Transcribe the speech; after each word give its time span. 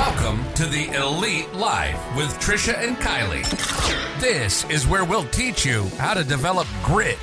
Welcome 0.00 0.50
to 0.54 0.64
the 0.64 0.88
Elite 0.96 1.52
Life 1.52 2.00
with 2.16 2.30
Trisha 2.40 2.72
and 2.74 2.96
Kylee. 2.96 3.44
This 4.18 4.64
is 4.70 4.86
where 4.86 5.04
we'll 5.04 5.26
teach 5.26 5.66
you 5.66 5.84
how 5.98 6.14
to 6.14 6.24
develop 6.24 6.66
grit, 6.82 7.18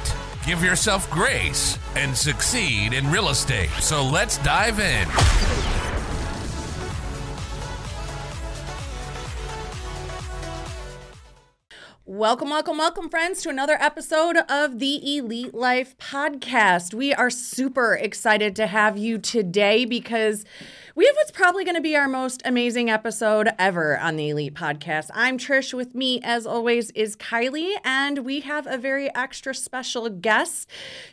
give 0.45 0.63
yourself 0.63 1.09
grace, 1.09 1.79
and 1.95 2.15
succeed 2.15 2.93
in 2.93 3.09
real 3.09 3.29
estate. 3.29 3.71
So 3.79 4.03
let's 4.03 4.37
dive 4.37 4.79
in. 4.79 5.07
Welcome, 12.05 12.51
welcome, 12.51 12.77
welcome, 12.77 13.09
friends, 13.09 13.41
to 13.41 13.49
another 13.49 13.77
episode 13.81 14.37
of 14.49 14.77
the 14.77 15.17
Elite 15.17 15.53
Life 15.53 15.97
podcast. 15.97 16.93
We 16.93 17.13
are 17.13 17.29
super 17.29 17.95
excited 17.95 18.55
to 18.55 18.67
have 18.67 18.97
you 18.97 19.17
today 19.17 19.83
because 19.83 20.45
we 20.97 21.05
have 21.05 21.15
what's 21.15 21.29
probably 21.29 21.63
going 21.63 21.75
to 21.75 21.81
be 21.81 21.95
our 21.95 22.07
most 22.07 22.41
amazing 22.43 22.89
episode 22.89 23.49
ever 23.59 23.99
on 23.99 24.15
the 24.15 24.29
Elite 24.29 24.55
Podcast. 24.55 25.11
I'm 25.13 25.37
Trish. 25.37 25.71
With 25.71 25.93
me, 25.93 26.19
as 26.23 26.47
always, 26.47 26.89
is 26.91 27.15
Kylee, 27.15 27.75
and 27.85 28.25
we 28.25 28.39
have 28.39 28.65
a 28.65 28.79
very 28.79 29.13
extra 29.13 29.53
special 29.53 30.09
guest, 30.09 30.67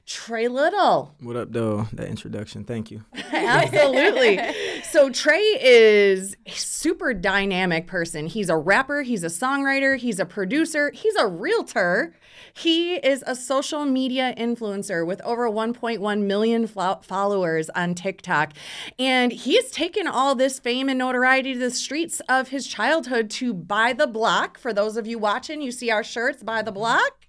Tray 0.06 0.48
Little. 0.48 1.14
What 1.20 1.36
up, 1.36 1.52
though? 1.52 1.86
That 1.92 2.08
introduction. 2.08 2.64
Thank 2.64 2.90
you. 2.90 3.04
Absolutely. 3.30 4.40
so 4.84 5.10
Tray 5.10 5.42
is 5.60 6.34
a 6.46 6.52
super 6.52 7.12
dynamic 7.12 7.86
person. 7.86 8.26
He's 8.26 8.48
a 8.48 8.56
rapper, 8.56 9.02
he's 9.02 9.22
a 9.22 9.26
songwriter, 9.26 9.98
he's 9.98 10.18
a 10.18 10.24
producer, 10.24 10.92
he's 10.92 11.14
a 11.16 11.26
realtor. 11.26 12.14
He 12.56 12.94
is 12.94 13.24
a 13.26 13.34
social 13.34 13.84
media 13.84 14.32
influencer 14.38 15.04
with 15.04 15.20
over 15.22 15.50
1.1 15.50 16.22
million 16.22 16.66
followers 16.66 17.68
on 17.70 17.94
TikTok. 17.94 18.52
And 18.96 19.32
he's 19.32 19.70
taken 19.72 20.06
all 20.06 20.36
this 20.36 20.60
fame 20.60 20.88
and 20.88 20.98
notoriety 20.98 21.54
to 21.54 21.58
the 21.58 21.70
streets 21.72 22.20
of 22.28 22.48
his 22.48 22.68
childhood 22.68 23.28
to 23.30 23.52
Buy 23.52 23.92
the 23.92 24.06
Block. 24.06 24.56
For 24.56 24.72
those 24.72 24.96
of 24.96 25.06
you 25.06 25.18
watching, 25.18 25.62
you 25.62 25.72
see 25.72 25.90
our 25.90 26.04
shirts, 26.04 26.44
Buy 26.44 26.62
the 26.62 26.70
Block. 26.70 27.26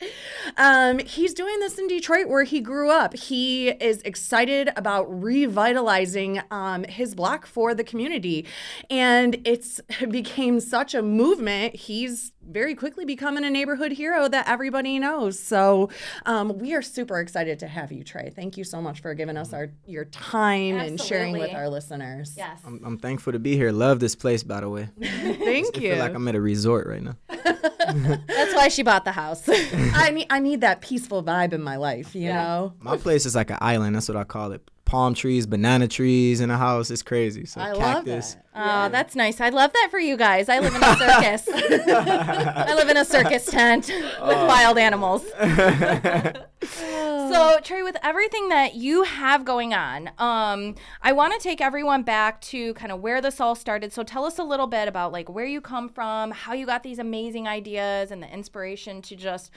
Um, 0.58 1.00
he's 1.00 1.34
doing 1.34 1.60
this 1.60 1.80
in 1.80 1.88
Detroit 1.88 2.28
where 2.28 2.44
he 2.44 2.62
grew 2.62 2.92
up. 2.92 3.16
He 3.16 3.70
is 3.70 4.02
excited 4.04 4.70
about 4.76 5.06
revitalizing 5.10 6.42
um, 6.52 6.84
his 6.84 7.16
block 7.16 7.48
for 7.48 7.74
the 7.74 7.84
community. 7.84 8.46
And 8.92 9.42
it's 9.44 9.82
became 10.10 10.60
such 10.60 10.94
a 10.94 11.02
movement. 11.02 11.76
He's 11.76 12.32
very 12.50 12.76
quickly 12.76 13.06
becoming 13.06 13.44
a 13.44 13.50
neighborhood 13.50 13.92
hero 13.92 14.28
that 14.28 14.48
everybody 14.48 15.00
knows. 15.00 15.40
So 15.40 15.90
um, 16.26 16.58
we 16.60 16.74
are 16.74 16.82
super 16.82 17.20
excited 17.20 17.60
to 17.60 17.68
have 17.68 17.92
you, 17.92 18.04
Tray. 18.04 18.32
Thank 18.36 18.58
you 18.58 18.64
so 18.64 18.82
much 18.82 19.02
for 19.02 19.14
giving 19.14 19.38
us 19.38 19.54
our 19.54 19.72
your 19.86 20.06
time 20.06 20.78
and 20.78 21.00
sharing 21.00 21.34
with 21.34 21.54
our 21.54 21.70
listeners. 21.70 22.34
Yes. 22.38 22.62
I'm, 22.66 22.82
I'm 22.86 22.98
thankful 22.98 23.34
to 23.34 23.40
be 23.40 23.56
here. 23.56 23.72
Love 23.72 24.00
this 24.00 24.16
place, 24.16 24.44
by 24.44 24.62
the 24.62 24.70
way. 24.70 24.90
Thank 25.02 25.78
you. 25.78 25.82
I 25.82 25.86
you. 25.90 25.90
feel 25.96 26.00
like 26.00 26.14
I'm 26.14 26.28
at 26.28 26.36
a 26.36 26.42
resort 26.42 26.88
right 26.88 27.04
now. 27.04 27.16
That's 27.28 28.54
why 28.56 28.68
she 28.70 28.84
bought 28.84 29.06
the 29.06 29.12
house. 29.12 29.48
I 29.50 30.12
need 30.12 30.28
I 30.30 30.40
need 30.40 30.62
that 30.62 30.82
peaceful 30.82 31.24
vibe 31.24 31.54
in 31.54 31.62
my 31.62 31.78
life, 31.78 32.16
you 32.16 32.24
Yeah. 32.24 32.44
know. 32.44 32.74
My 32.80 32.98
place 32.98 33.26
is 33.26 33.36
like 33.36 33.50
an 33.50 33.58
island. 33.62 33.96
That's 33.96 34.08
what 34.08 34.18
I 34.18 34.24
call 34.24 34.52
it. 34.52 34.70
Palm 34.86 35.16
trees, 35.16 35.48
banana 35.48 35.88
trees 35.88 36.42
in 36.42 36.52
a 36.52 36.58
house. 36.58 36.92
It's 36.92 37.02
crazy. 37.02 37.46
So 37.46 37.60
I 37.60 37.72
love 37.72 38.06
cactus. 38.06 38.36
that. 38.36 38.46
Oh, 38.56 38.90
that's 38.90 39.16
nice. 39.16 39.42
I 39.42 39.50
love 39.50 39.74
that 39.74 39.88
for 39.90 40.00
you 40.00 40.16
guys. 40.16 40.48
I 40.48 40.60
live 40.60 40.76
in 40.76 40.84
a 40.84 40.96
circus. 40.98 41.50
I 41.50 42.74
live 42.76 42.88
in 42.90 42.96
a 42.96 43.04
circus 43.04 43.48
tent 43.48 43.88
with 43.94 44.38
wild 44.48 44.78
animals. 44.78 45.24
so, 46.62 47.60
Tray, 47.64 47.82
with 47.82 47.98
everything 48.04 48.50
that 48.50 48.76
you 48.76 49.04
have 49.04 49.44
going 49.44 49.74
on, 49.74 50.12
um, 50.20 50.76
I 51.02 51.12
want 51.14 51.34
to 51.34 51.40
take 51.40 51.62
everyone 51.62 52.04
back 52.04 52.40
to 52.42 52.76
kind 52.76 52.92
of 52.92 53.02
where 53.02 53.22
this 53.22 53.42
all 53.42 53.56
started. 53.56 53.92
So, 53.92 54.04
tell 54.04 54.24
us 54.24 54.38
a 54.38 54.44
little 54.44 54.68
bit 54.68 54.88
about 54.88 55.12
like 55.12 55.30
where 55.30 55.46
you 55.46 55.62
come 55.62 55.90
from, 55.90 56.30
how 56.32 56.54
you 56.54 56.68
got 56.68 56.84
these 56.84 57.00
amazing 57.00 57.48
ideas, 57.48 58.12
and 58.12 58.22
the 58.22 58.32
inspiration 58.32 59.02
to 59.02 59.16
just 59.16 59.50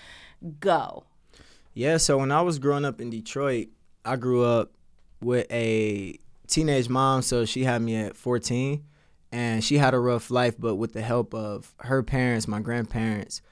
go. 0.59 1.05
Yeah, 1.75 1.99
so 1.99 2.19
when 2.19 2.33
I 2.33 2.41
was 2.41 2.59
growing 2.59 2.85
up 2.85 3.01
in 3.01 3.11
Detroit, 3.11 3.69
I 4.05 4.17
grew 4.17 4.43
up 4.43 4.73
with 5.21 5.47
a 5.51 6.19
teenage 6.47 6.89
mom, 6.89 7.23
so 7.23 7.45
she 7.45 7.65
had 7.65 7.83
me 7.83 7.97
at 7.97 8.17
14 8.17 8.85
and 9.31 9.63
she 9.63 9.77
had 9.77 9.93
a 9.93 9.99
rough 9.99 10.31
life 10.31 10.55
but 10.59 10.77
with 10.77 10.93
the 10.93 11.03
help 11.03 11.35
of 11.35 11.75
her 11.81 12.03
parents, 12.03 12.49
my 12.49 12.61
grandparents, 12.61 13.43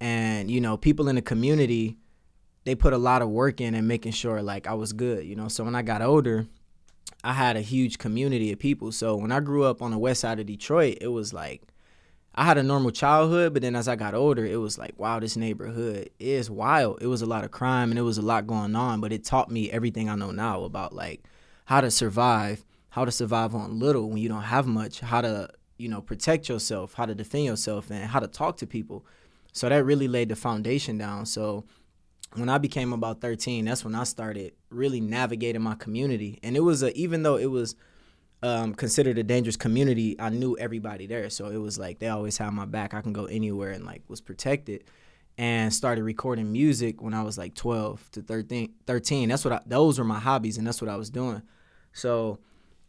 and 0.00 0.50
you 0.50 0.60
know, 0.60 0.76
people 0.76 1.08
in 1.08 1.16
the 1.16 1.22
community, 1.22 1.98
they 2.64 2.74
put 2.74 2.92
a 2.92 2.98
lot 2.98 3.22
of 3.22 3.28
work 3.28 3.60
in 3.60 3.74
and 3.74 3.86
making 3.86 4.12
sure 4.12 4.42
like 4.42 4.66
I 4.66 4.74
was 4.74 4.92
good, 4.92 5.24
you 5.24 5.36
know. 5.36 5.48
So 5.48 5.64
when 5.64 5.74
I 5.74 5.82
got 5.82 6.02
older, 6.02 6.46
I 7.22 7.34
had 7.34 7.56
a 7.56 7.60
huge 7.60 7.98
community 7.98 8.52
of 8.52 8.58
people. 8.58 8.92
So 8.92 9.16
when 9.16 9.32
I 9.32 9.40
grew 9.40 9.64
up 9.64 9.82
on 9.82 9.90
the 9.90 9.98
west 9.98 10.20
side 10.20 10.40
of 10.40 10.46
Detroit, 10.46 10.98
it 11.00 11.08
was 11.08 11.34
like 11.34 11.62
I 12.34 12.44
had 12.44 12.58
a 12.58 12.62
normal 12.62 12.90
childhood, 12.90 13.52
but 13.52 13.62
then 13.62 13.74
as 13.74 13.88
I 13.88 13.96
got 13.96 14.14
older, 14.14 14.46
it 14.46 14.56
was 14.56 14.78
like, 14.78 14.94
wow, 14.98 15.18
this 15.18 15.36
neighborhood 15.36 16.10
is 16.20 16.48
wild. 16.48 16.98
It 17.02 17.08
was 17.08 17.22
a 17.22 17.26
lot 17.26 17.44
of 17.44 17.50
crime 17.50 17.90
and 17.90 17.98
it 17.98 18.02
was 18.02 18.18
a 18.18 18.22
lot 18.22 18.46
going 18.46 18.76
on, 18.76 19.00
but 19.00 19.12
it 19.12 19.24
taught 19.24 19.50
me 19.50 19.70
everything 19.70 20.08
I 20.08 20.14
know 20.14 20.30
now 20.30 20.62
about 20.62 20.94
like 20.94 21.24
how 21.64 21.80
to 21.80 21.90
survive, 21.90 22.64
how 22.90 23.04
to 23.04 23.10
survive 23.10 23.54
on 23.54 23.78
little 23.80 24.08
when 24.08 24.18
you 24.18 24.28
don't 24.28 24.42
have 24.42 24.66
much, 24.66 25.00
how 25.00 25.20
to, 25.20 25.50
you 25.76 25.88
know, 25.88 26.00
protect 26.00 26.48
yourself, 26.48 26.94
how 26.94 27.06
to 27.06 27.14
defend 27.14 27.46
yourself, 27.46 27.90
and 27.90 28.04
how 28.04 28.20
to 28.20 28.28
talk 28.28 28.56
to 28.58 28.66
people. 28.66 29.04
So 29.52 29.68
that 29.68 29.84
really 29.84 30.08
laid 30.08 30.28
the 30.28 30.36
foundation 30.36 30.98
down. 30.98 31.26
So 31.26 31.64
when 32.34 32.48
I 32.48 32.58
became 32.58 32.92
about 32.92 33.20
13, 33.20 33.64
that's 33.64 33.84
when 33.84 33.96
I 33.96 34.04
started 34.04 34.52
really 34.70 35.00
navigating 35.00 35.62
my 35.62 35.74
community. 35.74 36.38
And 36.44 36.56
it 36.56 36.60
was 36.60 36.84
a, 36.84 36.96
even 36.96 37.24
though 37.24 37.36
it 37.36 37.50
was 37.50 37.74
um, 38.42 38.74
considered 38.74 39.18
a 39.18 39.22
dangerous 39.22 39.56
community, 39.56 40.16
I 40.18 40.30
knew 40.30 40.56
everybody 40.56 41.06
there. 41.06 41.28
So 41.30 41.48
it 41.48 41.58
was 41.58 41.78
like 41.78 41.98
they 41.98 42.08
always 42.08 42.38
had 42.38 42.50
my 42.52 42.64
back. 42.64 42.94
I 42.94 43.00
can 43.02 43.12
go 43.12 43.26
anywhere 43.26 43.70
and 43.70 43.84
like 43.84 44.02
was 44.08 44.20
protected. 44.20 44.84
And 45.38 45.72
started 45.72 46.04
recording 46.04 46.52
music 46.52 47.00
when 47.00 47.14
I 47.14 47.22
was 47.22 47.38
like 47.38 47.54
12 47.54 48.10
to 48.12 48.22
13. 48.22 48.74
13. 48.86 49.28
That's 49.30 49.42
what 49.44 49.54
I, 49.54 49.60
those 49.64 49.98
were 49.98 50.04
my 50.04 50.18
hobbies 50.18 50.58
and 50.58 50.66
that's 50.66 50.82
what 50.82 50.90
I 50.90 50.96
was 50.96 51.08
doing. 51.08 51.40
So 51.92 52.38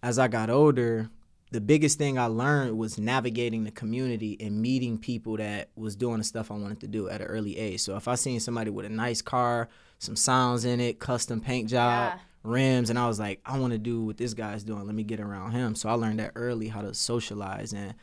as 0.03 0.19
I 0.19 0.28
got 0.28 0.50
older, 0.50 1.09
the 1.51 1.62
biggest 1.62 1.97
thing 1.97 2.18
I 2.19 2.25
learned 2.25 2.78
was 2.78 2.97
navigating 2.97 3.63
the 3.63 3.72
community 3.72 4.38
and 4.39 4.62
meeting 4.62 4.97
people 4.97 5.38
that 5.38 5.69
was 5.75 5.95
doing 5.95 6.18
the 6.18 6.23
stuff 6.25 6.51
I 6.51 6.56
wanted 6.56 6.81
to 6.81 6.88
do 6.88 7.07
at 7.09 7.22
an 7.22 7.28
early 7.28 7.57
age. 7.57 7.81
So 7.81 7.95
if 7.95 8.07
I 8.07 8.16
seen 8.16 8.39
somebody 8.39 8.69
with 8.69 8.85
a 8.85 8.89
nice 8.89 9.22
car, 9.22 9.69
some 10.00 10.16
sounds 10.16 10.66
in 10.66 10.79
it, 10.81 11.00
custom 11.00 11.39
paint 11.41 11.69
job, 11.69 12.13
Yeah. 12.16 12.19
Rims, 12.44 12.90
and 12.90 12.97
I 12.97 13.07
was 13.07 13.19
like, 13.19 13.40
I 13.46 13.59
want 13.59 13.74
to 13.74 13.79
do 13.79 14.03
what 14.03 14.18
this 14.18 14.34
guy's 14.34 14.63
doing. 14.63 14.85
Let 14.85 14.96
me 14.96 15.03
get 15.03 15.19
around 15.19 15.52
him. 15.52 15.75
So 15.75 15.90
I 15.90 15.94
learned 15.94 16.19
that 16.19 16.31
early 16.35 16.68
how 16.68 16.81
to 16.81 16.94
socialize, 16.94 17.74
and 17.74 17.94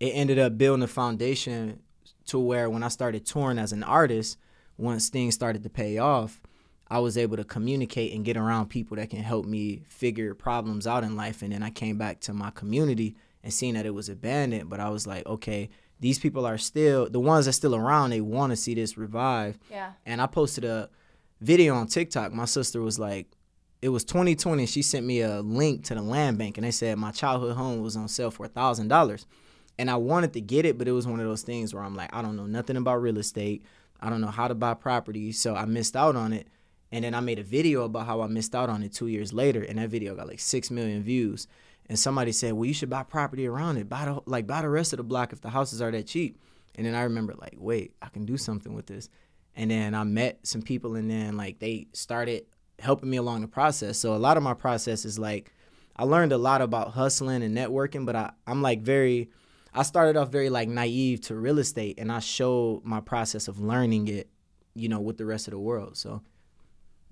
it 0.00 0.10
ended 0.10 0.38
up 0.38 0.58
building 0.58 0.82
a 0.82 0.88
foundation 0.88 1.80
to 2.26 2.38
where 2.38 2.70
when 2.70 2.82
I 2.82 2.88
started 2.88 3.26
touring 3.26 3.58
as 3.58 3.72
an 3.72 3.82
artist, 3.82 4.38
once 4.76 5.08
things 5.08 5.34
started 5.34 5.62
to 5.62 5.70
pay 5.70 5.98
off, 5.98 6.40
I 6.88 6.98
was 6.98 7.16
able 7.16 7.36
to 7.36 7.44
communicate 7.44 8.12
and 8.12 8.24
get 8.24 8.36
around 8.36 8.68
people 8.68 8.96
that 8.96 9.10
can 9.10 9.20
help 9.20 9.46
me 9.46 9.82
figure 9.86 10.34
problems 10.34 10.86
out 10.86 11.04
in 11.04 11.16
life. 11.16 11.42
And 11.42 11.52
then 11.52 11.62
I 11.62 11.70
came 11.70 11.96
back 11.96 12.20
to 12.20 12.32
my 12.32 12.50
community 12.50 13.16
and 13.42 13.52
seeing 13.52 13.74
that 13.74 13.86
it 13.86 13.94
was 13.94 14.08
abandoned, 14.08 14.68
but 14.68 14.80
I 14.80 14.88
was 14.90 15.06
like, 15.06 15.26
okay, 15.26 15.70
these 16.00 16.18
people 16.18 16.44
are 16.44 16.58
still 16.58 17.08
the 17.08 17.20
ones 17.20 17.46
that's 17.46 17.56
still 17.56 17.74
around. 17.74 18.10
They 18.10 18.20
want 18.20 18.50
to 18.50 18.56
see 18.56 18.74
this 18.74 18.98
revive. 18.98 19.58
Yeah. 19.70 19.92
And 20.04 20.20
I 20.20 20.26
posted 20.26 20.64
a 20.64 20.90
video 21.40 21.74
on 21.74 21.86
TikTok. 21.86 22.32
My 22.32 22.44
sister 22.44 22.80
was 22.80 22.98
like, 22.98 23.28
it 23.84 23.90
was 23.90 24.02
2020. 24.04 24.64
She 24.64 24.80
sent 24.80 25.04
me 25.04 25.20
a 25.20 25.42
link 25.42 25.84
to 25.84 25.94
the 25.94 26.00
land 26.00 26.38
bank, 26.38 26.56
and 26.56 26.64
they 26.64 26.70
said 26.70 26.96
my 26.96 27.10
childhood 27.10 27.54
home 27.54 27.82
was 27.82 27.98
on 27.98 28.08
sale 28.08 28.30
for 28.30 28.46
a 28.46 28.48
thousand 28.48 28.88
dollars. 28.88 29.26
And 29.78 29.90
I 29.90 29.96
wanted 29.96 30.32
to 30.32 30.40
get 30.40 30.64
it, 30.64 30.78
but 30.78 30.88
it 30.88 30.92
was 30.92 31.06
one 31.06 31.20
of 31.20 31.26
those 31.26 31.42
things 31.42 31.74
where 31.74 31.82
I'm 31.82 31.94
like, 31.94 32.08
I 32.14 32.22
don't 32.22 32.34
know 32.34 32.46
nothing 32.46 32.78
about 32.78 33.02
real 33.02 33.18
estate. 33.18 33.62
I 34.00 34.08
don't 34.08 34.22
know 34.22 34.28
how 34.28 34.48
to 34.48 34.54
buy 34.54 34.72
property, 34.72 35.32
so 35.32 35.54
I 35.54 35.66
missed 35.66 35.96
out 35.96 36.16
on 36.16 36.32
it. 36.32 36.48
And 36.92 37.04
then 37.04 37.12
I 37.14 37.20
made 37.20 37.38
a 37.38 37.42
video 37.42 37.82
about 37.82 38.06
how 38.06 38.22
I 38.22 38.26
missed 38.26 38.54
out 38.54 38.70
on 38.70 38.82
it 38.82 38.94
two 38.94 39.08
years 39.08 39.34
later, 39.34 39.62
and 39.62 39.78
that 39.78 39.90
video 39.90 40.14
got 40.14 40.28
like 40.28 40.40
six 40.40 40.70
million 40.70 41.02
views. 41.02 41.46
And 41.86 41.98
somebody 41.98 42.32
said, 42.32 42.54
"Well, 42.54 42.64
you 42.64 42.72
should 42.72 42.88
buy 42.88 43.02
property 43.02 43.46
around 43.46 43.76
it. 43.76 43.90
Buy 43.90 44.06
the 44.06 44.22
like 44.24 44.46
buy 44.46 44.62
the 44.62 44.70
rest 44.70 44.94
of 44.94 44.96
the 44.96 45.02
block 45.02 45.34
if 45.34 45.42
the 45.42 45.50
houses 45.50 45.82
are 45.82 45.90
that 45.90 46.06
cheap." 46.06 46.38
And 46.74 46.86
then 46.86 46.94
I 46.94 47.02
remember 47.02 47.34
like, 47.34 47.56
wait, 47.58 47.92
I 48.00 48.08
can 48.08 48.24
do 48.24 48.38
something 48.38 48.72
with 48.72 48.86
this. 48.86 49.10
And 49.54 49.70
then 49.70 49.94
I 49.94 50.04
met 50.04 50.38
some 50.46 50.62
people, 50.62 50.96
and 50.96 51.10
then 51.10 51.36
like 51.36 51.58
they 51.58 51.88
started 51.92 52.46
helping 52.78 53.10
me 53.10 53.16
along 53.16 53.40
the 53.42 53.48
process. 53.48 53.98
So 53.98 54.14
a 54.14 54.18
lot 54.18 54.36
of 54.36 54.42
my 54.42 54.54
process 54.54 55.04
is 55.04 55.18
like 55.18 55.52
I 55.96 56.04
learned 56.04 56.32
a 56.32 56.38
lot 56.38 56.60
about 56.60 56.92
hustling 56.92 57.42
and 57.42 57.56
networking, 57.56 58.04
but 58.04 58.16
I, 58.16 58.32
I'm 58.46 58.62
like 58.62 58.82
very 58.82 59.30
I 59.72 59.82
started 59.82 60.16
off 60.16 60.30
very 60.30 60.50
like 60.50 60.68
naive 60.68 61.20
to 61.22 61.34
real 61.34 61.58
estate 61.58 61.98
and 61.98 62.10
I 62.12 62.20
showed 62.20 62.82
my 62.84 63.00
process 63.00 63.48
of 63.48 63.58
learning 63.60 64.08
it, 64.08 64.28
you 64.74 64.88
know, 64.88 65.00
with 65.00 65.18
the 65.18 65.24
rest 65.26 65.48
of 65.48 65.52
the 65.52 65.58
world. 65.58 65.96
So 65.96 66.22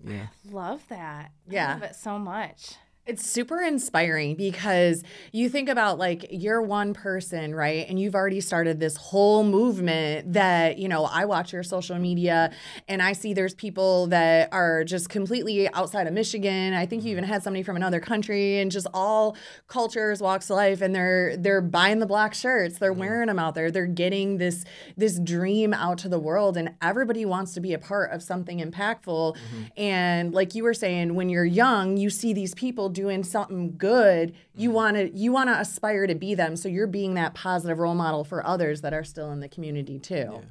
yeah. 0.04 0.26
Love 0.50 0.82
that. 0.88 1.30
I 1.48 1.52
Yeah. 1.52 1.74
love 1.74 1.82
it 1.84 1.94
so 1.96 2.18
much. 2.18 2.74
It's 3.04 3.28
super 3.28 3.60
inspiring 3.60 4.36
because 4.36 5.02
you 5.32 5.48
think 5.48 5.68
about 5.68 5.98
like 5.98 6.24
you're 6.30 6.62
one 6.62 6.94
person, 6.94 7.52
right? 7.52 7.84
And 7.88 7.98
you've 7.98 8.14
already 8.14 8.40
started 8.40 8.78
this 8.78 8.96
whole 8.96 9.42
movement 9.42 10.34
that, 10.34 10.78
you 10.78 10.86
know, 10.86 11.06
I 11.06 11.24
watch 11.24 11.52
your 11.52 11.64
social 11.64 11.98
media 11.98 12.52
and 12.86 13.02
I 13.02 13.14
see 13.14 13.34
there's 13.34 13.56
people 13.56 14.06
that 14.06 14.50
are 14.52 14.84
just 14.84 15.08
completely 15.08 15.68
outside 15.72 16.06
of 16.06 16.12
Michigan. 16.12 16.74
I 16.74 16.86
think 16.86 17.02
you 17.02 17.10
even 17.10 17.24
mm-hmm. 17.24 17.32
had 17.32 17.42
somebody 17.42 17.64
from 17.64 17.74
another 17.74 17.98
country 17.98 18.60
and 18.60 18.70
just 18.70 18.86
all 18.94 19.36
cultures, 19.66 20.20
walks 20.20 20.48
of 20.48 20.54
life 20.54 20.80
and 20.80 20.94
they're 20.94 21.36
they're 21.36 21.60
buying 21.60 21.98
the 21.98 22.06
black 22.06 22.34
shirts. 22.34 22.78
They're 22.78 22.92
mm-hmm. 22.92 23.00
wearing 23.00 23.26
them 23.26 23.38
out 23.40 23.56
there. 23.56 23.72
They're 23.72 23.86
getting 23.86 24.38
this 24.38 24.64
this 24.96 25.18
dream 25.18 25.74
out 25.74 25.98
to 25.98 26.08
the 26.08 26.20
world 26.20 26.56
and 26.56 26.70
everybody 26.80 27.24
wants 27.24 27.52
to 27.54 27.60
be 27.60 27.74
a 27.74 27.80
part 27.80 28.12
of 28.12 28.22
something 28.22 28.60
impactful. 28.60 29.34
Mm-hmm. 29.34 29.62
And 29.76 30.32
like 30.32 30.54
you 30.54 30.62
were 30.62 30.74
saying 30.74 31.16
when 31.16 31.28
you're 31.28 31.44
young, 31.44 31.96
you 31.96 32.08
see 32.08 32.32
these 32.32 32.54
people 32.54 32.91
doing 32.92 33.24
something 33.24 33.76
good, 33.76 34.34
you 34.54 34.70
want 34.70 34.96
to 34.96 35.10
you 35.10 35.32
want 35.32 35.48
to 35.48 35.58
aspire 35.58 36.06
to 36.06 36.14
be 36.14 36.34
them. 36.34 36.56
So 36.56 36.68
you're 36.68 36.86
being 36.86 37.14
that 37.14 37.34
positive 37.34 37.78
role 37.78 37.94
model 37.94 38.24
for 38.24 38.46
others 38.46 38.80
that 38.82 38.92
are 38.92 39.04
still 39.04 39.30
in 39.32 39.40
the 39.40 39.48
community 39.48 39.98
too. 39.98 40.42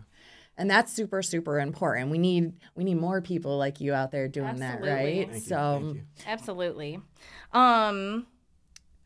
And 0.57 0.69
that's 0.69 0.91
super 0.91 1.21
super 1.21 1.59
important. 1.59 2.11
We 2.11 2.17
need 2.17 2.53
we 2.75 2.83
need 2.83 2.95
more 2.95 3.21
people 3.21 3.57
like 3.57 3.79
you 3.79 3.93
out 3.93 4.11
there 4.11 4.27
doing 4.27 4.57
that, 4.57 4.81
right? 4.81 5.29
Thank 5.29 5.33
you, 5.33 5.39
so 5.39 5.79
thank 5.81 5.95
you. 5.95 6.01
Absolutely. 6.27 6.99
Um 7.53 8.27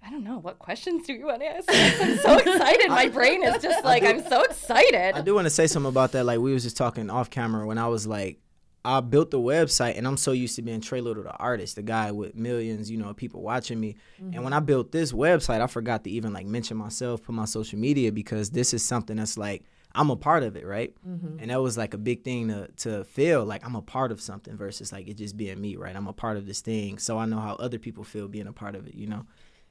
I 0.06 0.12
don't 0.12 0.24
know. 0.24 0.38
What 0.38 0.60
questions 0.60 1.08
do 1.08 1.14
you 1.14 1.26
want 1.26 1.42
to 1.42 1.48
ask? 1.48 1.68
I'm 1.68 2.18
so 2.20 2.38
excited. 2.38 2.90
My 2.90 3.08
brain 3.08 3.44
is 3.44 3.60
just 3.64 3.84
like, 3.84 4.04
I'm 4.04 4.24
so 4.28 4.44
excited. 4.44 5.16
I 5.16 5.22
do 5.22 5.34
want 5.34 5.46
to 5.46 5.50
say 5.50 5.66
something 5.66 5.90
about 5.90 6.12
that. 6.12 6.26
Like 6.26 6.40
we 6.40 6.54
was 6.54 6.62
just 6.62 6.78
talking 6.78 7.10
off 7.10 7.32
camera 7.32 7.66
when 7.66 7.80
I 7.80 7.88
was 7.88 8.06
like, 8.06 8.38
I 8.86 9.02
built 9.02 9.32
the 9.32 9.40
website 9.40 9.98
and 9.98 10.08
I'm 10.08 10.18
so 10.18 10.32
used 10.32 10.56
to 10.58 10.62
being 10.62 10.80
Tray 10.80 11.02
Little, 11.02 11.24
the 11.24 11.36
artist, 11.36 11.76
the 11.76 11.82
guy 11.82 12.12
with 12.12 12.36
millions, 12.36 12.92
you 12.92 12.98
know, 12.98 13.10
of 13.10 13.16
people 13.16 13.42
watching 13.42 13.80
me. 13.80 13.96
And 14.20 14.36
when 14.36 14.46
mm-hmm. 14.46 14.54
I 14.54 14.60
built 14.60 14.92
this 14.92 15.12
website, 15.12 15.60
I 15.60 15.68
forgot 15.68 16.04
to 16.04 16.10
even 16.12 16.34
like 16.34 16.46
mention 16.46 16.78
myself, 16.78 17.24
put 17.24 17.34
my 17.34 17.46
social 17.46 17.80
media 17.80 18.12
because 18.12 18.52
this 18.52 18.74
is 18.74 18.86
something 18.86 19.18
that's 19.18 19.38
like 19.38 19.64
I'm 19.96 20.10
a 20.10 20.16
part 20.16 20.44
of 20.44 20.56
it, 20.56 20.66
right? 20.66 20.94
Mm-hmm. 21.08 21.40
And 21.40 21.50
that 21.50 21.62
was 21.62 21.78
like 21.78 21.94
a 21.94 21.98
big 21.98 22.24
thing 22.24 22.50
to 22.50 22.68
to 22.78 23.04
feel 23.06 23.46
like 23.46 23.66
I'm 23.66 23.76
a 23.76 23.82
part 23.82 24.12
of 24.12 24.22
something 24.22 24.56
versus 24.56 24.92
like 24.92 25.08
it 25.08 25.16
just 25.18 25.38
being 25.38 25.60
me, 25.60 25.78
right? 25.78 25.96
I'm 25.96 26.08
a 26.08 26.14
part 26.14 26.38
of 26.38 26.46
this 26.46 26.62
thing, 26.62 26.98
so 27.00 27.18
I 27.18 27.26
know 27.26 27.40
how 27.40 27.56
other 27.56 27.80
people 27.80 28.04
feel 28.04 28.28
being 28.28 28.48
a 28.48 28.54
part 28.54 28.76
of 28.76 28.88
it, 28.88 28.96
you 28.96 29.08
know. 29.08 29.26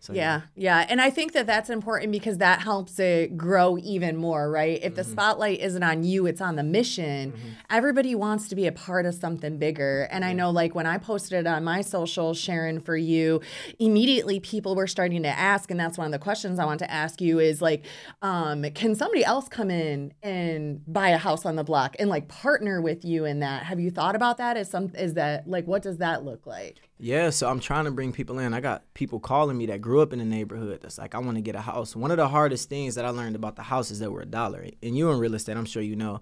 So 0.04 0.12
Yeah, 0.12 0.42
yeah. 0.54 0.84
And 0.90 1.00
I 1.00 1.08
think 1.08 1.32
that 1.32 1.46
that's 1.46 1.70
important 1.70 2.12
because 2.12 2.36
that 2.36 2.60
helps 2.60 2.98
it 2.98 3.38
grow 3.38 3.78
even 3.78 4.18
more, 4.18 4.50
right? 4.50 4.78
If 4.82 4.96
the 4.96 5.02
spotlight 5.04 5.60
isn't 5.60 5.82
on 5.82 6.04
you, 6.04 6.26
it's 6.26 6.42
on 6.42 6.56
the 6.56 6.62
mission. 6.62 7.32
Everybody 7.70 8.14
wants 8.14 8.48
to 8.48 8.54
be 8.54 8.66
a 8.66 8.72
part 8.72 9.06
of 9.06 9.14
something 9.14 9.56
bigger. 9.56 10.06
And 10.10 10.22
I 10.22 10.34
know, 10.34 10.50
like, 10.50 10.74
when 10.74 10.84
I 10.84 10.98
posted 10.98 11.38
it 11.38 11.46
on 11.46 11.64
my 11.64 11.80
social, 11.80 12.34
Sharon, 12.34 12.80
for 12.80 12.98
you, 12.98 13.40
immediately 13.78 14.40
people 14.40 14.74
were 14.74 14.86
starting 14.86 15.22
to 15.22 15.30
ask. 15.30 15.70
And 15.70 15.80
that's 15.80 15.96
one 15.96 16.04
of 16.04 16.12
the 16.12 16.18
questions 16.18 16.58
I 16.58 16.66
want 16.66 16.80
to 16.80 16.90
ask 16.90 17.22
you 17.22 17.38
is, 17.38 17.62
like, 17.62 17.86
um, 18.20 18.62
can 18.74 18.94
somebody 18.94 19.24
else 19.24 19.48
come 19.48 19.70
in 19.70 20.12
and 20.22 20.82
buy 20.86 21.08
a 21.08 21.18
house 21.18 21.46
on 21.46 21.56
the 21.56 21.64
block 21.64 21.96
and, 21.98 22.10
like, 22.10 22.28
partner 22.28 22.82
with 22.82 23.06
you 23.06 23.24
in 23.24 23.40
that? 23.40 23.62
Have 23.62 23.80
you 23.80 23.90
thought 23.90 24.16
about 24.16 24.36
that? 24.36 24.58
Is, 24.58 24.68
some, 24.68 24.92
is 24.98 25.14
that, 25.14 25.48
like, 25.48 25.66
what 25.66 25.80
does 25.80 25.96
that 25.96 26.26
look 26.26 26.46
like? 26.46 26.80
Yeah, 26.98 27.30
so 27.30 27.48
I'm 27.48 27.60
trying 27.60 27.86
to 27.86 27.90
bring 27.90 28.12
people 28.12 28.38
in. 28.38 28.54
I 28.54 28.60
got 28.60 28.82
people 28.94 29.18
calling 29.18 29.58
me 29.58 29.66
that 29.66 29.80
grew 29.80 30.00
up 30.00 30.12
in 30.12 30.20
the 30.20 30.24
neighborhood 30.24 30.80
that's 30.82 30.96
like, 30.96 31.14
I 31.14 31.18
want 31.18 31.36
to 31.36 31.40
get 31.40 31.56
a 31.56 31.60
house. 31.60 31.96
One 31.96 32.10
of 32.10 32.16
the 32.16 32.28
hardest 32.28 32.68
things 32.68 32.94
that 32.94 33.04
I 33.04 33.10
learned 33.10 33.34
about 33.36 33.56
the 33.56 33.62
houses 33.62 33.98
that 33.98 34.10
were 34.10 34.22
a 34.22 34.26
dollar, 34.26 34.64
and 34.82 34.96
you 34.96 35.10
in 35.10 35.18
real 35.18 35.34
estate, 35.34 35.56
I'm 35.56 35.64
sure 35.64 35.82
you 35.82 35.96
know, 35.96 36.20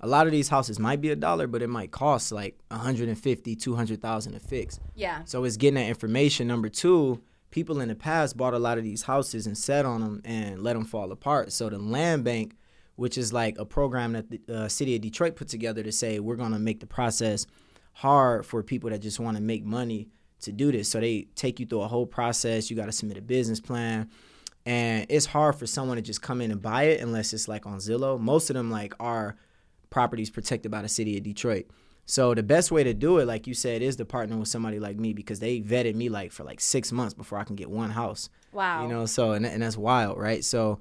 a 0.00 0.06
lot 0.06 0.26
of 0.26 0.32
these 0.32 0.48
houses 0.48 0.78
might 0.78 1.00
be 1.00 1.10
a 1.10 1.16
dollar, 1.16 1.46
but 1.46 1.62
it 1.62 1.68
might 1.68 1.90
cost 1.90 2.32
like 2.32 2.58
150, 2.68 3.56
200,000 3.56 4.32
to 4.32 4.40
fix. 4.40 4.80
Yeah. 4.94 5.22
So 5.24 5.44
it's 5.44 5.56
getting 5.56 5.74
that 5.74 5.86
information. 5.86 6.48
Number 6.48 6.68
two, 6.68 7.22
people 7.50 7.80
in 7.80 7.88
the 7.88 7.94
past 7.94 8.36
bought 8.36 8.54
a 8.54 8.58
lot 8.58 8.78
of 8.78 8.84
these 8.84 9.02
houses 9.02 9.46
and 9.46 9.56
sat 9.56 9.84
on 9.84 10.00
them 10.00 10.20
and 10.24 10.62
let 10.62 10.72
them 10.72 10.84
fall 10.84 11.12
apart. 11.12 11.52
So 11.52 11.68
the 11.68 11.78
land 11.78 12.24
bank, 12.24 12.56
which 12.96 13.16
is 13.16 13.32
like 13.32 13.58
a 13.58 13.64
program 13.64 14.12
that 14.14 14.28
the 14.30 14.64
uh, 14.64 14.68
city 14.68 14.96
of 14.96 15.02
Detroit 15.02 15.36
put 15.36 15.48
together 15.48 15.82
to 15.82 15.92
say 15.92 16.18
we're 16.18 16.36
gonna 16.36 16.58
make 16.58 16.80
the 16.80 16.86
process 16.86 17.46
hard 17.92 18.46
for 18.46 18.62
people 18.62 18.90
that 18.90 19.00
just 19.00 19.20
want 19.20 19.36
to 19.36 19.42
make 19.42 19.64
money 19.64 20.08
to 20.40 20.52
do 20.52 20.72
this. 20.72 20.88
So 20.88 21.00
they 21.00 21.28
take 21.34 21.60
you 21.60 21.66
through 21.66 21.82
a 21.82 21.88
whole 21.88 22.06
process. 22.06 22.70
You 22.70 22.76
got 22.76 22.86
to 22.86 22.92
submit 22.92 23.16
a 23.16 23.22
business 23.22 23.60
plan. 23.60 24.10
And 24.64 25.06
it's 25.08 25.26
hard 25.26 25.56
for 25.56 25.66
someone 25.66 25.96
to 25.96 26.02
just 26.02 26.22
come 26.22 26.40
in 26.40 26.50
and 26.50 26.62
buy 26.62 26.84
it 26.84 27.00
unless 27.00 27.32
it's 27.32 27.48
like 27.48 27.66
on 27.66 27.78
Zillow. 27.78 28.18
Most 28.18 28.50
of 28.50 28.54
them 28.54 28.70
like 28.70 28.94
are 29.00 29.36
properties 29.90 30.30
protected 30.30 30.70
by 30.70 30.82
the 30.82 30.88
city 30.88 31.16
of 31.16 31.24
Detroit. 31.24 31.66
So 32.06 32.34
the 32.34 32.42
best 32.42 32.70
way 32.72 32.82
to 32.84 32.94
do 32.94 33.18
it, 33.18 33.26
like 33.26 33.46
you 33.46 33.54
said, 33.54 33.82
is 33.82 33.96
to 33.96 34.04
partner 34.04 34.36
with 34.36 34.48
somebody 34.48 34.80
like 34.80 34.96
me 34.96 35.12
because 35.12 35.40
they 35.40 35.60
vetted 35.60 35.94
me 35.94 36.08
like 36.08 36.32
for 36.32 36.44
like 36.44 36.60
six 36.60 36.90
months 36.90 37.14
before 37.14 37.38
I 37.38 37.44
can 37.44 37.56
get 37.56 37.70
one 37.70 37.90
house. 37.90 38.28
Wow. 38.52 38.82
You 38.82 38.88
know, 38.88 39.06
so 39.06 39.32
and, 39.32 39.46
and 39.46 39.62
that's 39.62 39.76
wild, 39.76 40.18
right? 40.18 40.44
So 40.44 40.80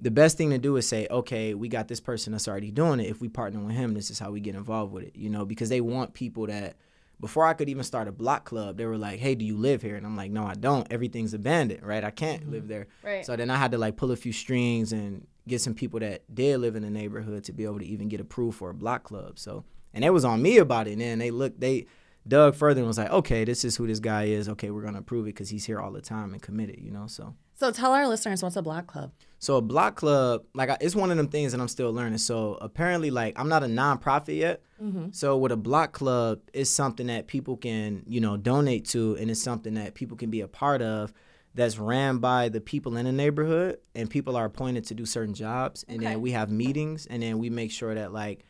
the 0.00 0.10
best 0.10 0.36
thing 0.36 0.50
to 0.50 0.58
do 0.58 0.76
is 0.76 0.86
say, 0.86 1.06
okay, 1.10 1.54
we 1.54 1.68
got 1.68 1.88
this 1.88 2.00
person 2.00 2.32
that's 2.32 2.46
already 2.46 2.70
doing 2.70 3.00
it. 3.00 3.06
If 3.06 3.20
we 3.20 3.28
partner 3.28 3.60
with 3.60 3.74
him, 3.74 3.94
this 3.94 4.10
is 4.10 4.18
how 4.18 4.30
we 4.30 4.40
get 4.40 4.54
involved 4.54 4.92
with 4.92 5.04
it, 5.04 5.16
you 5.16 5.28
know, 5.28 5.44
because 5.44 5.68
they 5.68 5.80
want 5.80 6.14
people 6.14 6.46
that 6.46 6.76
before 7.20 7.44
I 7.46 7.54
could 7.54 7.68
even 7.68 7.82
start 7.82 8.06
a 8.06 8.12
block 8.12 8.44
club, 8.44 8.76
they 8.76 8.86
were 8.86 8.96
like, 8.96 9.18
hey, 9.18 9.34
do 9.34 9.44
you 9.44 9.56
live 9.56 9.82
here? 9.82 9.96
And 9.96 10.06
I'm 10.06 10.16
like, 10.16 10.30
no, 10.30 10.44
I 10.44 10.54
don't. 10.54 10.86
Everything's 10.92 11.34
abandoned, 11.34 11.82
right? 11.82 12.04
I 12.04 12.10
can't 12.10 12.42
mm-hmm. 12.42 12.52
live 12.52 12.68
there. 12.68 12.86
Right. 13.02 13.26
So 13.26 13.34
then 13.34 13.50
I 13.50 13.56
had 13.56 13.72
to 13.72 13.78
like 13.78 13.96
pull 13.96 14.12
a 14.12 14.16
few 14.16 14.32
strings 14.32 14.92
and 14.92 15.26
get 15.48 15.60
some 15.60 15.74
people 15.74 15.98
that 16.00 16.22
did 16.32 16.58
live 16.60 16.76
in 16.76 16.82
the 16.82 16.90
neighborhood 16.90 17.42
to 17.44 17.52
be 17.52 17.64
able 17.64 17.80
to 17.80 17.86
even 17.86 18.08
get 18.08 18.20
approved 18.20 18.56
for 18.58 18.70
a 18.70 18.74
block 18.74 19.02
club. 19.02 19.38
So, 19.38 19.64
and 19.92 20.04
it 20.04 20.10
was 20.10 20.24
on 20.24 20.40
me 20.42 20.58
about 20.58 20.86
it. 20.86 20.92
And 20.92 21.00
then 21.00 21.18
they 21.18 21.32
looked, 21.32 21.58
they 21.58 21.86
dug 22.26 22.54
further 22.54 22.80
and 22.80 22.86
was 22.86 22.98
like, 22.98 23.10
okay, 23.10 23.44
this 23.44 23.64
is 23.64 23.74
who 23.74 23.88
this 23.88 23.98
guy 23.98 24.24
is. 24.24 24.48
Okay, 24.50 24.70
we're 24.70 24.82
going 24.82 24.94
to 24.94 25.00
approve 25.00 25.24
it 25.24 25.34
because 25.34 25.48
he's 25.50 25.64
here 25.64 25.80
all 25.80 25.90
the 25.90 26.00
time 26.00 26.32
and 26.32 26.40
committed, 26.40 26.78
you 26.80 26.92
know? 26.92 27.08
So. 27.08 27.34
So 27.54 27.72
tell 27.72 27.92
our 27.92 28.06
listeners 28.06 28.44
what's 28.44 28.54
a 28.54 28.62
block 28.62 28.86
club. 28.86 29.10
So 29.40 29.56
a 29.56 29.60
block 29.62 29.94
club, 29.96 30.44
like 30.54 30.68
I, 30.68 30.76
it's 30.80 30.96
one 30.96 31.10
of 31.10 31.16
them 31.16 31.28
things 31.28 31.52
that 31.52 31.60
I'm 31.60 31.68
still 31.68 31.92
learning. 31.92 32.18
So 32.18 32.58
apparently, 32.60 33.10
like 33.10 33.38
I'm 33.38 33.48
not 33.48 33.62
a 33.62 33.66
nonprofit 33.66 34.36
yet. 34.36 34.62
Mm-hmm. 34.82 35.08
So 35.12 35.36
with 35.36 35.52
a 35.52 35.56
block 35.56 35.92
club, 35.92 36.40
it's 36.52 36.70
something 36.70 37.06
that 37.06 37.26
people 37.28 37.56
can, 37.56 38.02
you 38.06 38.20
know, 38.20 38.36
donate 38.36 38.84
to, 38.90 39.14
and 39.16 39.30
it's 39.30 39.42
something 39.42 39.74
that 39.74 39.94
people 39.94 40.16
can 40.16 40.30
be 40.30 40.40
a 40.40 40.48
part 40.48 40.82
of. 40.82 41.12
That's 41.54 41.78
ran 41.78 42.18
by 42.18 42.50
the 42.50 42.60
people 42.60 42.96
in 42.96 43.06
the 43.06 43.12
neighborhood, 43.12 43.78
and 43.94 44.08
people 44.08 44.36
are 44.36 44.44
appointed 44.44 44.84
to 44.86 44.94
do 44.94 45.04
certain 45.06 45.34
jobs, 45.34 45.84
and 45.88 45.98
Okay. 45.98 46.10
then 46.10 46.20
we 46.20 46.30
have 46.32 46.50
meetings, 46.50 47.06
and 47.06 47.22
then 47.22 47.38
we 47.38 47.50
make 47.50 47.72
sure 47.72 47.94
that 47.94 48.12
like 48.12 48.44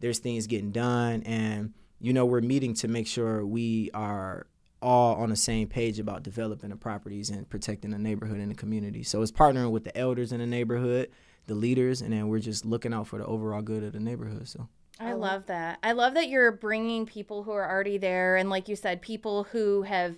there's 0.00 0.18
things 0.20 0.46
getting 0.46 0.70
done, 0.70 1.22
and 1.24 1.72
you 1.98 2.12
know 2.12 2.26
we're 2.26 2.40
meeting 2.40 2.74
to 2.74 2.88
make 2.88 3.06
sure 3.06 3.44
we 3.44 3.90
are 3.94 4.46
all 4.82 5.14
on 5.14 5.30
the 5.30 5.36
same 5.36 5.68
page 5.68 5.98
about 5.98 6.22
developing 6.22 6.70
the 6.70 6.76
properties 6.76 7.30
and 7.30 7.48
protecting 7.48 7.92
the 7.92 7.98
neighborhood 7.98 8.38
and 8.38 8.50
the 8.50 8.54
community. 8.54 9.02
So 9.02 9.22
it's 9.22 9.32
partnering 9.32 9.70
with 9.70 9.84
the 9.84 9.96
elders 9.96 10.32
in 10.32 10.40
the 10.40 10.46
neighborhood, 10.46 11.10
the 11.46 11.54
leaders, 11.54 12.02
and 12.02 12.12
then 12.12 12.28
we're 12.28 12.40
just 12.40 12.64
looking 12.64 12.92
out 12.92 13.06
for 13.06 13.18
the 13.18 13.26
overall 13.26 13.62
good 13.62 13.82
of 13.84 13.92
the 13.92 14.00
neighborhood. 14.00 14.48
So 14.48 14.68
I 15.00 15.14
love 15.14 15.46
that. 15.46 15.78
I 15.82 15.92
love 15.92 16.14
that 16.14 16.28
you're 16.28 16.52
bringing 16.52 17.06
people 17.06 17.44
who 17.44 17.52
are 17.52 17.68
already 17.68 17.96
there, 17.96 18.36
and 18.36 18.50
like 18.50 18.68
you 18.68 18.76
said, 18.76 19.00
people 19.00 19.44
who 19.44 19.82
have 19.82 20.16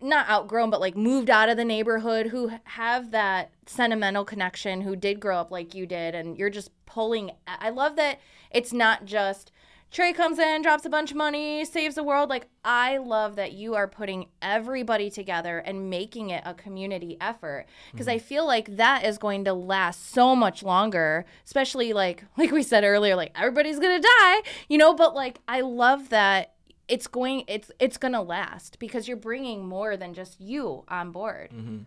not 0.00 0.28
outgrown, 0.28 0.70
but 0.70 0.80
like 0.80 0.96
moved 0.96 1.30
out 1.30 1.48
of 1.48 1.56
the 1.56 1.64
neighborhood, 1.64 2.28
who 2.28 2.50
have 2.64 3.10
that 3.10 3.50
sentimental 3.66 4.24
connection, 4.24 4.82
who 4.82 4.96
did 4.96 5.20
grow 5.20 5.38
up 5.38 5.50
like 5.50 5.74
you 5.74 5.86
did, 5.86 6.14
and 6.14 6.38
you're 6.38 6.50
just 6.50 6.70
pulling. 6.86 7.30
I 7.46 7.70
love 7.70 7.96
that 7.96 8.20
it's 8.50 8.72
not 8.72 9.04
just 9.04 9.50
Tray 9.94 10.12
comes 10.12 10.40
in, 10.40 10.60
drops 10.62 10.84
a 10.84 10.90
bunch 10.90 11.12
of 11.12 11.16
money, 11.16 11.64
saves 11.64 11.94
the 11.94 12.02
world. 12.02 12.28
Like 12.28 12.48
I 12.64 12.96
love 12.96 13.36
that 13.36 13.52
you 13.52 13.76
are 13.76 13.86
putting 13.86 14.26
everybody 14.42 15.08
together 15.08 15.58
and 15.58 15.88
making 15.88 16.30
it 16.30 16.42
a 16.44 16.52
community 16.52 17.16
effort 17.20 17.66
because 17.92 18.08
I 18.08 18.16
mm-hmm. 18.16 18.26
feel 18.26 18.44
like 18.44 18.76
that 18.76 19.04
is 19.04 19.18
going 19.18 19.44
to 19.44 19.54
last 19.54 20.10
so 20.10 20.34
much 20.34 20.64
longer, 20.64 21.24
especially 21.44 21.92
like 21.92 22.24
like 22.36 22.50
we 22.50 22.64
said 22.64 22.82
earlier, 22.82 23.14
like 23.14 23.30
everybody's 23.36 23.78
going 23.78 24.02
to 24.02 24.08
die, 24.20 24.42
you 24.68 24.78
know, 24.78 24.94
but 24.94 25.14
like 25.14 25.38
I 25.46 25.60
love 25.60 26.08
that 26.08 26.54
it's 26.88 27.06
going 27.06 27.44
it's 27.46 27.70
it's 27.78 27.96
going 27.96 28.14
to 28.14 28.20
last 28.20 28.80
because 28.80 29.06
you're 29.06 29.16
bringing 29.16 29.64
more 29.64 29.96
than 29.96 30.12
just 30.12 30.40
you 30.40 30.82
on 30.88 31.12
board. 31.12 31.50
Mm-hmm. 31.50 31.78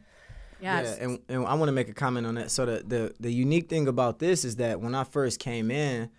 Yes. 0.62 0.96
Yeah, 0.98 1.04
and, 1.04 1.20
and 1.28 1.46
I 1.46 1.56
want 1.56 1.68
to 1.68 1.74
make 1.74 1.90
a 1.90 1.94
comment 1.94 2.26
on 2.26 2.36
that. 2.36 2.52
So 2.52 2.66
the, 2.66 2.84
the 2.88 3.16
the 3.20 3.34
unique 3.34 3.68
thing 3.68 3.90
about 3.90 4.20
this 4.20 4.46
is 4.46 4.56
that 4.56 4.80
when 4.80 4.96
I 4.96 5.04
first 5.04 5.42
came 5.42 5.70
in, 5.72 6.10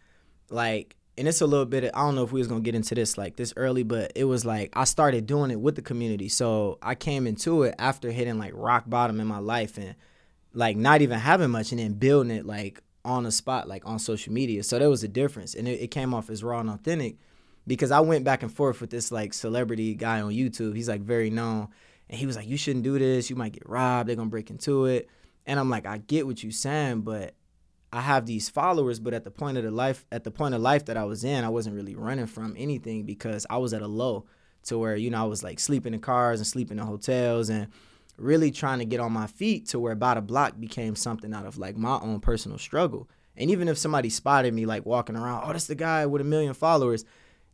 like, 0.51 0.98
and 1.19 1.29
it's 1.29 1.41
a 1.41 1.47
little 1.47 1.67
bit. 1.67 1.85
Of, 1.85 1.91
I 1.95 2.01
don't 2.01 2.15
know 2.15 2.23
if 2.23 2.33
we 2.33 2.41
was 2.41 2.49
gonna 2.49 2.61
get 2.61 2.75
into 2.75 2.95
this 2.95 3.19
like 3.19 3.37
this 3.37 3.53
early, 3.57 3.83
but 3.83 4.13
it 4.15 4.25
was 4.25 4.45
like 4.45 4.71
I 4.75 4.85
started 4.85 5.27
doing 5.27 5.51
it 5.51 5.61
with 5.61 5.75
the 5.75 5.83
community. 5.83 6.29
So 6.29 6.79
I 6.81 6.95
came 6.95 7.27
into 7.27 7.65
it 7.65 7.75
after 7.79 8.11
hitting 8.11 8.39
like 8.39 8.53
rock 8.55 8.85
bottom 8.87 9.21
in 9.21 9.27
my 9.27 9.39
life 9.39 9.77
and 9.77 9.95
like 10.55 10.77
not 10.77 11.03
even 11.03 11.19
having 11.19 11.51
much, 11.51 11.73
and 11.73 11.81
then 11.81 11.95
building 11.95 12.31
it 12.31 12.47
like 12.47 12.83
on 13.05 13.25
the 13.25 13.33
spot, 13.33 13.69
like 13.69 13.87
on 13.87 13.99
social 13.99 14.33
media. 14.33 14.63
So 14.63 14.79
there 14.79 14.89
was 14.89 15.03
a 15.03 15.09
difference, 15.09 15.55
and 15.55 15.67
it, 15.67 15.81
it 15.81 15.89
came 15.89 16.15
off 16.15 16.31
as 16.31 16.43
raw 16.45 16.61
and 16.61 16.71
authentic 16.71 17.17
because 17.67 17.91
I 17.91 18.01
went 18.01 18.25
back 18.25 18.43
and 18.43 18.53
forth 18.53 18.81
with 18.81 18.91
this 18.91 19.11
like 19.11 19.35
celebrity 19.35 19.95
guy 19.95 20.21
on 20.21 20.33
YouTube. 20.33 20.77
He's 20.77 20.89
like 20.89 21.01
very 21.01 21.31
known, 21.31 21.69
and 22.09 22.19
he 22.19 22.27
was 22.27 22.37
like, 22.37 22.47
"You 22.47 22.57
shouldn't 22.57 22.85
do 22.85 22.99
this. 22.99 23.29
You 23.29 23.37
might 23.37 23.53
get 23.53 23.69
robbed. 23.69 24.09
They're 24.09 24.17
gonna 24.17 24.31
break 24.31 24.51
into 24.51 24.87
it." 24.87 25.09
And 25.47 25.59
I'm 25.59 25.69
like, 25.69 25.87
"I 25.87 25.99
get 25.99 26.27
what 26.27 26.43
you're 26.43 26.53
saying, 26.53 27.01
but 27.01 27.35
I 27.93 28.01
have 28.03 28.27
these 28.27 28.49
followers. 28.49 29.01
But 29.01 29.15
at 29.15 29.25
the 29.25 29.31
point 29.31 29.59
of 29.59 29.65
the 29.65 29.71
life, 29.71 30.05
at 30.13 30.25
the 30.25 30.31
point 30.31 30.55
of 30.55 30.61
life 30.61 30.85
that 30.87 30.97
I 30.97 31.05
was 31.05 31.25
in, 31.25 31.45
I 31.45 31.49
wasn't 31.49 31.77
really 31.77 31.95
running 31.95 32.27
from 32.27 32.55
anything 32.59 33.05
because 33.05 33.47
I 33.49 33.59
was 33.59 33.73
at 33.73 33.83
a 33.83 33.87
low 33.87 34.27
to 34.65 34.79
where 34.79 34.97
you 34.97 35.11
know 35.11 35.23
I 35.23 35.27
was 35.27 35.43
like 35.43 35.61
sleeping 35.61 35.95
in 35.95 36.01
cars 36.01 36.41
and 36.41 36.47
sleeping 36.47 36.79
in 36.79 36.85
hotels 36.85 37.49
and 37.49 37.69
really 38.17 38.51
trying 38.51 38.81
to 38.81 38.85
get 38.85 39.01
on 39.01 39.13
my 39.13 39.27
feet 39.27 39.69
to 39.69 39.79
where 39.79 39.93
about 39.93 40.19
a 40.19 40.21
block 40.21 40.59
became 40.59 40.97
something 40.97 41.33
out 41.33 41.47
of 41.47 41.57
like 41.57 41.77
my 41.77 41.99
own 42.01 42.21
personal 42.21 42.59
struggle. 42.59 43.09
And 43.37 43.51
even 43.51 43.69
if 43.69 43.79
somebody 43.79 44.11
spotted 44.11 44.53
me 44.53 44.67
like 44.67 44.85
walking 44.85 45.17
around, 45.17 45.45
oh, 45.47 45.53
that's 45.53 45.69
the 45.69 45.77
guy 45.77 46.05
with 46.07 46.21
a 46.21 46.25
million 46.25 46.55
followers, 46.55 47.05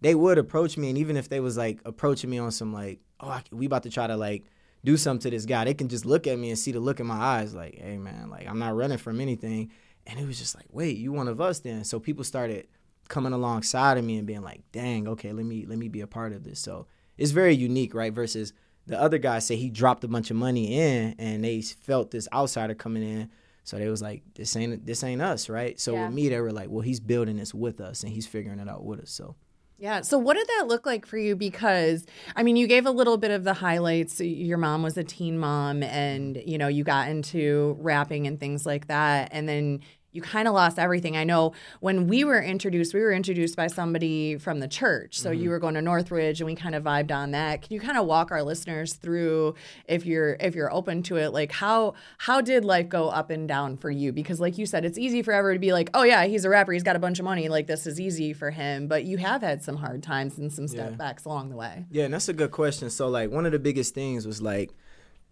they 0.01 0.15
would 0.15 0.39
approach 0.39 0.79
me. 0.79 0.89
And 0.89 0.99
even 0.99 1.17
if 1.17 1.29
they 1.29 1.41
was 1.41 1.57
like 1.57 1.81
approaching 1.85 2.31
me 2.31 2.39
on 2.39 2.51
some 2.51 2.73
like, 2.73 3.01
oh, 3.21 3.41
we 3.53 3.67
about 3.67 3.83
to 3.83 3.91
try 3.91 4.07
to 4.07 4.17
like 4.17 4.45
do 4.85 4.97
something 4.97 5.31
to 5.31 5.37
this 5.37 5.45
guy, 5.45 5.65
they 5.65 5.75
can 5.75 5.89
just 5.89 6.07
look 6.07 6.27
at 6.27 6.39
me 6.39 6.49
and 6.49 6.59
see 6.59 6.73
the 6.73 6.81
look 6.81 7.01
in 7.01 7.07
my 7.07 7.15
eyes, 7.15 7.55
like, 7.55 7.79
hey 7.79 7.99
man, 7.99 8.31
like 8.31 8.49
I'm 8.49 8.59
not 8.59 8.75
running 8.75 8.99
from 8.99 9.21
anything. 9.21 9.71
And 10.07 10.19
it 10.19 10.27
was 10.27 10.39
just 10.39 10.55
like, 10.55 10.67
wait, 10.71 10.97
you 10.97 11.13
one 11.13 11.29
of 11.29 11.41
us 11.41 11.61
then? 11.61 11.85
So 11.85 11.99
people 11.99 12.25
started 12.25 12.67
coming 13.09 13.33
alongside 13.33 13.99
of 13.99 14.05
me 14.05 14.19
and 14.19 14.27
being 14.27 14.43
like, 14.43 14.63
dang, 14.73 15.09
okay, 15.09 15.33
let 15.33 15.45
me 15.47 15.65
let 15.67 15.79
me 15.79 15.89
be 15.89 16.01
a 16.01 16.07
part 16.07 16.33
of 16.33 16.45
this. 16.45 16.61
So 16.61 16.87
it's 17.17 17.31
very 17.33 17.55
unique, 17.55 17.95
right? 17.95 18.13
Versus 18.13 18.53
the 18.87 19.01
other 19.01 19.19
guy 19.19 19.39
say 19.39 19.57
he 19.57 19.71
dropped 19.71 20.05
a 20.05 20.09
bunch 20.09 20.31
of 20.31 20.37
money 20.37 20.79
in 20.79 21.15
and 21.19 21.43
they 21.45 21.63
felt 21.63 22.11
this 22.11 22.29
outsider 22.33 22.75
coming 22.75 23.03
in. 23.03 23.31
So 23.63 23.79
they 23.79 23.89
was 23.89 24.03
like, 24.03 24.23
this 24.35 24.55
ain't 24.57 24.85
this 24.85 25.03
ain't 25.03 25.23
us, 25.23 25.49
right? 25.49 25.81
So 25.81 25.95
Yeah. 25.95 26.05
with 26.07 26.15
me, 26.15 26.29
they 26.29 26.41
were 26.41 26.53
like, 26.53 26.69
well, 26.69 26.83
he's 26.83 27.01
building 27.01 27.37
this 27.37 27.55
with 27.55 27.81
us 27.81 28.03
and 28.03 28.13
he's 28.13 28.27
figuring 28.27 28.59
it 28.59 28.69
out 28.69 28.85
with 28.85 29.01
us. 29.01 29.11
So 29.11 29.37
Yeah. 29.77 30.03
So, 30.03 30.19
what 30.19 30.35
did 30.35 30.47
that 30.47 30.67
look 30.69 30.87
like 30.87 31.05
for 31.05 31.19
you? 31.19 31.35
Because, 31.35 32.07
I 32.37 32.43
mean, 32.43 32.57
you 32.57 32.67
gave 32.67 32.87
a 32.87 32.91
little 32.91 33.17
bit 33.17 33.33
of 33.33 33.45
the 33.45 33.55
highlights. 33.55 34.21
Your 34.21 34.57
mom 34.57 34.83
was 34.83 34.97
a 34.97 35.05
teen 35.05 35.39
mom, 35.39 35.83
and, 35.83 36.41
you 36.47 36.59
know, 36.59 36.69
you 36.69 36.85
got 36.85 37.09
into 37.09 37.77
rapping 37.81 38.27
and 38.27 38.39
things 38.39 38.65
like 38.65 38.87
that. 38.87 39.31
And 39.33 39.49
then 39.49 39.81
you 40.15 40.23
kind 40.23 40.49
of 40.49 40.55
lost 40.55 40.79
everything. 40.79 41.17
I 41.17 41.25
know 41.25 41.53
when 41.81 42.07
we 42.07 42.25
were 42.25 42.41
introduced, 42.41 42.95
we 42.95 43.01
were 43.01 43.13
introduced 43.13 43.57
by 43.57 43.67
somebody 43.67 44.39
from 44.39 44.61
the 44.61 44.69
church. 44.69 45.19
So, 45.19 45.31
you 45.31 45.43
mm-hmm. 45.43 45.51
were 45.51 45.59
going 45.59 45.75
to 45.75 45.83
Northridge, 45.83 46.41
and 46.41 46.47
we 46.47 46.55
kind 46.55 46.75
of 46.75 46.85
vibed 46.85 47.11
on 47.11 47.33
that. 47.33 47.61
Can 47.61 47.75
you 47.75 47.81
kind 47.81 47.99
of 47.99 48.07
walk 48.07 48.31
our 48.31 48.43
listeners 48.43 48.95
through, 48.95 49.55
if 49.87 50.07
you're 50.07 50.37
if 50.41 50.55
you're 50.55 50.73
open 50.73 51.03
to 51.05 51.17
it, 51.17 51.33
like 51.33 51.53
how 51.53 51.95
how 52.19 52.41
did 52.41 52.65
life 52.65 52.89
go 52.89 53.09
up 53.09 53.29
and 53.31 53.47
down 53.47 53.77
for 53.77 53.91
you? 53.91 54.13
Because, 54.13 54.41
like 54.41 54.57
you 54.57 54.65
said, 54.65 54.85
it's 54.85 54.97
easy 54.97 55.23
forever 55.23 55.53
to 55.53 55.59
be 55.59 55.73
like, 55.73 55.91
oh 55.93 56.05
yeah, 56.05 56.25
he's 56.25 56.45
a 56.45 56.49
rapper, 56.49 56.73
he's 56.73 56.83
got 56.83 56.97
a 56.97 57.01
bunch 57.01 57.19
of 57.19 57.25
money, 57.25 57.49
like 57.49 57.67
this 57.67 57.87
is 57.87 58.01
easy 58.01 58.33
for 58.33 58.51
him. 58.51 58.87
But 58.87 59.05
you 59.05 59.19
have 59.19 59.43
had 59.43 59.63
some 59.63 59.77
hard 59.77 60.03
times 60.03 60.39
and 60.39 60.53
some 60.53 60.67
Yeah. 60.67 60.89
setbacks 60.89 61.25
along 61.25 61.51
the 61.51 61.57
way. 61.57 61.85
Yeah, 61.91 62.05
and 62.05 62.15
that's 62.15 62.29
a 62.29 62.33
good 62.33 62.53
question. 62.53 62.89
So 62.91 63.09
like 63.09 63.31
one 63.31 63.47
of 63.47 63.53
the 63.53 63.59
biggest 63.59 63.95
things 63.95 64.27
was 64.27 64.41
like 64.41 64.71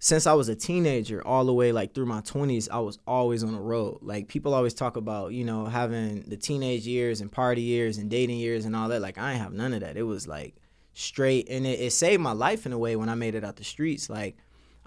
since 0.03 0.27
I 0.27 0.33
was 0.33 0.49
a 0.49 0.57
teenager 0.57 1.25
all 1.25 1.45
the 1.45 1.55
way 1.55 1.71
like 1.71 1.95
through 1.95 2.07
my 2.07 2.23
20s, 2.23 2.69
I 2.69 2.81
was 2.81 2.99
always 3.07 3.45
on 3.45 3.53
the 3.53 3.61
road. 3.61 4.01
Like 4.03 4.27
people 4.27 4.53
always 4.53 4.75
talk 4.75 4.97
about, 4.97 5.33
you 5.33 5.45
know, 5.45 5.67
having 5.67 6.23
the 6.23 6.37
teenage 6.37 6.85
years 6.89 7.21
and 7.21 7.31
party 7.31 7.63
years 7.63 7.99
and 7.99 8.11
dating 8.11 8.41
years 8.41 8.65
and 8.65 8.75
all 8.75 8.89
that. 8.89 9.01
Like 9.01 9.17
I 9.17 9.31
ain't 9.31 9.41
have 9.41 9.53
none 9.53 9.73
of 9.73 9.79
that. 9.83 9.97
It 9.97 10.03
was 10.03 10.27
like 10.27 10.57
straight 10.93 11.49
and 11.49 11.65
it, 11.65 11.79
it 11.79 11.93
saved 11.93 12.21
my 12.21 12.33
life 12.33 12.67
in 12.67 12.73
a 12.73 12.79
way 12.79 12.97
when 12.97 13.09
I 13.09 13.15
made 13.15 13.37
it 13.37 13.45
out 13.45 13.55
the 13.55 13.63
streets. 13.63 14.11
Like 14.11 14.37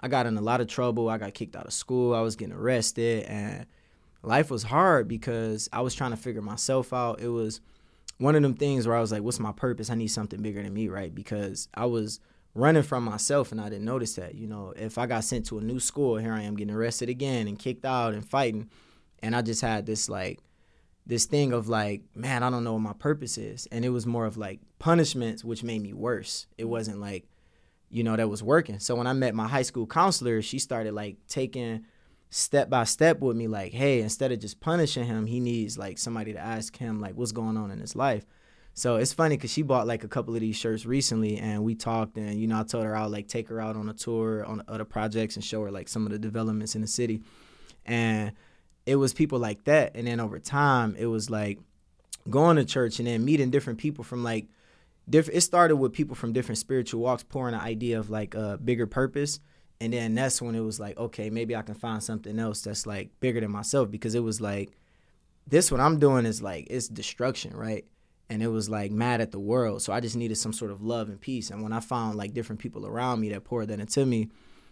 I 0.02 0.08
got 0.08 0.26
in 0.26 0.36
a 0.36 0.42
lot 0.42 0.60
of 0.60 0.66
trouble. 0.66 1.08
I 1.08 1.16
got 1.16 1.32
kicked 1.32 1.56
out 1.56 1.64
of 1.64 1.72
school. 1.72 2.14
I 2.14 2.20
was 2.20 2.36
getting 2.36 2.54
arrested 2.54 3.24
and 3.24 3.64
life 4.22 4.50
was 4.50 4.64
hard 4.64 5.08
because 5.08 5.66
I 5.72 5.80
was 5.80 5.94
trying 5.94 6.10
to 6.10 6.18
figure 6.18 6.42
myself 6.42 6.92
out. 6.92 7.20
It 7.20 7.28
was 7.28 7.62
one 8.18 8.36
of 8.36 8.42
them 8.42 8.52
things 8.52 8.86
where 8.86 8.98
I 8.98 9.00
was 9.00 9.12
like, 9.12 9.22
what's 9.22 9.40
my 9.40 9.52
purpose? 9.52 9.88
I 9.88 9.94
need 9.94 10.08
something 10.08 10.42
bigger 10.42 10.62
than 10.62 10.74
me, 10.74 10.88
right? 10.88 11.14
Because 11.14 11.68
I 11.72 11.86
was 11.86 12.20
running 12.56 12.82
from 12.82 13.04
myself 13.04 13.52
and 13.52 13.60
I 13.60 13.68
didn't 13.68 13.84
notice 13.84 14.14
that. 14.14 14.34
You 14.34 14.46
know, 14.46 14.72
if 14.76 14.98
I 14.98 15.06
got 15.06 15.24
sent 15.24 15.46
to 15.46 15.58
a 15.58 15.62
new 15.62 15.78
school, 15.78 16.16
here 16.16 16.32
I 16.32 16.42
am 16.42 16.56
getting 16.56 16.74
arrested 16.74 17.08
again 17.08 17.46
and 17.46 17.58
kicked 17.58 17.84
out 17.84 18.14
and 18.14 18.28
fighting. 18.28 18.70
And 19.22 19.36
I 19.36 19.42
just 19.42 19.60
had 19.60 19.86
this 19.86 20.08
like 20.08 20.40
this 21.06 21.26
thing 21.26 21.52
of 21.52 21.68
like, 21.68 22.02
man, 22.14 22.42
I 22.42 22.50
don't 22.50 22.64
know 22.64 22.72
what 22.72 22.82
my 22.82 22.92
purpose 22.94 23.38
is. 23.38 23.66
And 23.70 23.84
it 23.84 23.90
was 23.90 24.06
more 24.06 24.26
of 24.26 24.36
like 24.36 24.60
punishments, 24.78 25.44
which 25.44 25.62
made 25.62 25.82
me 25.82 25.92
worse. 25.92 26.46
It 26.58 26.64
wasn't 26.64 27.00
like, 27.00 27.28
you 27.90 28.02
know, 28.02 28.16
that 28.16 28.28
was 28.28 28.42
working. 28.42 28.80
So 28.80 28.96
when 28.96 29.06
I 29.06 29.12
met 29.12 29.34
my 29.34 29.46
high 29.46 29.62
school 29.62 29.86
counselor, 29.86 30.42
she 30.42 30.58
started 30.58 30.94
like 30.94 31.16
taking 31.28 31.84
step 32.30 32.68
by 32.68 32.84
step 32.84 33.20
with 33.20 33.36
me, 33.36 33.46
like, 33.46 33.72
hey, 33.72 34.00
instead 34.00 34.32
of 34.32 34.40
just 34.40 34.60
punishing 34.60 35.04
him, 35.04 35.26
he 35.26 35.38
needs 35.38 35.78
like 35.78 35.98
somebody 35.98 36.32
to 36.32 36.38
ask 36.38 36.76
him 36.76 37.00
like 37.00 37.14
what's 37.14 37.32
going 37.32 37.56
on 37.56 37.70
in 37.70 37.78
his 37.78 37.94
life. 37.94 38.26
So 38.78 38.96
it's 38.96 39.14
funny 39.14 39.38
because 39.38 39.50
she 39.50 39.62
bought 39.62 39.86
like 39.86 40.04
a 40.04 40.08
couple 40.08 40.34
of 40.34 40.42
these 40.42 40.54
shirts 40.54 40.84
recently, 40.84 41.38
and 41.38 41.64
we 41.64 41.74
talked, 41.74 42.18
and 42.18 42.38
you 42.38 42.46
know 42.46 42.60
I 42.60 42.62
told 42.62 42.84
her 42.84 42.94
I'll 42.94 43.08
like 43.08 43.26
take 43.26 43.48
her 43.48 43.58
out 43.58 43.74
on 43.74 43.88
a 43.88 43.94
tour 43.94 44.44
on 44.44 44.62
other 44.68 44.84
projects 44.84 45.34
and 45.34 45.42
show 45.42 45.62
her 45.62 45.70
like 45.70 45.88
some 45.88 46.04
of 46.04 46.12
the 46.12 46.18
developments 46.18 46.74
in 46.74 46.82
the 46.82 46.86
city, 46.86 47.22
and 47.86 48.32
it 48.84 48.96
was 48.96 49.14
people 49.14 49.38
like 49.38 49.64
that, 49.64 49.92
and 49.94 50.06
then 50.06 50.20
over 50.20 50.38
time 50.38 50.94
it 50.98 51.06
was 51.06 51.30
like 51.30 51.58
going 52.28 52.56
to 52.56 52.66
church 52.66 52.98
and 52.98 53.08
then 53.08 53.24
meeting 53.24 53.48
different 53.48 53.78
people 53.78 54.04
from 54.04 54.22
like 54.22 54.46
different. 55.08 55.38
It 55.38 55.40
started 55.40 55.76
with 55.76 55.94
people 55.94 56.14
from 56.14 56.34
different 56.34 56.58
spiritual 56.58 57.00
walks 57.00 57.22
pouring 57.22 57.54
an 57.54 57.62
idea 57.62 57.98
of 57.98 58.10
like 58.10 58.34
a 58.34 58.58
bigger 58.62 58.86
purpose, 58.86 59.40
and 59.80 59.94
then 59.94 60.14
that's 60.14 60.42
when 60.42 60.54
it 60.54 60.60
was 60.60 60.78
like 60.78 60.98
okay 60.98 61.30
maybe 61.30 61.56
I 61.56 61.62
can 61.62 61.76
find 61.76 62.02
something 62.02 62.38
else 62.38 62.60
that's 62.60 62.86
like 62.86 63.08
bigger 63.20 63.40
than 63.40 63.52
myself 63.52 63.90
because 63.90 64.14
it 64.14 64.22
was 64.22 64.42
like 64.42 64.72
this 65.46 65.72
what 65.72 65.80
I'm 65.80 65.98
doing 65.98 66.26
is 66.26 66.42
like 66.42 66.66
it's 66.68 66.88
destruction 66.88 67.56
right 67.56 67.86
and 68.28 68.42
it 68.42 68.48
was 68.48 68.68
like 68.68 68.90
mad 68.90 69.20
at 69.20 69.30
the 69.30 69.38
world. 69.38 69.82
So 69.82 69.92
I 69.92 70.00
just 70.00 70.16
needed 70.16 70.36
some 70.36 70.52
sort 70.52 70.70
of 70.70 70.82
love 70.82 71.08
and 71.08 71.20
peace. 71.20 71.50
And 71.50 71.62
when 71.62 71.72
I 71.72 71.80
found 71.80 72.16
like 72.16 72.34
different 72.34 72.60
people 72.60 72.86
around 72.86 73.20
me 73.20 73.28
that 73.30 73.44
poured 73.44 73.68
that 73.68 73.80
into 73.80 74.04
me, 74.04 74.30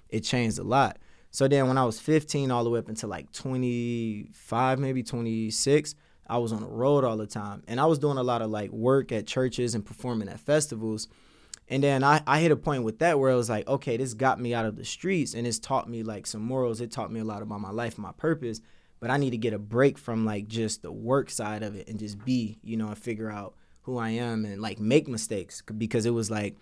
it 0.09 0.21
changed 0.21 0.59
a 0.59 0.65
lot. 0.65 0.99
So 1.31 1.49
then 1.49 1.69
when 1.69 1.79
I 1.79 1.85
was 1.85 2.01
15 2.01 2.51
all 2.51 2.65
the 2.65 2.71
way 2.71 2.79
up 2.79 2.89
until 2.89 3.09
like 3.09 3.33
25, 3.33 4.79
maybe 4.79 5.03
26, 5.03 5.95
I 6.27 6.39
was 6.39 6.53
on 6.53 6.61
the 6.61 6.69
road 6.69 7.05
all 7.05 7.17
the 7.17 7.27
time. 7.27 7.63
And 7.69 7.81
I 7.81 7.87
was 7.87 7.99
doing 7.99 8.19
a 8.19 8.23
lot 8.23 8.43
of 8.43 8.51
like 8.51 8.71
work 8.71 9.13
at 9.13 9.27
churches 9.27 9.75
and 9.75 9.85
performing 9.85 10.29
at 10.29 10.41
festivals. 10.41 11.09
And 11.69 11.83
then 11.83 12.05
I, 12.05 12.23
I 12.27 12.41
hit 12.41 12.51
a 12.51 12.57
point 12.57 12.83
with 12.83 12.99
that 12.99 13.19
where 13.19 13.31
I 13.31 13.37
was 13.37 13.49
like, 13.49 13.67
okay, 13.67 13.97
this 13.97 14.15
got 14.15 14.41
me 14.41 14.53
out 14.53 14.67
of 14.67 14.77
the 14.77 14.85
streets 14.85 15.35
and 15.35 15.47
it's 15.47 15.59
taught 15.59 15.89
me 15.89 16.03
like 16.03 16.27
some 16.27 16.43
morals. 16.43 16.81
It 16.81 16.91
taught 16.91 17.13
me 17.13 17.21
a 17.21 17.25
lot 17.25 17.43
about 17.43 17.61
my 17.61 17.71
life 17.71 17.99
my 17.99 18.13
purpose 18.13 18.61
but 19.01 19.11
I 19.11 19.17
need 19.17 19.31
to 19.31 19.37
get 19.39 19.53
a 19.53 19.59
break 19.59 19.99
from 19.99 20.25
like 20.25 20.49
just 20.49 20.83
the 20.83 20.93
work 20.93 21.31
side 21.31 21.63
of 21.63 21.75
it 21.77 21.89
and 21.89 21.99
just 21.99 22.25
be, 22.25 22.59
you 22.63 22.77
know, 22.77 22.89
and 22.89 22.99
figure 22.99 23.31
out 23.31 23.55
who 23.83 23.99
I 23.99 24.11
am 24.11 24.45
and 24.45 24.61
like 24.63 24.79
make 24.81 25.09
mistakes 25.09 25.63
because 25.77 26.07
it 26.07 26.11
was 26.11 26.31
like 26.31 26.57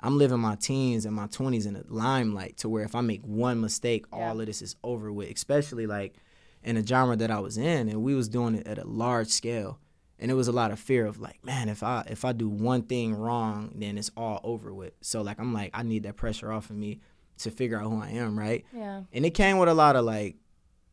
I'm 0.00 0.18
living 0.18 0.40
my 0.40 0.56
teens 0.56 1.06
and 1.06 1.16
my 1.16 1.26
20s 1.26 1.66
in 1.66 1.72
the 1.74 1.84
limelight 1.88 2.58
to 2.58 2.68
where 2.68 2.84
if 2.84 2.94
I 2.94 3.00
make 3.00 3.22
one 3.24 3.60
mistake, 3.62 4.04
Yeah. 4.12 4.28
all 4.28 4.40
of 4.40 4.46
this 4.46 4.60
is 4.60 4.76
over 4.84 5.10
with, 5.12 5.30
especially 5.30 5.86
like 5.86 6.14
in 6.62 6.76
a 6.76 6.86
genre 6.86 7.16
that 7.16 7.30
I 7.30 7.38
was 7.38 7.56
in 7.56 7.88
and 7.88 8.02
we 8.02 8.14
was 8.14 8.28
doing 8.28 8.56
it 8.56 8.66
at 8.66 8.78
a 8.78 8.84
large 8.86 9.28
scale. 9.28 9.78
And 10.18 10.30
it 10.30 10.34
was 10.34 10.48
a 10.48 10.52
lot 10.52 10.70
of 10.70 10.78
fear 10.78 11.06
of 11.06 11.18
like, 11.20 11.44
man, 11.44 11.68
if 11.68 11.82
I 11.82 12.04
if 12.10 12.24
I 12.24 12.32
do 12.32 12.48
one 12.48 12.82
thing 12.82 13.14
wrong, 13.14 13.72
then 13.74 13.96
it's 13.98 14.10
all 14.16 14.40
over 14.44 14.72
with. 14.74 14.92
So 15.00 15.22
like 15.22 15.38
I'm 15.38 15.52
like 15.54 15.70
I 15.74 15.82
need 15.82 16.02
that 16.04 16.16
pressure 16.16 16.50
off 16.52 16.68
of 16.70 16.76
me 16.76 17.00
to 17.38 17.50
figure 17.50 17.78
out 17.78 17.84
who 17.90 18.00
I 18.02 18.10
am, 18.10 18.38
right? 18.38 18.64
Yeah. 18.74 19.02
and 19.12 19.24
it 19.26 19.30
came 19.34 19.58
with 19.58 19.68
a 19.68 19.74
lot 19.74 19.94
of 19.96 20.04
like 20.04 20.36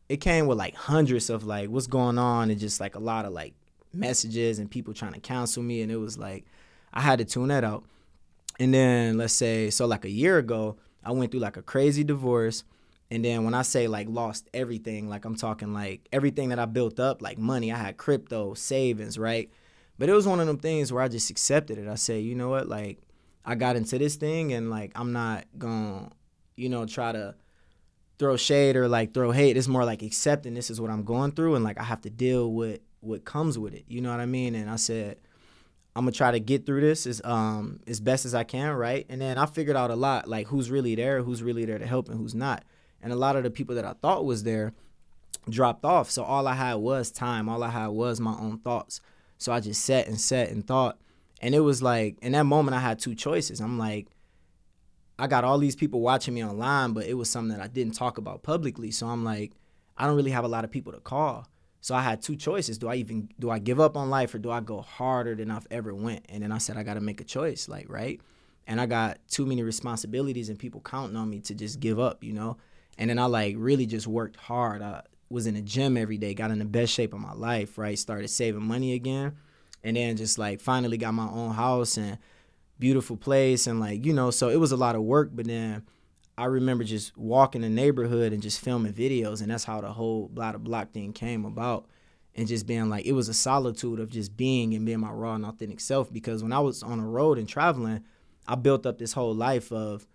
it 0.08 0.18
came 0.18 0.46
with 0.46 0.58
like 0.58 0.74
hundreds 0.74 1.30
of 1.30 1.44
like 1.44 1.70
what's 1.70 1.86
going 1.86 2.18
on 2.18 2.50
and 2.50 2.60
just 2.60 2.80
like 2.80 2.94
a 2.94 3.00
lot 3.00 3.24
of 3.24 3.32
like 3.32 3.54
messages 3.92 4.58
and 4.58 4.70
people 4.70 4.92
trying 4.92 5.12
to 5.12 5.20
counsel 5.20 5.62
me 5.62 5.80
and 5.80 5.90
it 5.90 5.96
was 5.96 6.18
like 6.18 6.44
i 6.92 7.00
had 7.00 7.18
to 7.18 7.24
tune 7.24 7.48
that 7.48 7.64
out. 7.64 7.84
And 8.60 8.72
then 8.72 9.18
let's 9.18 9.32
say 9.32 9.70
so 9.70 9.86
like 9.86 10.04
a 10.04 10.10
year 10.10 10.38
ago 10.38 10.76
i 11.04 11.10
went 11.10 11.30
through 11.30 11.40
like 11.40 11.56
a 11.56 11.62
crazy 11.62 12.04
divorce. 12.04 12.64
And 13.10 13.24
then 13.24 13.44
when 13.44 13.54
i 13.54 13.62
say 13.62 13.86
like 13.86 14.08
lost 14.08 14.48
everything 14.52 15.08
like 15.08 15.24
i'm 15.24 15.36
talking 15.36 15.72
like 15.72 16.06
everything 16.12 16.50
that 16.50 16.58
i 16.58 16.64
built 16.64 17.00
up 17.00 17.22
like 17.22 17.38
money 17.38 17.72
i 17.72 17.76
had 17.76 17.96
crypto 17.96 18.54
savings 18.54 19.18
right? 19.18 19.50
But 19.96 20.08
it 20.08 20.12
was 20.12 20.26
one 20.26 20.40
of 20.40 20.46
them 20.48 20.58
things 20.58 20.92
where 20.92 21.02
i 21.02 21.08
just 21.08 21.30
accepted 21.30 21.78
it. 21.78 21.88
I 21.88 21.94
said 21.94 22.22
you 22.22 22.34
know 22.34 22.48
what? 22.48 22.68
Like 22.68 22.98
i 23.44 23.54
got 23.54 23.76
into 23.76 23.98
this 23.98 24.16
thing 24.16 24.52
and 24.52 24.70
like 24.70 24.92
i'm 24.94 25.12
not 25.12 25.44
gonna 25.58 26.10
you 26.56 26.68
know 26.68 26.86
try 26.86 27.12
to 27.12 27.34
throw 28.18 28.36
shade 28.36 28.76
or 28.76 28.88
like 28.88 29.12
throw 29.12 29.30
hate. 29.30 29.56
It's 29.56 29.68
more 29.68 29.84
like 29.84 30.02
accepting 30.02 30.54
this 30.54 30.70
is 30.70 30.80
what 30.80 30.90
I'm 30.90 31.04
going 31.04 31.32
through 31.32 31.54
and 31.56 31.64
like 31.64 31.78
I 31.78 31.84
have 31.84 32.02
to 32.02 32.10
deal 32.10 32.52
with 32.52 32.80
what 33.00 33.24
comes 33.24 33.58
with 33.58 33.74
it. 33.74 33.84
You 33.88 34.00
know 34.00 34.10
what 34.10 34.20
I 34.20 34.26
mean? 34.26 34.54
And 34.54 34.70
I 34.70 34.76
said, 34.76 35.18
I'm 35.96 36.04
gonna 36.04 36.12
try 36.12 36.30
to 36.32 36.40
get 36.40 36.66
through 36.66 36.80
this 36.80 37.06
as 37.06 37.20
um 37.24 37.80
as 37.86 38.00
best 38.00 38.24
as 38.24 38.34
I 38.34 38.44
can, 38.44 38.72
right? 38.74 39.06
And 39.08 39.20
then 39.20 39.38
I 39.38 39.46
figured 39.46 39.76
out 39.76 39.90
a 39.90 39.96
lot, 39.96 40.28
like 40.28 40.48
who's 40.48 40.70
really 40.70 40.94
there, 40.94 41.22
who's 41.22 41.42
really 41.42 41.64
there 41.64 41.78
to 41.78 41.86
help 41.86 42.08
and 42.08 42.18
who's 42.18 42.34
not. 42.34 42.64
And 43.02 43.12
a 43.12 43.16
lot 43.16 43.36
of 43.36 43.42
the 43.42 43.50
people 43.50 43.74
that 43.76 43.84
I 43.84 43.92
thought 43.92 44.24
was 44.24 44.44
there 44.44 44.72
dropped 45.48 45.84
off. 45.84 46.10
So 46.10 46.24
all 46.24 46.48
I 46.48 46.54
had 46.54 46.74
was 46.74 47.10
time. 47.10 47.48
All 47.48 47.62
I 47.62 47.70
had 47.70 47.88
was 47.88 48.18
my 48.18 48.32
own 48.32 48.58
thoughts. 48.58 49.00
So 49.38 49.52
I 49.52 49.60
just 49.60 49.84
sat 49.84 50.06
and 50.06 50.20
sat 50.20 50.48
and 50.50 50.66
thought. 50.66 50.98
And 51.40 51.54
it 51.54 51.60
was 51.60 51.82
like 51.82 52.16
in 52.22 52.32
that 52.32 52.44
moment 52.44 52.76
I 52.76 52.80
had 52.80 52.98
two 52.98 53.14
choices. 53.14 53.60
I'm 53.60 53.78
like, 53.78 54.06
I 55.18 55.26
got 55.26 55.44
all 55.44 55.58
these 55.58 55.76
people 55.76 56.00
watching 56.00 56.34
me 56.34 56.44
online, 56.44 56.92
but 56.92 57.06
it 57.06 57.14
was 57.14 57.30
something 57.30 57.56
that 57.56 57.62
I 57.62 57.68
didn't 57.68 57.94
talk 57.94 58.18
about 58.18 58.42
publicly. 58.42 58.90
So 58.90 59.06
I'm 59.06 59.24
like, 59.24 59.52
I 59.96 60.06
don't 60.06 60.16
really 60.16 60.32
have 60.32 60.44
a 60.44 60.48
lot 60.48 60.64
of 60.64 60.70
people 60.70 60.92
to 60.92 61.00
call. 61.00 61.46
So 61.80 61.94
I 61.94 62.00
had 62.00 62.22
two 62.22 62.34
choices. 62.34 62.78
Do 62.78 62.88
I 62.88 62.96
even 62.96 63.28
do 63.38 63.50
I 63.50 63.58
give 63.58 63.78
up 63.78 63.96
on 63.96 64.10
life 64.10 64.34
or 64.34 64.38
do 64.38 64.50
I 64.50 64.60
go 64.60 64.80
harder 64.80 65.34
than 65.34 65.50
I've 65.50 65.66
ever 65.70 65.94
went? 65.94 66.24
And 66.28 66.42
then 66.42 66.50
I 66.50 66.58
said 66.58 66.76
I 66.76 66.82
got 66.82 66.94
to 66.94 67.00
make 67.00 67.20
a 67.20 67.24
choice, 67.24 67.68
like, 67.68 67.90
right? 67.90 68.20
And 68.66 68.80
I 68.80 68.86
got 68.86 69.18
too 69.28 69.44
many 69.44 69.62
responsibilities 69.62 70.48
and 70.48 70.58
people 70.58 70.80
counting 70.80 71.16
on 71.16 71.28
me 71.28 71.40
to 71.40 71.54
just 71.54 71.80
give 71.80 72.00
up, 72.00 72.24
you 72.24 72.32
know? 72.32 72.56
And 72.96 73.10
then 73.10 73.18
I 73.18 73.26
like 73.26 73.56
really 73.58 73.86
just 73.86 74.06
worked 74.06 74.36
hard. 74.36 74.80
I 74.80 75.02
was 75.28 75.46
in 75.46 75.54
the 75.54 75.60
gym 75.60 75.96
every 75.96 76.16
day, 76.16 76.32
got 76.32 76.50
in 76.50 76.58
the 76.58 76.64
best 76.64 76.92
shape 76.92 77.12
of 77.12 77.20
my 77.20 77.34
life, 77.34 77.76
right? 77.76 77.98
Started 77.98 78.28
saving 78.28 78.64
money 78.64 78.94
again. 78.94 79.36
And 79.82 79.96
then 79.96 80.16
just 80.16 80.38
like 80.38 80.60
finally 80.60 80.96
got 80.96 81.12
my 81.12 81.28
own 81.28 81.52
house 81.52 81.98
and 81.98 82.18
beautiful 82.84 83.16
place 83.16 83.66
and 83.66 83.80
like 83.80 84.04
you 84.04 84.12
know 84.12 84.30
so 84.30 84.50
it 84.50 84.60
was 84.60 84.70
a 84.70 84.76
lot 84.76 84.94
of 84.94 85.00
work 85.00 85.30
but 85.32 85.46
then 85.46 85.82
i 86.36 86.44
remember 86.44 86.84
just 86.84 87.16
walking 87.16 87.62
the 87.62 87.68
neighborhood 87.70 88.30
and 88.30 88.42
just 88.42 88.60
filming 88.60 88.92
videos 88.92 89.40
and 89.40 89.50
that's 89.50 89.64
how 89.64 89.80
the 89.80 89.90
whole 89.90 90.30
the 90.34 90.58
block 90.58 90.92
thing 90.92 91.10
came 91.10 91.46
about 91.46 91.86
and 92.34 92.46
just 92.46 92.66
being 92.66 92.90
like 92.90 93.06
it 93.06 93.12
was 93.12 93.30
a 93.30 93.32
solitude 93.32 93.98
of 93.98 94.10
just 94.10 94.36
being 94.36 94.74
and 94.74 94.84
being 94.84 95.00
my 95.00 95.10
raw 95.10 95.34
and 95.34 95.46
authentic 95.46 95.80
self 95.80 96.12
because 96.12 96.42
when 96.42 96.52
i 96.52 96.60
was 96.60 96.82
on 96.82 96.98
the 96.98 97.06
road 97.06 97.38
and 97.38 97.48
traveling 97.48 98.04
i 98.46 98.54
built 98.54 98.84
up 98.84 98.98
this 98.98 99.14
whole 99.14 99.34
life 99.34 99.72
of 99.72 100.06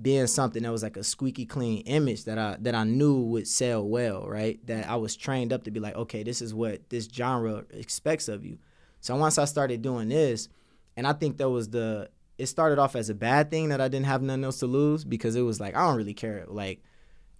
being 0.00 0.26
something 0.26 0.62
that 0.62 0.72
was 0.72 0.82
like 0.82 0.96
a 0.96 1.04
squeaky 1.04 1.44
clean 1.44 1.82
image 1.82 2.24
that 2.24 2.38
I 2.38 2.56
that 2.60 2.74
I 2.74 2.84
knew 2.84 3.18
would 3.18 3.48
sell 3.48 3.82
well, 3.82 4.28
right? 4.28 4.60
That 4.66 4.90
I 4.90 4.96
was 4.96 5.16
trained 5.16 5.54
up 5.54 5.64
to 5.64 5.70
be 5.70 5.80
like, 5.80 5.96
okay, 5.96 6.22
this 6.22 6.42
is 6.42 6.52
what 6.52 6.90
this 6.90 7.08
genre 7.10 7.64
expects 7.70 8.28
of 8.28 8.44
you. 8.44 8.58
So 9.00 9.16
once 9.16 9.38
I 9.38 9.46
started 9.46 9.80
doing 9.80 10.10
this, 10.10 10.50
and 10.96 11.06
I 11.06 11.12
think 11.12 11.38
that 11.38 11.50
was 11.50 11.70
the 11.70 12.10
it 12.38 12.46
started 12.46 12.78
off 12.78 12.96
as 12.96 13.08
a 13.08 13.14
bad 13.14 13.50
thing 13.50 13.70
that 13.70 13.80
I 13.80 13.88
didn't 13.88 14.06
have 14.06 14.22
nothing 14.22 14.44
else 14.44 14.58
to 14.58 14.66
lose 14.66 15.04
because 15.04 15.36
it 15.36 15.42
was 15.42 15.60
like 15.60 15.76
I 15.76 15.86
don't 15.86 15.96
really 15.96 16.14
care 16.14 16.44
like 16.48 16.82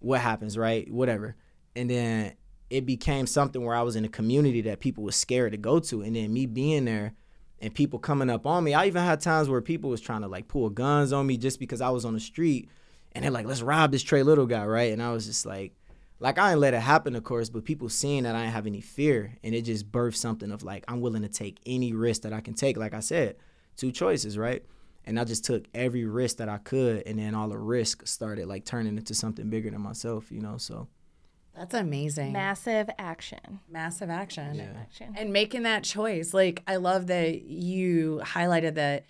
what 0.00 0.20
happens, 0.20 0.56
right? 0.56 0.90
Whatever. 0.90 1.36
And 1.75 1.90
then 1.90 2.32
it 2.70 2.86
became 2.86 3.26
something 3.26 3.64
where 3.64 3.76
I 3.76 3.82
was 3.82 3.96
in 3.96 4.04
a 4.04 4.08
community 4.08 4.62
that 4.62 4.80
people 4.80 5.04
were 5.04 5.12
scared 5.12 5.52
to 5.52 5.58
go 5.58 5.78
to. 5.80 6.02
And 6.02 6.16
then 6.16 6.32
me 6.32 6.46
being 6.46 6.84
there 6.84 7.14
and 7.60 7.75
people 7.75 7.98
coming 7.98 8.30
up 8.30 8.46
on 8.46 8.64
me. 8.64 8.75
I 8.75 8.86
even 8.86 9.02
had 9.02 9.20
times 9.20 9.48
where 9.48 9.60
people 9.60 9.90
was 9.90 10.00
trying 10.00 10.22
to 10.22 10.28
like 10.28 10.48
pull 10.48 10.68
guns 10.70 11.12
on 11.12 11.26
me 11.26 11.36
just 11.36 11.58
because 11.58 11.80
I 11.80 11.90
was 11.90 12.04
on 12.04 12.14
the 12.14 12.20
street 12.20 12.68
and 13.12 13.25
they're 13.25 13.30
like, 13.30 13.46
let's 13.46 13.62
rob 13.62 13.92
this 13.92 14.02
Tray 14.02 14.22
Little 14.22 14.46
guy, 14.46 14.64
right? 14.64 14.92
And 14.92 15.02
I 15.02 15.12
was 15.12 15.26
just 15.26 15.46
like, 15.46 15.72
like 16.18 16.38
I 16.38 16.50
didn't 16.50 16.61
let 16.61 16.75
it 16.75 16.80
happen, 16.80 17.14
of 17.14 17.25
course, 17.25 17.50
but 17.50 17.64
people 17.64 17.88
seeing 17.88 18.23
that 18.23 18.35
I 18.35 18.40
didn't 18.42 18.54
have 18.54 18.66
any 18.66 18.80
fear 18.80 19.37
and 19.44 19.54
it 19.54 19.62
just 19.62 19.90
birthed 19.92 20.16
something 20.16 20.50
of 20.50 20.62
like, 20.62 20.85
I'm 20.88 21.00
willing 21.00 21.23
to 21.23 21.28
take 21.28 21.58
any 21.66 21.92
risk 21.92 22.23
that 22.23 22.32
I 22.32 22.40
can 22.40 22.54
take. 22.54 22.76
Like 22.76 22.94
I 22.94 23.00
said, 23.00 23.37
two 23.76 23.92
choices, 23.92 24.38
right? 24.38 24.64
And 25.04 25.20
I 25.20 25.25
just 25.25 25.44
took 25.44 25.64
every 25.75 26.04
risk 26.04 26.38
that 26.38 26.49
I 26.49 26.58
could 26.58 27.02
and 27.06 27.18
then 27.18 27.35
all 27.35 27.49
the 27.49 27.58
risk 27.58 28.06
started 28.06 28.46
like 28.49 28.64
turning 28.64 28.96
into 28.96 29.14
something 29.14 29.49
bigger 29.50 29.70
than 29.70 29.80
myself, 29.80 30.32
you 30.32 30.40
know? 30.40 30.56
So 30.56 30.88
That's 31.54 31.75
amazing. 31.75 32.32
Massive 32.32 32.88
action. 32.99 33.61
Massive 33.70 34.11
action. 34.11 34.58
Action. 34.80 35.14
And 35.16 35.32
making 35.32 35.62
that 35.64 35.85
choice. 35.85 36.32
Like 36.35 36.62
I 36.66 36.76
love 36.76 37.06
that 37.08 37.42
you 37.42 38.20
highlighted 38.25 38.75
that 38.75 39.04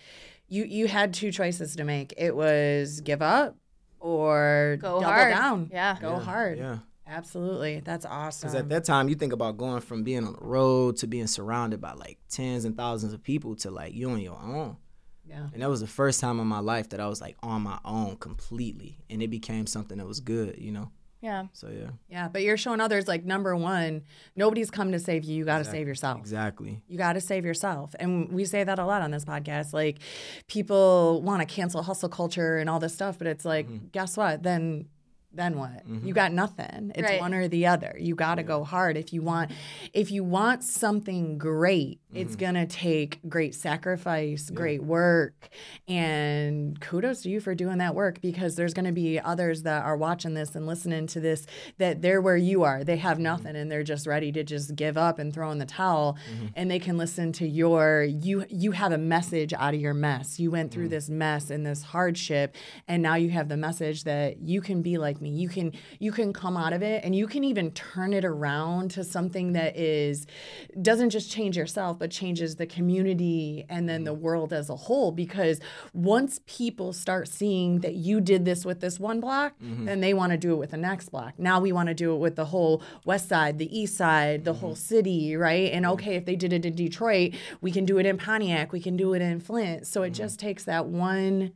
you 0.49 0.63
you 0.65 0.87
had 0.87 1.13
two 1.13 1.31
choices 1.31 1.75
to 1.77 1.83
make. 1.83 2.13
It 2.17 2.35
was 2.35 3.01
give 3.01 3.21
up 3.21 3.55
or 3.99 4.77
Go 4.81 4.99
double 5.01 5.03
hard. 5.05 5.33
down. 5.33 5.69
Yeah. 5.73 5.97
Go 5.99 6.17
hard. 6.19 6.57
yeah. 6.57 6.77
Absolutely. 7.07 7.79
That's 7.79 8.05
awesome. 8.05 8.49
Because 8.49 8.59
at 8.59 8.69
that 8.69 8.83
time, 8.83 9.07
you 9.09 9.15
think 9.15 9.33
about 9.33 9.57
going 9.57 9.81
from 9.81 10.03
being 10.03 10.25
on 10.25 10.33
the 10.33 10.39
road 10.41 10.97
to 10.97 11.07
being 11.07 11.27
surrounded 11.27 11.79
by 11.79 11.93
like 11.93 12.17
tens 12.29 12.65
and 12.65 12.75
thousands 12.75 13.13
of 13.13 13.23
people 13.23 13.55
to 13.57 13.71
like 13.71 13.93
you 13.93 14.09
on 14.09 14.19
your 14.19 14.37
own. 14.37 14.77
yeah. 15.25 15.47
And 15.53 15.61
that 15.61 15.69
was 15.69 15.81
the 15.81 15.87
first 15.87 16.19
time 16.19 16.39
in 16.39 16.47
my 16.47 16.59
life 16.59 16.89
that 16.89 16.99
I 16.99 17.07
was 17.07 17.21
like 17.21 17.37
on 17.41 17.61
my 17.61 17.79
own 17.85 18.17
completely. 18.17 18.97
And 19.09 19.21
it 19.21 19.29
became 19.29 19.67
something 19.67 19.97
that 19.97 20.07
was 20.07 20.19
good, 20.19 20.57
you 20.57 20.71
know? 20.71 20.91
Yeah. 21.21 21.45
So 21.53 21.69
yeah. 21.69 21.89
Yeah. 22.09 22.27
But 22.27 22.43
you're 22.43 22.57
showing 22.57 22.79
others 22.79 23.07
like 23.07 23.25
number 23.25 23.55
one, 23.55 24.03
nobody's 24.35 24.69
come 24.69 24.91
to 24.91 24.99
save 24.99 25.23
you. 25.23 25.35
You 25.35 25.45
gotta 25.45 25.65
save 25.65 25.87
yourself. 25.87 26.19
Exactly. 26.19 26.83
You 26.87 26.97
got 26.97 27.13
to 27.13 27.21
save 27.21 27.43
yourself. 27.43 27.95
And 27.99 28.31
we 28.31 28.45
say 28.45 28.63
that 28.63 28.77
a 28.77 28.85
lot 28.85 29.01
on 29.01 29.11
this 29.11 29.25
podcast. 29.25 29.73
Like, 29.73 29.97
people 30.47 31.23
want 31.23 31.39
to 31.41 31.45
cancel 31.45 31.81
hustle 31.81 32.09
culture 32.09 32.57
and 32.57 32.69
all 32.69 32.79
this 32.79 32.93
stuff, 32.93 33.17
but 33.17 33.25
it's 33.27 33.45
like, 33.45 33.67
mm-hmm. 33.67 33.87
guess 33.91 34.15
what? 34.17 34.43
Then. 34.43 34.89
Then 35.33 35.57
what? 35.57 35.87
Mm-hmm. 35.87 36.07
You 36.07 36.13
got 36.13 36.31
nothing. 36.31 36.91
It's 36.95 37.07
Right. 37.07 37.19
one 37.19 37.33
or 37.33 37.47
the 37.47 37.67
other. 37.67 37.95
You 37.99 38.15
got 38.15 38.35
to 38.35 38.43
go 38.43 38.63
hard 38.63 38.97
if 38.97 39.13
you 39.13 39.21
want 39.21 39.51
if 39.93 40.09
you 40.09 40.23
want 40.23 40.63
something 40.63 41.37
great. 41.37 41.99
It's 42.13 42.31
mm-hmm. 42.31 42.39
going 42.39 42.53
to 42.55 42.65
take 42.65 43.19
great 43.27 43.53
sacrifice, 43.53 44.49
great 44.49 44.81
work, 44.81 45.49
and 45.87 46.79
kudos 46.79 47.21
to 47.23 47.29
you 47.29 47.39
for 47.39 47.53
doing 47.53 47.77
that 47.79 47.93
work 47.93 48.21
because 48.21 48.55
there's 48.55 48.73
going 48.73 48.85
to 48.85 48.91
be 48.91 49.19
others 49.19 49.63
that 49.63 49.83
are 49.83 49.97
watching 49.97 50.33
this 50.33 50.55
and 50.55 50.65
listening 50.65 51.05
to 51.07 51.19
this 51.19 51.45
that 51.77 52.01
they're 52.01 52.21
where 52.21 52.37
you 52.37 52.63
are. 52.63 52.83
They 52.83 52.97
have 52.97 53.17
mm-hmm. 53.17 53.23
nothing 53.23 53.55
and 53.55 53.69
they're 53.69 53.83
just 53.83 54.07
ready 54.07 54.31
to 54.31 54.43
just 54.43 54.75
give 54.75 54.97
up 54.97 55.19
and 55.19 55.33
throw 55.33 55.51
in 55.51 55.59
the 55.59 55.65
towel 55.65 56.17
and 56.55 56.71
they 56.71 56.79
can 56.79 56.97
listen 56.97 57.31
to 57.33 57.47
your 57.47 58.03
you 58.03 58.45
you 58.49 58.71
have 58.71 58.91
a 58.91 58.97
message 58.97 59.53
out 59.53 59.73
of 59.73 59.81
your 59.81 59.93
mess. 59.93 60.39
You 60.39 60.51
went 60.51 60.71
through 60.71 60.87
this 60.87 61.09
mess 61.09 61.49
and 61.49 61.65
this 61.65 61.83
hardship 61.83 62.55
and 62.87 63.03
now 63.03 63.15
you 63.15 63.29
have 63.29 63.49
the 63.49 63.57
message 63.57 64.05
that 64.05 64.41
you 64.41 64.61
can 64.61 64.81
be 64.81 64.97
like 64.97 65.21
me. 65.21 65.26
You 65.35 65.49
can 65.49 65.73
you 65.99 66.11
can 66.11 66.33
come 66.33 66.57
out 66.57 66.73
of 66.73 66.81
it 66.81 67.03
and 67.03 67.15
you 67.15 67.27
can 67.27 67.43
even 67.43 67.71
turn 67.71 68.13
it 68.13 68.25
around 68.25 68.91
to 68.91 69.03
something 69.03 69.53
that 69.53 69.77
is 69.77 70.25
doesn't 70.81 71.09
just 71.09 71.31
change 71.31 71.57
yourself 71.57 71.99
but 71.99 72.11
changes 72.11 72.55
the 72.55 72.65
community 72.65 73.65
and 73.69 73.87
then 73.87 74.03
the 74.03 74.13
mm-hmm. 74.13 74.23
world 74.23 74.53
as 74.53 74.69
a 74.69 74.75
whole. 74.75 75.11
Because 75.11 75.59
once 75.93 76.39
people 76.45 76.93
start 76.93 77.27
seeing 77.27 77.79
that 77.81 77.95
you 77.95 78.21
did 78.21 78.45
this 78.45 78.65
with 78.65 78.79
this 78.79 78.99
one 78.99 79.19
block 79.19 79.53
mm-hmm. 79.63 79.85
then 79.85 79.99
they 79.99 80.13
want 80.13 80.31
to 80.31 80.37
do 80.37 80.53
it 80.53 80.57
with 80.57 80.71
the 80.71 80.77
next 80.77 81.09
block. 81.09 81.37
Now 81.37 81.59
we 81.59 81.71
want 81.71 81.87
to 81.87 81.93
do 81.93 82.13
it 82.13 82.19
with 82.19 82.35
the 82.35 82.45
whole 82.45 82.81
west 83.05 83.29
side 83.29 83.57
the 83.57 83.79
east 83.79 83.95
side 83.95 84.45
the 84.45 84.53
whole 84.53 84.71
mm-hmm. 84.71 84.95
city 84.95 85.35
right? 85.35 85.71
And 85.71 85.85
okay 85.85 86.15
if 86.15 86.25
they 86.25 86.35
did 86.35 86.53
it 86.53 86.65
in 86.65 86.75
detroit 86.75 87.33
we 87.61 87.71
can 87.71 87.85
do 87.85 87.97
it 87.97 88.05
in 88.05 88.17
pontiac 88.17 88.71
we 88.71 88.79
can 88.79 88.97
do 88.97 89.13
it 89.13 89.21
in 89.21 89.39
flint. 89.39 89.87
So 89.87 90.03
it 90.03 90.11
just 90.11 90.39
takes 90.39 90.63
that 90.65 90.85
one 90.87 91.53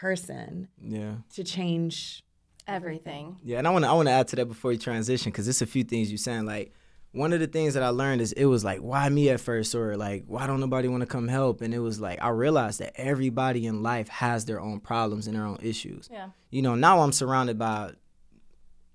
person 0.00 0.68
Yeah. 0.82 1.16
to 1.34 1.44
change 1.44 2.24
Everything. 2.70 3.36
Yeah, 3.42 3.58
and 3.58 3.66
I 3.66 3.70
want 3.70 3.84
to 3.84 3.90
I 3.90 3.92
want 3.94 4.06
to 4.06 4.12
add 4.12 4.28
to 4.28 4.36
that 4.36 4.46
before 4.46 4.72
you 4.72 4.78
transition 4.78 5.32
because 5.32 5.48
it's 5.48 5.60
a 5.60 5.66
few 5.66 5.82
things 5.82 6.10
you 6.10 6.16
saying. 6.16 6.46
Like 6.46 6.72
one 7.12 7.32
of 7.32 7.40
the 7.40 7.48
things 7.48 7.74
that 7.74 7.82
I 7.82 7.88
learned 7.88 8.20
is 8.20 8.32
it 8.32 8.44
was 8.44 8.64
like 8.64 8.78
why 8.78 9.08
me 9.08 9.28
at 9.30 9.40
first 9.40 9.74
or 9.74 9.96
like 9.96 10.24
why 10.28 10.46
don't 10.46 10.60
nobody 10.60 10.86
want 10.86 11.00
to 11.00 11.06
come 11.06 11.26
help? 11.26 11.62
And 11.62 11.74
it 11.74 11.80
was 11.80 12.00
like 12.00 12.22
I 12.22 12.28
realized 12.28 12.78
that 12.78 12.92
everybody 12.94 13.66
in 13.66 13.82
life 13.82 14.08
has 14.08 14.44
their 14.44 14.60
own 14.60 14.78
problems 14.78 15.26
and 15.26 15.36
their 15.36 15.44
own 15.44 15.58
issues. 15.60 16.08
Yeah. 16.12 16.28
You 16.50 16.62
know, 16.62 16.76
now 16.76 17.00
I'm 17.00 17.12
surrounded 17.12 17.58
by 17.58 17.92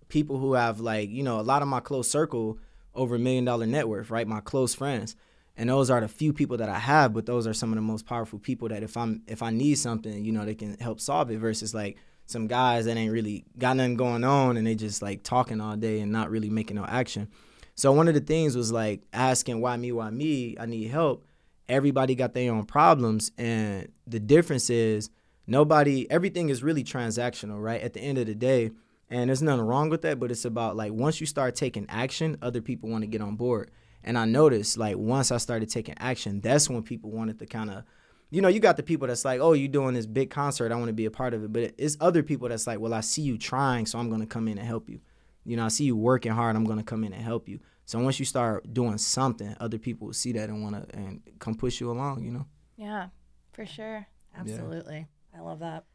people 0.08 0.38
who 0.40 0.54
have 0.54 0.80
like 0.80 1.10
you 1.10 1.24
know 1.24 1.40
a 1.40 1.44
lot 1.44 1.62
of 1.62 1.68
my 1.68 1.82
close 1.82 2.10
circle 2.10 2.58
over 2.94 3.16
a 3.16 3.20
million 3.20 3.44
dollar 3.44 3.66
net 3.66 3.90
worth, 3.90 4.10
right? 4.10 4.26
My 4.28 4.40
close 4.40 4.74
friends. 4.74 5.18
And 5.58 5.70
those 5.70 5.90
are 5.90 6.02
the 6.02 6.08
few 6.08 6.34
people 6.34 6.58
that 6.58 6.68
I 6.68 6.80
have, 6.80 7.14
but 7.14 7.26
those 7.26 7.48
are 7.48 7.54
some 7.54 7.72
of 7.72 7.76
the 7.76 7.82
most 7.82 8.06
powerful 8.06 8.40
people 8.40 8.70
that 8.70 8.84
if 8.84 8.96
I'm 8.96 9.24
if 9.28 9.42
I 9.42 9.50
need 9.50 9.76
something, 9.76 10.24
you 10.24 10.32
know, 10.32 10.46
they 10.46 10.56
can 10.56 10.78
help 10.80 11.02
solve 11.02 11.30
it 11.32 11.38
versus 11.40 11.74
like 11.74 11.98
some 12.26 12.48
guys 12.48 12.86
that 12.86 12.98
ain't 12.98 13.12
really 13.12 13.46
got 13.58 13.78
nothing 13.78 13.96
going 13.96 14.24
on 14.24 14.58
and 14.58 14.66
they 14.66 14.76
just 14.76 15.02
like 15.02 15.24
talking 15.24 15.62
all 15.62 15.76
day 15.76 16.00
and 16.00 16.12
not 16.12 16.32
really 16.32 16.50
making 16.50 16.76
no 16.76 16.86
action. 16.86 17.28
So 17.76 17.92
one 17.92 18.08
of 18.08 18.14
the 18.14 18.22
things 18.22 18.56
was 18.56 18.72
like 18.72 19.02
asking 19.14 19.62
why 19.62 19.78
me, 19.78 19.92
why 19.92 20.10
me? 20.10 20.56
I 20.60 20.66
need 20.66 20.88
help. 20.88 21.26
Everybody 21.68 22.16
got 22.16 22.34
their 22.34 22.52
own 22.52 22.66
problems 22.66 23.32
and 23.38 23.90
the 24.08 24.20
difference 24.20 24.70
is 24.70 25.10
nobody 25.46 26.10
everything 26.10 26.50
is 26.50 26.64
really 26.64 26.84
transactional, 26.84 27.62
right? 27.62 27.82
At 27.82 27.94
the 27.94 28.02
end 28.02 28.18
of 28.18 28.26
the 28.28 28.36
day, 28.36 28.72
and 29.10 29.30
there's 29.30 29.42
nothing 29.42 29.66
wrong 29.66 29.90
with 29.90 30.02
that, 30.02 30.20
but 30.20 30.32
it's 30.32 30.46
about 30.46 30.76
like 30.76 30.92
once 30.92 31.22
you 31.22 31.28
start 31.28 31.56
taking 31.56 31.86
action, 31.90 32.38
other 32.42 32.62
people 32.62 32.90
want 32.90 33.04
to 33.04 33.08
get 33.08 33.22
on 33.22 33.36
board. 33.36 33.70
And 34.04 34.18
I 34.18 34.26
noticed 34.26 34.78
like 34.78 34.98
once 34.98 35.32
I 35.32 35.38
started 35.38 35.70
taking 35.70 35.96
action, 36.00 36.42
that's 36.42 36.70
when 36.70 36.84
people 36.84 37.12
wanted 37.12 37.40
to 37.40 37.46
kind 37.46 37.70
of 37.70 37.84
you 38.36 38.42
know, 38.42 38.50
you 38.50 38.60
got 38.60 38.76
the 38.76 38.84
people 38.84 39.08
that's 39.08 39.24
like, 39.24 39.40
oh, 39.40 39.54
you 39.54 39.70
doing 39.70 39.94
this 39.94 40.06
big 40.06 40.30
concert, 40.30 40.74
I 40.74 40.76
want 40.76 40.88
to 40.88 40.94
be 40.94 41.06
a 41.06 41.12
part 41.12 41.34
of 41.34 41.46
it. 41.46 41.54
But 41.54 41.74
it's 41.78 41.96
other 42.02 42.22
people 42.22 42.50
that's 42.50 42.68
like, 42.68 42.82
well, 42.82 42.94
I 42.94 43.00
see 43.00 43.22
you 43.22 43.38
trying, 43.38 43.86
so 43.86 43.98
I'm 43.98 44.10
gonna 44.10 44.26
come 44.26 44.50
in 44.50 44.58
and 44.58 44.68
help 44.68 44.90
you. 44.90 45.00
You 45.46 45.56
know, 45.56 45.64
I 45.64 45.70
see 45.70 45.86
you 45.86 45.96
working 45.96 46.34
hard, 46.34 46.58
I'm 46.58 46.66
gonna 46.66 46.84
come 46.84 47.06
in 47.06 47.14
and 47.14 47.24
help 47.24 47.48
you. 47.48 47.62
So 47.86 47.98
once 48.00 48.20
you 48.20 48.26
start 48.26 48.74
doing 48.74 48.98
something, 48.98 49.56
other 49.62 49.78
people 49.78 50.08
will 50.08 50.14
see 50.14 50.34
that 50.34 50.50
and 50.50 50.62
wanna 50.62 50.86
and 50.94 51.22
come 51.40 51.56
push 51.56 51.80
you 51.80 51.90
along, 51.90 52.26
you 52.26 52.32
know? 52.32 52.46
Yeah. 52.76 53.08
For 53.54 53.66
sure. 53.66 54.06
Absolutely. 54.38 55.08
I 55.34 55.40
love 55.40 55.60
that. 55.60 55.86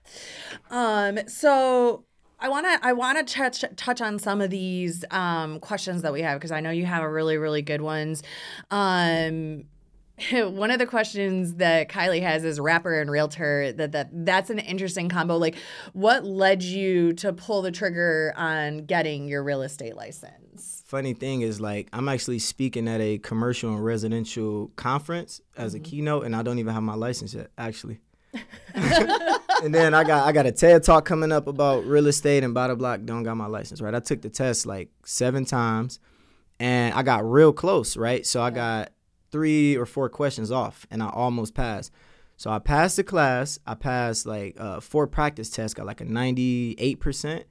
Um, 0.70 1.18
so 1.28 2.04
I 2.38 2.48
want 2.48 2.64
to 2.64 2.78
I 2.82 2.94
want 2.94 3.18
to 3.18 3.34
touch 3.34 3.66
touch 3.76 4.00
on 4.00 4.18
some 4.18 4.40
of 4.40 4.48
these 4.48 5.04
um, 5.10 5.60
questions 5.60 6.00
that 6.02 6.12
we 6.14 6.22
have 6.22 6.38
because 6.38 6.52
I 6.52 6.60
know 6.60 6.70
you 6.70 6.86
have 6.86 7.02
a 7.02 7.10
really 7.10 7.36
really 7.36 7.60
good 7.60 7.82
ones. 7.82 8.22
Um, 8.70 9.64
one 10.32 10.70
of 10.70 10.78
the 10.78 10.86
questions 10.86 11.54
that 11.56 11.88
Kylee 11.88 12.22
has 12.22 12.44
is 12.44 12.60
rapper 12.60 13.00
and 13.00 13.10
realtor. 13.10 13.72
That 13.72 13.92
that 13.92 14.08
that's 14.12 14.50
an 14.50 14.58
interesting 14.58 15.08
combo. 15.08 15.36
Like, 15.36 15.56
what 15.92 16.24
led 16.24 16.62
you 16.62 17.12
to 17.14 17.32
pull 17.32 17.62
the 17.62 17.70
trigger 17.70 18.32
on 18.36 18.84
getting 18.86 19.28
your 19.28 19.42
real 19.42 19.62
estate 19.62 19.96
license? 19.96 20.82
Funny 20.86 21.14
thing 21.14 21.42
is 21.42 21.60
like 21.60 21.88
I'm 21.92 22.08
actually 22.08 22.40
speaking 22.40 22.88
at 22.88 23.00
a 23.00 23.18
commercial 23.18 23.72
and 23.72 23.84
residential 23.84 24.70
conference 24.76 25.40
as 25.56 25.74
a 25.74 25.78
mm-hmm. 25.78 25.84
keynote 25.84 26.24
and 26.24 26.34
I 26.34 26.42
don't 26.42 26.58
even 26.58 26.74
have 26.74 26.82
my 26.82 26.94
license 26.94 27.34
yet, 27.34 27.50
actually. 27.56 28.00
and 28.74 29.74
then 29.74 29.94
I 29.94 30.04
got 30.04 30.26
I 30.26 30.32
got 30.32 30.46
a 30.46 30.52
TED 30.52 30.84
talk 30.84 31.04
coming 31.04 31.32
up 31.32 31.46
about 31.46 31.84
real 31.84 32.06
estate 32.06 32.44
and 32.44 32.54
bottom 32.54 32.78
block. 32.78 33.00
Don't 33.04 33.22
got 33.22 33.36
my 33.36 33.46
license, 33.46 33.80
right? 33.80 33.94
I 33.94 34.00
took 34.00 34.22
the 34.22 34.28
test 34.28 34.66
like 34.66 34.90
seven 35.04 35.44
times, 35.44 35.98
and 36.60 36.94
I 36.94 37.02
got 37.02 37.28
real 37.28 37.52
close, 37.52 37.96
right? 37.96 38.24
So 38.24 38.40
I 38.40 38.50
got 38.50 38.92
three 39.30 39.76
or 39.76 39.86
four 39.86 40.08
questions 40.08 40.50
off, 40.50 40.86
and 40.90 41.02
I 41.02 41.08
almost 41.08 41.54
passed. 41.54 41.90
So 42.36 42.50
I 42.50 42.58
passed 42.58 42.96
the 42.96 43.04
class. 43.04 43.58
I 43.66 43.74
passed 43.74 44.24
like 44.24 44.56
uh, 44.58 44.80
four 44.80 45.06
practice 45.06 45.50
tests, 45.50 45.74
got 45.74 45.84
like 45.86 46.00
a 46.00 46.04
ninety 46.06 46.74
eight 46.78 46.98
percent. 46.98 47.44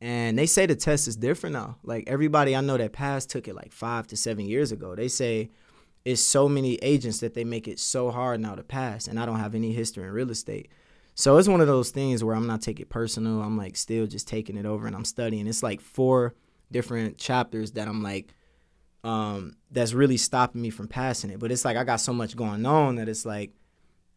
And 0.00 0.38
they 0.38 0.46
say 0.46 0.64
the 0.64 0.74
test 0.74 1.06
is 1.06 1.16
different 1.16 1.52
now. 1.52 1.76
Like 1.82 2.04
everybody 2.06 2.56
I 2.56 2.62
know 2.62 2.78
that 2.78 2.92
passed 2.92 3.28
took 3.28 3.48
it 3.48 3.54
like 3.54 3.72
five 3.72 4.06
to 4.08 4.16
seven 4.16 4.46
years 4.46 4.72
ago. 4.72 4.94
They 4.94 5.08
say 5.08 5.50
it's 6.06 6.22
so 6.22 6.48
many 6.48 6.76
agents 6.76 7.20
that 7.20 7.34
they 7.34 7.44
make 7.44 7.68
it 7.68 7.78
so 7.78 8.10
hard 8.10 8.40
now 8.40 8.54
to 8.54 8.62
pass, 8.62 9.08
and 9.08 9.20
I 9.20 9.26
don't 9.26 9.40
have 9.40 9.54
any 9.54 9.72
history 9.72 10.04
in 10.04 10.10
real 10.10 10.30
estate. 10.30 10.70
So 11.14 11.36
it's 11.36 11.46
one 11.46 11.60
of 11.60 11.66
those 11.66 11.90
things 11.90 12.24
where 12.24 12.34
I'm 12.34 12.46
not 12.46 12.62
taking 12.62 12.82
it 12.82 12.88
personal. 12.88 13.40
I'm 13.42 13.56
like 13.56 13.76
still 13.76 14.06
just 14.06 14.26
taking 14.26 14.56
it 14.56 14.66
over 14.66 14.86
and 14.86 14.96
I'm 14.96 15.04
studying. 15.04 15.46
It's 15.46 15.62
like 15.62 15.80
four 15.80 16.34
different 16.72 17.18
chapters 17.18 17.72
that 17.72 17.86
I'm 17.86 18.02
like 18.02 18.34
um 19.04 19.56
that's 19.70 19.92
really 19.92 20.16
stopping 20.16 20.62
me 20.62 20.70
from 20.70 20.88
passing 20.88 21.30
it. 21.30 21.38
But 21.38 21.52
it's 21.52 21.64
like 21.64 21.76
I 21.76 21.84
got 21.84 21.96
so 22.00 22.12
much 22.12 22.34
going 22.36 22.64
on 22.66 22.96
that 22.96 23.08
it's 23.08 23.24
like 23.26 23.52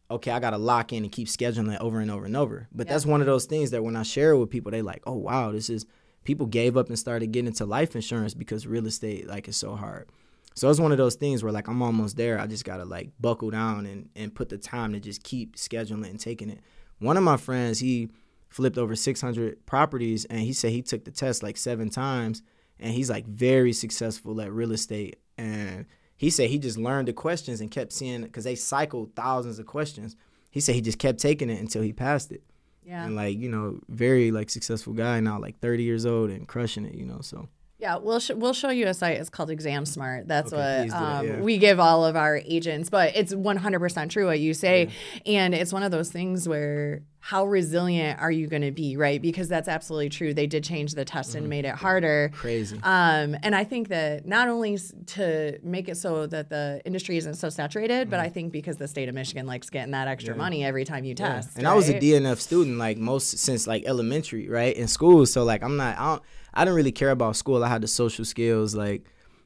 okay, 0.10 0.32
I 0.32 0.40
got 0.40 0.52
to 0.52 0.58
lock 0.58 0.94
in 0.94 1.04
and 1.04 1.12
keep 1.12 1.28
scheduling 1.28 1.74
it 1.76 1.82
over 1.82 2.00
and 2.00 2.10
over 2.10 2.26
and 2.26 2.38
over. 2.38 2.70
But 2.72 2.88
Yeah. 2.88 2.94
that's 2.94 3.06
one 3.06 3.20
of 3.20 3.28
those 3.28 3.44
things 3.46 3.72
that 3.72 3.84
when 3.84 3.98
I 3.98 4.04
share 4.04 4.32
it 4.32 4.38
with 4.40 4.50
people, 4.50 4.72
they 4.72 4.82
like, 4.82 5.04
"Oh, 5.06 5.18
wow, 5.18 5.52
this 5.52 5.70
is 5.70 5.86
people 6.24 6.46
gave 6.48 6.78
up 6.78 6.88
and 6.88 6.98
started 6.98 7.34
getting 7.34 7.48
into 7.48 7.66
life 7.66 7.94
insurance 7.94 8.34
because 8.34 8.66
real 8.66 8.88
estate 8.88 9.28
like 9.28 9.50
is 9.50 9.58
so 9.58 9.76
hard." 9.76 10.08
So 10.56 10.70
it's 10.70 10.80
one 10.80 10.94
of 10.94 10.98
those 10.98 11.16
things 11.16 11.44
where 11.44 11.52
like 11.52 11.68
I'm 11.68 11.82
almost 11.82 12.16
there. 12.16 12.40
I 12.40 12.48
just 12.48 12.64
gotta 12.64 12.86
like 12.86 13.10
buckle 13.20 13.50
down 13.50 13.86
and 13.86 14.08
and 14.16 14.34
put 14.34 14.48
the 14.48 14.58
time 14.58 14.94
to 14.94 15.00
just 15.02 15.24
keep 15.24 15.58
scheduling 15.58 16.06
it 16.06 16.10
and 16.12 16.20
taking 16.20 16.50
it. 16.50 16.62
One 17.00 17.18
of 17.18 17.24
my 17.24 17.36
friends, 17.38 17.80
he 17.80 18.10
flipped 18.48 18.78
over 18.78 18.96
600 18.96 19.66
properties, 19.66 20.24
and 20.24 20.40
he 20.40 20.54
said 20.54 20.72
he 20.72 20.82
took 20.82 21.04
the 21.04 21.12
test 21.12 21.44
like 21.44 21.58
seven 21.58 21.90
times, 21.90 22.42
and 22.80 22.94
he's 22.94 23.10
like 23.10 23.26
very 23.26 23.74
successful 23.74 24.40
at 24.42 24.52
real 24.52 24.72
estate. 24.72 25.20
And 25.38 25.86
he 26.16 26.30
said 26.30 26.50
he 26.50 26.58
just 26.60 26.78
learned 26.78 27.08
the 27.08 27.14
questions 27.14 27.62
and 27.62 27.72
kept 27.72 27.94
seeing 27.94 28.24
because 28.24 28.44
they 28.44 28.56
cycled 28.56 29.16
thousands 29.16 29.60
of 29.60 29.66
questions. 29.66 30.16
He 30.52 30.60
said 30.60 30.76
he 30.76 30.82
just 30.82 31.00
kept 31.00 31.20
taking 31.20 31.50
it 31.50 31.60
until 31.60 31.82
he 31.82 31.94
passed 31.94 32.32
it. 32.32 32.44
Yeah. 32.84 33.06
And 33.06 33.16
like 33.16 33.38
you 33.38 33.50
know, 33.50 33.80
very 33.90 34.32
like 34.32 34.50
successful 34.50 34.94
guy 34.94 35.20
now, 35.20 35.40
like 35.40 35.60
30 35.60 35.84
years 35.84 36.06
old 36.06 36.30
and 36.30 36.48
crushing 36.48 36.86
it. 36.86 36.96
You 36.96 37.06
know, 37.06 37.20
so. 37.22 37.50
Yeah, 37.80 37.98
we'll 37.98 38.20
sh- 38.20 38.32
we'll 38.36 38.54
show 38.54 38.70
you 38.70 38.88
a 38.88 38.94
site. 38.94 39.18
It's 39.18 39.30
called 39.30 39.52
Exam 39.52 39.86
Smart. 39.86 40.28
That's 40.28 40.52
Okay, 40.52 40.88
what 40.90 41.00
um, 41.00 41.28
yeah. 41.28 41.40
we 41.42 41.60
give 41.60 41.80
all 41.80 42.06
of 42.06 42.16
our 42.16 42.38
agents. 42.44 42.90
But 42.90 43.16
it's 43.16 43.34
100% 43.36 44.10
true 44.10 44.26
what 44.26 44.40
you 44.40 44.56
say, 44.56 44.90
and 45.28 45.54
it's 45.54 45.72
one 45.72 45.84
of 45.84 45.92
those 45.92 46.12
things 46.12 46.50
where 46.50 47.04
how 47.20 47.46
resilient 47.46 48.20
are 48.22 48.32
you 48.32 48.48
going 48.48 48.62
to 48.62 48.72
be, 48.72 48.96
right? 48.96 49.22
Because 49.22 49.50
that's 49.50 49.68
absolutely 49.68 50.08
true. 50.10 50.34
They 50.34 50.48
did 50.48 50.64
change 50.64 50.94
the 50.96 51.04
test 51.04 51.36
and 51.36 51.50
made 51.50 51.66
it 51.66 51.76
harder. 51.76 52.30
Mm-hmm. 52.32 52.40
Crazy. 52.40 52.80
Um, 52.84 53.36
and 53.44 53.54
I 53.54 53.64
think 53.66 53.90
that 53.90 54.26
not 54.26 54.48
only 54.48 54.80
to 55.08 55.60
make 55.62 55.90
it 55.90 55.98
so 55.98 56.26
that 56.28 56.50
the 56.50 56.82
industry 56.86 57.18
isn't 57.18 57.34
so 57.36 57.50
saturated, 57.50 58.10
but 58.10 58.20
I 58.22 58.30
think 58.30 58.54
because 58.54 58.78
the 58.78 58.88
state 58.88 59.10
of 59.10 59.14
Michigan 59.16 59.46
likes 59.46 59.70
getting 59.70 59.92
that 59.92 60.08
extra 60.08 60.36
money 60.36 60.64
every 60.64 60.86
time 60.86 61.04
you 61.04 61.14
Mm-hmm. 61.16 61.24
Yeah. 61.26 61.34
test. 61.42 61.58
And 61.58 61.68
I 61.68 61.74
was 61.76 61.90
a? 61.90 61.96
DNF 62.00 62.38
student 62.40 62.78
like 62.78 62.98
most 62.98 63.38
since 63.40 63.68
like 63.68 63.84
elementary, 63.86 64.48
right? 64.50 64.76
In 64.76 64.88
school. 64.88 65.26
So 65.26 65.44
like 65.44 65.62
I'm 65.64 65.76
not 65.78 65.98
I 66.00 66.06
don't 66.06 66.24
I 66.58 66.66
didn't 66.66 66.76
really 66.76 66.92
care 66.92 67.12
about 67.12 67.36
school. 67.36 67.64
I 67.64 67.70
had 67.70 67.84
the 67.84 67.88
social 67.88 68.26
skills, 68.26 68.74
like 68.74 69.04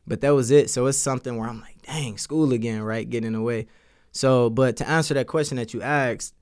but 0.07 0.21
that 0.21 0.31
was 0.31 0.49
it. 0.49 0.69
So 0.69 0.87
it's 0.87 0.97
something 0.97 1.37
where 1.37 1.47
I'm 1.47 1.61
like, 1.61 1.81
dang, 1.83 2.17
school 2.17 2.53
again, 2.53 2.81
right? 2.81 3.07
Getting 3.07 3.27
in 3.27 3.33
the 3.33 3.41
way. 3.41 3.67
So 4.11 4.49
but 4.49 4.77
to 4.77 4.89
answer 4.89 5.13
that 5.15 5.27
question 5.27 5.57
that 5.57 5.73
you 5.73 5.81
asked, 5.81 6.33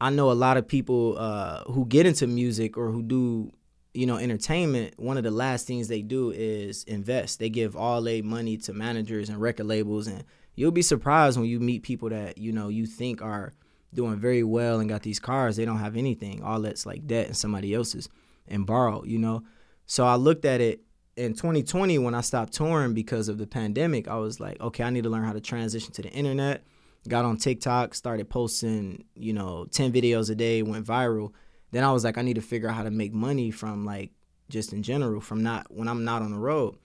I 0.00 0.10
know 0.10 0.30
a 0.30 0.32
lot 0.32 0.56
of 0.56 0.66
people 0.66 1.16
uh, 1.18 1.64
who 1.64 1.86
get 1.86 2.06
into 2.06 2.26
music 2.26 2.76
or 2.76 2.90
who 2.90 3.02
do, 3.02 3.52
you 3.92 4.06
know, 4.06 4.16
entertainment. 4.16 4.94
One 4.98 5.16
of 5.16 5.24
the 5.24 5.30
last 5.30 5.66
things 5.66 5.88
they 5.88 6.02
do 6.02 6.30
is 6.30 6.84
invest. 6.84 7.38
They 7.38 7.50
give 7.50 7.76
all 7.76 8.00
their 8.02 8.22
money 8.22 8.56
to 8.58 8.72
managers 8.72 9.28
and 9.28 9.40
record 9.40 9.66
labels, 9.66 10.06
and 10.06 10.24
you'll 10.54 10.70
be 10.72 10.82
surprised 10.82 11.38
when 11.38 11.48
you 11.48 11.60
meet 11.60 11.82
people 11.82 12.08
that 12.08 12.38
you 12.38 12.50
know 12.50 12.68
you 12.68 12.86
think 12.86 13.20
are 13.20 13.52
doing 13.92 14.16
very 14.16 14.42
well 14.42 14.80
and 14.80 14.88
got 14.88 15.02
these 15.02 15.20
cars. 15.20 15.56
They 15.56 15.64
don't 15.64 15.78
have 15.78 15.96
anything. 15.96 16.42
All 16.42 16.60
that's 16.60 16.86
like 16.86 17.06
debt 17.06 17.26
and 17.26 17.36
somebody 17.36 17.74
else's 17.74 18.08
and 18.48 18.66
borrowed. 18.66 19.06
You 19.06 19.18
know, 19.18 19.42
so 19.86 20.06
I 20.06 20.16
looked 20.16 20.44
at 20.44 20.60
it 20.60 20.80
in 21.16 21.34
2020 21.34 21.98
when 21.98 22.14
I 22.14 22.20
stopped 22.20 22.52
touring 22.52 22.94
because 22.94 23.28
of 23.28 23.38
the 23.38 23.46
pandemic. 23.46 24.08
I 24.08 24.16
was 24.16 24.40
like, 24.40 24.60
okay, 24.60 24.84
I 24.84 24.90
need 24.90 25.04
to 25.04 25.10
learn 25.10 25.24
how 25.24 25.32
to 25.32 25.40
transition 25.40 25.92
to 25.92 26.02
the 26.02 26.10
internet 26.10 26.64
got 27.08 27.24
on 27.24 27.36
TikTok, 27.36 27.94
started 27.94 28.28
posting, 28.28 29.04
you 29.14 29.32
know, 29.32 29.66
10 29.70 29.92
videos 29.92 30.30
a 30.30 30.34
day, 30.34 30.62
went 30.62 30.86
viral. 30.86 31.32
Then 31.70 31.84
I 31.84 31.92
was 31.92 32.04
like, 32.04 32.18
I 32.18 32.22
need 32.22 32.34
to 32.34 32.40
figure 32.40 32.68
out 32.68 32.76
how 32.76 32.84
to 32.84 32.90
make 32.90 33.12
money 33.12 33.50
from 33.50 33.84
like 33.84 34.10
just 34.48 34.72
in 34.72 34.82
general, 34.82 35.20
from 35.20 35.42
not 35.42 35.66
when 35.70 35.88
I'm 35.88 36.04
not 36.04 36.22
on 36.22 36.32
the 36.32 36.38
road. 36.38 36.76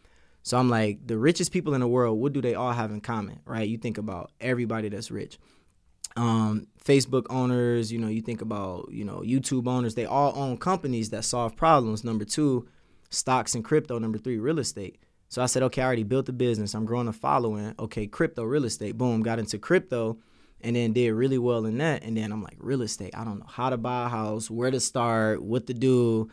So 0.41 0.57
I'm 0.57 0.69
like, 0.69 1.05
the 1.05 1.17
richest 1.17 1.51
people 1.51 1.73
in 1.73 1.81
the 1.81 1.87
world, 1.87 2.19
what 2.19 2.33
do 2.33 2.41
they 2.41 2.55
all 2.55 2.71
have 2.71 2.91
in 2.91 3.01
common, 3.01 3.39
right? 3.45 3.67
You 3.67 3.77
think 3.77 3.97
about 3.97 4.31
everybody 4.39 4.89
that's 4.89 5.11
rich. 5.11 5.37
Um, 6.15 6.67
Facebook 6.83 7.25
owners, 7.29 7.91
you 7.91 7.99
know, 7.99 8.07
you 8.07 8.21
think 8.21 8.41
about, 8.41 8.89
you 8.91 9.05
know, 9.05 9.21
YouTube 9.25 9.67
owners, 9.67 9.95
they 9.95 10.05
all 10.05 10.33
own 10.35 10.57
companies 10.57 11.11
that 11.11 11.23
solve 11.23 11.55
problems. 11.55 12.03
Number 12.03 12.25
two, 12.25 12.67
stocks 13.09 13.55
and 13.55 13.63
crypto. 13.63 13.99
Number 13.99 14.17
three, 14.17 14.39
real 14.39 14.59
estate. 14.59 14.99
So 15.27 15.43
I 15.43 15.45
said, 15.45 15.63
okay, 15.63 15.81
I 15.81 15.85
already 15.85 16.03
built 16.03 16.25
the 16.25 16.33
business. 16.33 16.73
I'm 16.73 16.85
growing 16.85 17.07
a 17.07 17.13
following. 17.13 17.75
Okay, 17.77 18.07
crypto, 18.07 18.43
real 18.43 18.65
estate. 18.65 18.97
Boom, 18.97 19.21
got 19.21 19.39
into 19.39 19.59
crypto 19.59 20.17
and 20.61 20.75
then 20.75 20.93
did 20.93 21.11
really 21.11 21.37
well 21.37 21.65
in 21.65 21.77
that. 21.77 22.03
And 22.03 22.17
then 22.17 22.31
I'm 22.31 22.43
like, 22.43 22.57
real 22.59 22.81
estate. 22.81 23.15
I 23.15 23.23
don't 23.23 23.39
know 23.39 23.45
how 23.47 23.69
to 23.69 23.77
buy 23.77 24.05
a 24.05 24.09
house, 24.09 24.49
where 24.49 24.71
to 24.71 24.79
start, 24.79 25.41
what 25.41 25.67
to 25.67 25.73
do. 25.73 26.29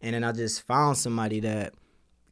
And 0.00 0.14
then 0.14 0.24
I 0.24 0.32
just 0.32 0.62
found 0.62 0.96
somebody 0.96 1.40
that 1.40 1.74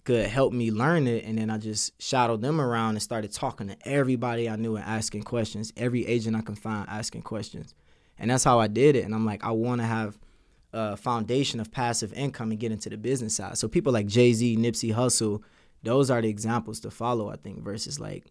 could 0.05 0.27
help 0.27 0.53
me 0.53 0.71
learn 0.71 1.07
it. 1.07 1.25
And 1.25 1.39
then 1.39 1.51
I 1.51 1.59
just 1.59 2.01
shadowed 2.01 2.41
them 2.41 2.61
around 2.61 2.91
and 2.91 3.03
started 3.03 3.33
talking 3.33 3.69
to 3.69 3.77
everybody 3.85 4.49
I 4.49 4.57
knew 4.57 4.77
and 4.77 4.85
asking 4.85 5.25
questions. 5.25 5.73
Every 5.77 6.07
agent 6.07 6.37
I 6.37 6.41
can 6.41 6.55
find 6.55 6.89
asking 6.89 7.23
questions. 7.23 7.75
And 8.19 8.31
that's 8.31 8.45
how 8.45 8.59
I 8.59 8.67
did 8.67 8.97
it. 8.97 9.05
And 9.05 9.15
I'm 9.15 9.27
like, 9.27 9.45
I 9.45 9.51
want 9.51 9.81
to 9.81 9.87
have 9.87 10.19
a 10.79 10.97
foundation 10.97 11.59
of 11.61 11.71
passive 11.73 12.13
income 12.13 12.51
and 12.51 12.61
get 12.61 12.71
into 12.73 12.89
the 12.91 12.97
business 12.99 13.35
side. 13.37 13.57
So 13.59 13.67
people 13.69 13.93
like 13.93 14.07
Jay 14.07 14.33
Z, 14.33 14.57
Nipsey 14.59 14.95
Hussle, 14.95 15.43
those 15.83 16.11
are 16.11 16.21
the 16.21 16.29
examples 16.29 16.81
to 16.81 16.91
follow, 16.91 17.31
I 17.31 17.37
think, 17.37 17.63
versus 17.63 17.99
like 17.99 18.25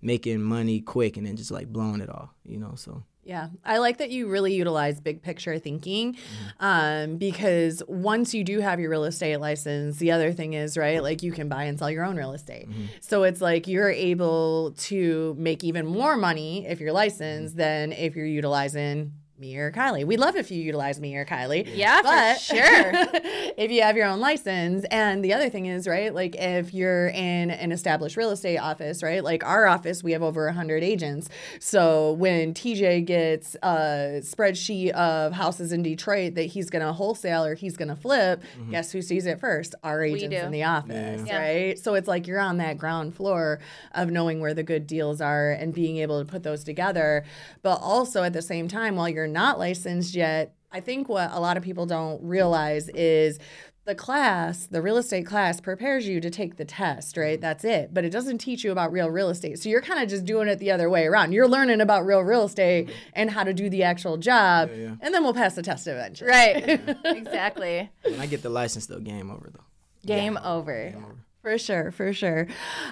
making 0.00 0.40
money 0.42 0.80
quick 0.80 1.16
and 1.16 1.26
then 1.26 1.36
just 1.36 1.50
like 1.50 1.68
blowing 1.72 2.00
it 2.00 2.08
all, 2.08 2.30
you 2.44 2.58
know? 2.58 2.72
So 2.74 3.02
Yeah, 3.22 3.48
I 3.64 3.76
like 3.78 3.98
that 3.98 4.10
you 4.10 4.28
really 4.28 4.54
utilize 4.54 4.98
big 4.98 5.20
picture 5.22 5.58
thinking 5.58 6.14
Mm-hmm. 6.14 6.64
um, 6.64 7.16
because 7.18 7.82
once 7.86 8.32
you 8.32 8.42
do 8.44 8.60
have 8.60 8.80
your 8.80 8.90
real 8.90 9.04
estate 9.04 9.36
license, 9.38 9.98
the 9.98 10.12
other 10.12 10.32
thing 10.32 10.54
is, 10.54 10.78
right, 10.78 11.02
like 11.02 11.22
you 11.22 11.32
can 11.32 11.48
buy 11.50 11.64
and 11.64 11.78
sell 11.78 11.90
your 11.90 12.04
own 12.04 12.16
real 12.16 12.32
estate. 12.32 12.66
Mm-hmm. 12.70 12.84
So 13.02 13.24
it's 13.24 13.42
like 13.42 13.68
you're 13.68 13.90
able 13.90 14.72
to 14.88 15.34
make 15.38 15.64
even 15.64 15.84
more 15.86 16.16
money 16.16 16.66
if 16.66 16.80
you're 16.80 16.92
licensed 16.92 17.54
Mm-hmm. 17.56 17.58
than 17.58 17.92
if 17.92 18.16
you're 18.16 18.24
utilizing 18.42 19.12
me 19.40 19.56
or 19.56 19.72
Kylee. 19.72 20.04
We 20.04 20.16
love 20.16 20.36
if 20.36 20.50
you 20.50 20.62
utilize 20.62 21.00
me 21.00 21.16
or 21.16 21.24
Kylee. 21.24 21.68
Yeah, 21.74 21.98
for 21.98 22.02
but 22.04 22.40
sure. 22.40 22.60
if 23.56 23.70
you 23.70 23.82
have 23.82 23.96
your 23.96 24.06
own 24.06 24.20
license. 24.20 24.84
And 24.90 25.24
the 25.24 25.32
other 25.32 25.48
thing 25.48 25.66
is, 25.66 25.88
right, 25.88 26.14
like 26.14 26.36
if 26.36 26.74
you're 26.74 27.08
in 27.08 27.50
an 27.50 27.72
established 27.72 28.16
real 28.16 28.30
estate 28.30 28.58
office, 28.58 29.02
right, 29.02 29.24
like 29.24 29.42
our 29.42 29.66
office, 29.66 30.02
we 30.04 30.12
have 30.12 30.22
over 30.22 30.44
100 30.44 30.82
agents. 30.82 31.28
So 31.58 32.12
when 32.12 32.52
TJ 32.52 33.06
gets 33.06 33.56
a 33.62 34.20
spreadsheet 34.22 34.90
of 34.90 35.32
houses 35.32 35.72
in 35.72 35.82
Detroit 35.82 36.34
that 36.34 36.44
he's 36.44 36.68
going 36.68 36.84
to 36.84 36.92
wholesale 36.92 37.44
or 37.44 37.54
he's 37.54 37.76
going 37.76 37.88
to 37.88 37.96
flip, 37.96 38.42
mm-hmm. 38.58 38.72
guess 38.72 38.92
who 38.92 39.00
sees 39.00 39.24
it 39.26 39.40
first? 39.40 39.74
Our 39.82 40.02
agents 40.04 40.36
in 40.36 40.50
the 40.50 40.64
office, 40.64 41.22
Yeah. 41.26 41.38
right? 41.38 41.78
So 41.78 41.94
it's 41.94 42.08
like 42.08 42.26
you're 42.26 42.40
on 42.40 42.58
that 42.58 42.76
ground 42.76 43.14
floor 43.14 43.60
of 43.94 44.10
knowing 44.10 44.40
where 44.40 44.52
the 44.52 44.62
good 44.62 44.86
deals 44.86 45.20
are 45.22 45.50
and 45.52 45.72
being 45.72 45.96
able 45.96 46.22
to 46.22 46.30
put 46.30 46.42
those 46.42 46.62
together. 46.62 47.24
But 47.62 47.76
also 47.76 48.22
at 48.22 48.34
the 48.34 48.42
same 48.42 48.68
time, 48.68 48.96
while 48.96 49.08
you're 49.08 49.29
not 49.32 49.58
licensed 49.58 50.14
yet, 50.14 50.54
I 50.72 50.80
think 50.80 51.08
what 51.08 51.30
a 51.32 51.40
lot 51.40 51.56
of 51.56 51.62
people 51.62 51.86
don't 51.86 52.22
realize 52.22 52.88
is 52.90 53.38
the 53.86 53.94
class, 53.94 54.66
the 54.66 54.80
real 54.82 54.98
estate 54.98 55.26
class, 55.26 55.60
prepares 55.60 56.06
you 56.06 56.20
to 56.20 56.30
take 56.30 56.56
the 56.56 56.64
test, 56.64 57.16
right? 57.16 57.40
That's 57.40 57.64
it. 57.64 57.92
But 57.92 58.04
it 58.04 58.10
doesn't 58.10 58.38
teach 58.38 58.62
you 58.62 58.70
about 58.70 58.92
real 58.92 59.10
real 59.10 59.30
estate. 59.30 59.58
So 59.58 59.68
you're 59.68 59.80
kind 59.80 60.02
of 60.02 60.08
just 60.08 60.24
doing 60.24 60.48
it 60.48 60.58
the 60.58 60.70
other 60.70 60.88
way 60.88 61.06
around. 61.06 61.32
You're 61.32 61.48
learning 61.48 61.80
about 61.80 62.06
real 62.06 62.20
real 62.20 62.44
estate 62.44 62.90
and 63.14 63.30
how 63.30 63.42
to 63.42 63.52
do 63.52 63.68
the 63.68 63.82
actual 63.82 64.16
job. 64.16 64.70
yeah. 64.72 64.94
And 65.00 65.12
then 65.12 65.24
we'll 65.24 65.34
pass 65.34 65.54
the 65.54 65.62
test 65.62 65.86
eventually. 65.86 66.30
Right. 66.30 66.80
exactly. 67.04 67.90
when 68.02 68.20
I 68.20 68.26
get 68.26 68.42
the 68.42 68.50
license, 68.50 68.86
though, 68.86 69.00
game 69.00 69.30
over 69.30 69.50
though. 69.52 69.64
Game 70.06 70.38
over. 70.44 70.94
For 71.42 71.56
sure, 71.58 71.90
for 71.90 72.12
sure. 72.12 72.46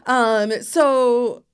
Um, 0.07 0.63
so 0.63 1.45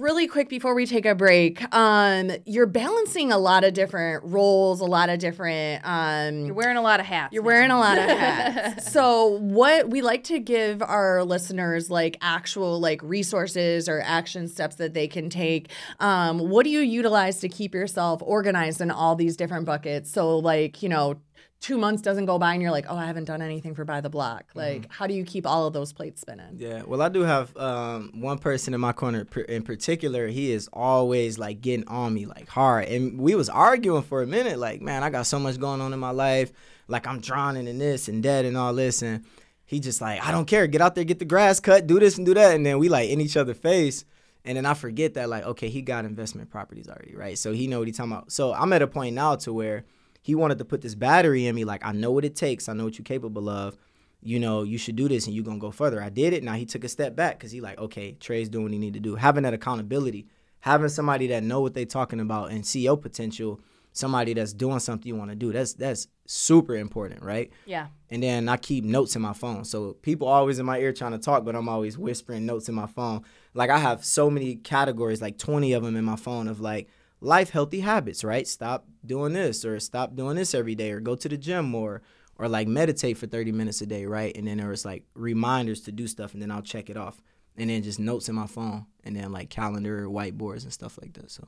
really 0.00 0.26
quick 0.26 0.48
before 0.48 0.74
we 0.74 0.86
take 0.86 1.06
a 1.06 1.14
break, 1.14 1.62
um, 1.74 2.30
you're 2.46 2.66
balancing 2.66 3.32
a 3.32 3.38
lot 3.38 3.64
of 3.64 3.74
different 3.74 4.24
roles, 4.24 4.80
a 4.80 4.84
lot 4.84 5.08
of 5.08 5.18
different 5.18 5.84
um 5.84 6.46
You're 6.46 6.54
wearing 6.54 6.76
a 6.76 6.82
lot 6.82 7.00
of 7.00 7.06
hats. 7.06 7.32
you're 7.32 7.42
wearing 7.42 7.70
a 7.70 7.78
lot 7.78 7.98
of 7.98 8.04
hats. 8.04 8.90
so 8.92 9.38
what 9.40 9.90
we 9.90 10.02
like 10.02 10.24
to 10.24 10.38
give 10.38 10.82
our 10.82 11.24
listeners 11.24 11.90
like 11.90 12.16
actual 12.20 12.80
like 12.80 13.02
resources 13.02 13.88
or 13.88 14.00
action 14.04 14.48
steps 14.48 14.76
that 14.76 14.94
they 14.94 15.08
can 15.08 15.30
take. 15.30 15.70
Um, 16.00 16.38
what 16.50 16.64
do 16.64 16.70
you 16.70 16.80
utilize 16.80 17.38
to 17.40 17.48
keep 17.48 17.74
yourself 17.74 18.20
organized 18.24 18.80
in 18.80 18.90
all 18.90 19.16
these 19.16 19.36
different 19.36 19.66
buckets? 19.66 20.10
So 20.10 20.38
like, 20.38 20.82
you 20.82 20.88
know, 20.88 21.16
two 21.60 21.78
months 21.78 22.02
doesn't 22.02 22.26
go 22.26 22.38
by 22.38 22.52
and 22.52 22.60
you're 22.60 22.70
like, 22.70 22.86
oh, 22.88 22.96
I 22.96 23.06
haven't 23.06 23.24
done 23.24 23.40
anything 23.40 23.74
for 23.74 23.84
buy 23.84 24.00
the 24.00 24.10
block. 24.10 24.44
Like, 24.54 24.90
how 24.92 25.06
do 25.06 25.14
you 25.14 25.24
keep 25.24 25.46
all 25.46 25.66
of 25.66 25.72
those 25.72 25.92
plates 25.92 26.20
spinning? 26.20 26.56
Yeah, 26.56 26.82
well, 26.86 27.00
I 27.00 27.08
do 27.08 27.22
have 27.22 27.56
um, 27.56 28.10
one 28.14 28.38
person 28.38 28.74
in 28.74 28.80
my 28.80 28.92
corner 28.92 29.26
in 29.48 29.62
particular. 29.62 30.28
He 30.28 30.52
is 30.52 30.68
always 30.72 31.38
like 31.38 31.60
getting 31.60 31.88
on 31.88 32.12
me 32.12 32.26
like 32.26 32.48
hard, 32.48 32.86
and 32.88 33.18
we 33.18 33.34
was 33.34 33.48
arguing 33.48 34.02
for 34.02 34.22
a 34.22 34.26
minute. 34.26 34.58
Like, 34.58 34.82
man, 34.82 35.02
I 35.02 35.10
got 35.10 35.26
so 35.26 35.38
much 35.38 35.58
going 35.58 35.80
on 35.80 35.92
in 35.92 35.98
my 35.98 36.10
life. 36.10 36.52
Like, 36.86 37.06
I'm 37.06 37.20
drowning 37.20 37.66
in 37.66 37.78
this 37.78 38.08
and 38.08 38.22
that 38.24 38.44
and 38.44 38.56
all 38.56 38.74
this, 38.74 39.00
and 39.00 39.24
he 39.64 39.80
just 39.80 40.00
like, 40.00 40.22
I 40.22 40.30
don't 40.30 40.44
care. 40.46 40.66
Get 40.66 40.82
out 40.82 40.94
there, 40.94 41.04
get 41.04 41.18
the 41.18 41.24
grass 41.24 41.60
cut, 41.60 41.86
do 41.86 41.98
this 41.98 42.18
and 42.18 42.26
do 42.26 42.34
that, 42.34 42.54
and 42.54 42.66
then 42.66 42.78
we 42.78 42.88
like 42.88 43.08
in 43.08 43.20
each 43.20 43.36
other's 43.36 43.56
face. 43.56 44.04
And 44.44 44.58
then 44.58 44.66
I 44.66 44.74
forget 44.74 45.14
that 45.14 45.30
like, 45.30 45.44
okay, 45.44 45.70
he 45.70 45.80
got 45.80 46.04
investment 46.04 46.50
properties 46.50 46.88
already, 46.88 47.16
right? 47.16 47.38
So 47.38 47.52
he 47.52 47.66
know 47.66 47.78
what 47.78 47.88
he's 47.88 47.96
talking 47.96 48.12
about. 48.12 48.30
So 48.30 48.52
I'm 48.52 48.74
at 48.74 48.82
a 48.82 48.86
point 48.86 49.14
now 49.14 49.36
to 49.36 49.52
where 49.54 49.84
he 50.24 50.34
wanted 50.34 50.56
to 50.56 50.64
put 50.64 50.80
this 50.80 50.94
battery 50.94 51.46
in 51.46 51.54
me, 51.54 51.66
like 51.66 51.84
I 51.84 51.92
know 51.92 52.10
what 52.10 52.24
it 52.24 52.34
takes, 52.34 52.66
I 52.66 52.72
know 52.72 52.84
what 52.84 52.96
you're 52.96 53.04
capable 53.04 53.50
of. 53.50 53.76
You 54.22 54.40
know, 54.40 54.62
you 54.62 54.78
should 54.78 54.96
do 54.96 55.06
this 55.06 55.26
and 55.26 55.36
you're 55.36 55.44
gonna 55.44 55.58
go 55.58 55.70
further. 55.70 56.02
I 56.02 56.08
did 56.08 56.32
it. 56.32 56.42
Now 56.42 56.54
he 56.54 56.64
took 56.64 56.82
a 56.82 56.88
step 56.88 57.14
back 57.14 57.38
because 57.38 57.52
he 57.52 57.60
like, 57.60 57.78
okay, 57.78 58.12
Tray's 58.12 58.48
doing 58.48 58.64
what 58.64 58.72
he 58.72 58.78
need 58.78 58.94
to 58.94 59.00
do. 59.00 59.16
Having 59.16 59.42
that 59.42 59.52
accountability, 59.52 60.26
having 60.60 60.88
somebody 60.88 61.26
that 61.26 61.42
know 61.42 61.60
what 61.60 61.74
they 61.74 61.84
talking 61.84 62.20
about 62.20 62.52
and 62.52 62.64
see 62.64 62.80
your 62.80 62.96
potential, 62.96 63.60
somebody 63.92 64.32
that's 64.32 64.54
doing 64.54 64.78
something 64.78 65.06
you 65.06 65.14
want 65.14 65.30
to 65.30 65.36
do. 65.36 65.52
That's 65.52 65.74
that's 65.74 66.08
super 66.24 66.74
important, 66.74 67.22
right? 67.22 67.50
Yeah. 67.66 67.88
And 68.08 68.22
then 68.22 68.48
I 68.48 68.56
keep 68.56 68.82
notes 68.82 69.14
in 69.16 69.20
my 69.20 69.34
phone. 69.34 69.66
So 69.66 69.92
people 69.92 70.26
always 70.26 70.58
in 70.58 70.64
my 70.64 70.78
ear 70.78 70.94
trying 70.94 71.12
to 71.12 71.18
talk, 71.18 71.44
but 71.44 71.54
I'm 71.54 71.68
always 71.68 71.98
whispering 71.98 72.46
notes 72.46 72.70
in 72.70 72.74
my 72.74 72.86
phone. 72.86 73.24
Like 73.52 73.68
I 73.68 73.76
have 73.76 74.06
so 74.06 74.30
many 74.30 74.54
categories, 74.54 75.20
like 75.20 75.36
20 75.36 75.74
of 75.74 75.82
them 75.82 75.96
in 75.96 76.04
my 76.06 76.16
phone 76.16 76.48
of 76.48 76.60
like 76.60 76.88
life 77.24 77.50
healthy 77.50 77.80
habits, 77.80 78.22
right? 78.22 78.46
Stop 78.46 78.86
doing 79.04 79.32
this 79.32 79.64
or 79.64 79.80
stop 79.80 80.14
doing 80.14 80.36
this 80.36 80.54
every 80.54 80.74
day 80.74 80.90
or 80.92 81.00
go 81.00 81.14
to 81.16 81.28
the 81.28 81.36
gym 81.36 81.64
more 81.64 82.02
or 82.38 82.48
like 82.48 82.68
meditate 82.68 83.16
for 83.16 83.26
30 83.26 83.52
minutes 83.52 83.80
a 83.80 83.86
day, 83.86 84.06
right? 84.06 84.36
And 84.36 84.46
then 84.46 84.58
there 84.58 84.68
was 84.68 84.84
like 84.84 85.04
reminders 85.14 85.80
to 85.82 85.92
do 85.92 86.06
stuff 86.06 86.34
and 86.34 86.42
then 86.42 86.50
I'll 86.50 86.62
check 86.62 86.90
it 86.90 86.96
off. 86.96 87.20
And 87.56 87.70
then 87.70 87.82
just 87.84 88.00
notes 88.00 88.28
in 88.28 88.34
my 88.34 88.48
phone 88.48 88.86
and 89.04 89.14
then 89.16 89.30
like 89.32 89.48
calendar, 89.48 90.06
whiteboards 90.06 90.64
and 90.64 90.72
stuff 90.72 90.98
like 91.00 91.12
that. 91.14 91.30
So 91.30 91.46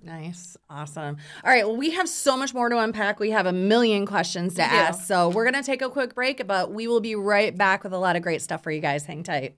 Nice. 0.00 0.56
Awesome. 0.70 1.16
All 1.44 1.50
right. 1.50 1.66
Well, 1.66 1.76
we 1.76 1.90
have 1.90 2.08
so 2.08 2.36
much 2.36 2.54
more 2.54 2.68
to 2.68 2.78
unpack. 2.78 3.18
We 3.18 3.30
have 3.32 3.46
a 3.46 3.52
million 3.52 4.06
questions 4.06 4.54
to 4.54 4.62
We 4.62 4.68
do. 4.68 4.74
ask. 4.76 5.04
So 5.06 5.28
we're 5.28 5.42
going 5.50 5.60
to 5.60 5.66
take 5.66 5.82
a 5.82 5.90
quick 5.90 6.14
break, 6.14 6.46
but 6.46 6.70
we 6.70 6.86
will 6.86 7.00
be 7.00 7.16
right 7.16 7.56
back 7.56 7.82
with 7.82 7.92
a 7.92 7.98
lot 7.98 8.14
of 8.14 8.22
great 8.22 8.40
stuff 8.40 8.62
for 8.62 8.70
you 8.70 8.80
guys. 8.80 9.04
Hang 9.06 9.24
tight. 9.24 9.56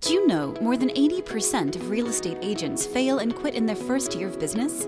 Do 0.00 0.12
you 0.12 0.28
know 0.28 0.54
more 0.60 0.76
than 0.76 0.90
80% 0.90 1.74
of 1.74 1.90
real 1.90 2.06
estate 2.06 2.38
agents 2.40 2.86
fail 2.86 3.18
and 3.18 3.34
quit 3.34 3.54
in 3.54 3.66
their 3.66 3.74
first 3.74 4.14
year 4.14 4.28
of 4.28 4.38
business? 4.38 4.86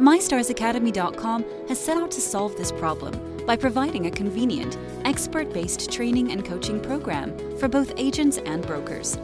MyStarsAcademy.com 0.00 1.44
has 1.68 1.78
set 1.78 1.98
out 1.98 2.10
to 2.12 2.22
solve 2.22 2.56
this 2.56 2.72
problem 2.72 3.44
by 3.44 3.54
providing 3.56 4.06
a 4.06 4.10
convenient, 4.10 4.78
expert 5.04 5.52
based 5.52 5.92
training 5.92 6.32
and 6.32 6.42
coaching 6.42 6.80
program 6.80 7.36
for 7.58 7.68
both 7.68 7.92
agents 7.98 8.38
and 8.38 8.66
brokers. 8.66 9.18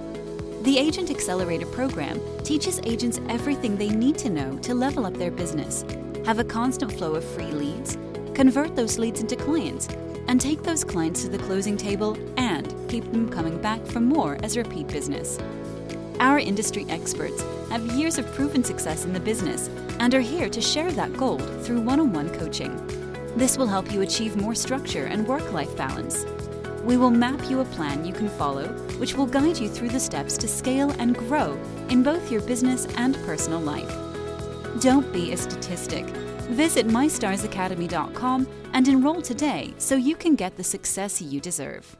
The 0.64 0.76
Agent 0.76 1.10
Accelerator 1.10 1.66
program 1.66 2.20
teaches 2.44 2.80
agents 2.84 3.18
everything 3.30 3.78
they 3.78 3.88
need 3.88 4.18
to 4.18 4.28
know 4.28 4.58
to 4.58 4.74
level 4.74 5.06
up 5.06 5.14
their 5.14 5.30
business, 5.30 5.82
have 6.26 6.40
a 6.40 6.44
constant 6.44 6.92
flow 6.92 7.14
of 7.14 7.24
free 7.24 7.52
leads, 7.52 7.96
convert 8.34 8.76
those 8.76 8.98
leads 8.98 9.22
into 9.22 9.36
clients, 9.36 9.88
and 10.28 10.40
take 10.40 10.62
those 10.62 10.84
clients 10.84 11.22
to 11.22 11.28
the 11.28 11.38
closing 11.38 11.76
table 11.76 12.16
and 12.36 12.74
keep 12.88 13.04
them 13.12 13.28
coming 13.28 13.60
back 13.60 13.84
for 13.86 14.00
more 14.00 14.38
as 14.42 14.56
repeat 14.56 14.88
business. 14.88 15.38
Our 16.20 16.38
industry 16.38 16.86
experts 16.88 17.42
have 17.70 17.84
years 17.96 18.18
of 18.18 18.26
proven 18.32 18.62
success 18.62 19.04
in 19.04 19.12
the 19.12 19.20
business 19.20 19.68
and 19.98 20.14
are 20.14 20.20
here 20.20 20.48
to 20.48 20.60
share 20.60 20.92
that 20.92 21.16
gold 21.16 21.42
through 21.64 21.80
one 21.80 22.00
on 22.00 22.12
one 22.12 22.30
coaching. 22.30 22.76
This 23.36 23.56
will 23.56 23.66
help 23.66 23.92
you 23.92 24.02
achieve 24.02 24.36
more 24.36 24.54
structure 24.54 25.06
and 25.06 25.26
work 25.26 25.52
life 25.52 25.76
balance. 25.76 26.26
We 26.84 26.96
will 26.96 27.10
map 27.10 27.48
you 27.48 27.60
a 27.60 27.64
plan 27.64 28.04
you 28.04 28.12
can 28.12 28.28
follow, 28.28 28.68
which 28.98 29.14
will 29.14 29.26
guide 29.26 29.58
you 29.58 29.68
through 29.68 29.90
the 29.90 30.00
steps 30.00 30.36
to 30.38 30.48
scale 30.48 30.90
and 30.98 31.16
grow 31.16 31.58
in 31.88 32.02
both 32.02 32.30
your 32.30 32.42
business 32.42 32.86
and 32.96 33.14
personal 33.24 33.60
life. 33.60 33.92
Don't 34.80 35.12
be 35.12 35.32
a 35.32 35.36
statistic. 35.36 36.06
Visit 36.52 36.86
mystarsacademy.com 36.86 38.46
and 38.74 38.86
enroll 38.86 39.22
today 39.22 39.72
so 39.78 39.96
you 39.96 40.14
can 40.14 40.34
get 40.34 40.54
the 40.56 40.62
success 40.62 41.22
you 41.22 41.40
deserve. 41.40 41.96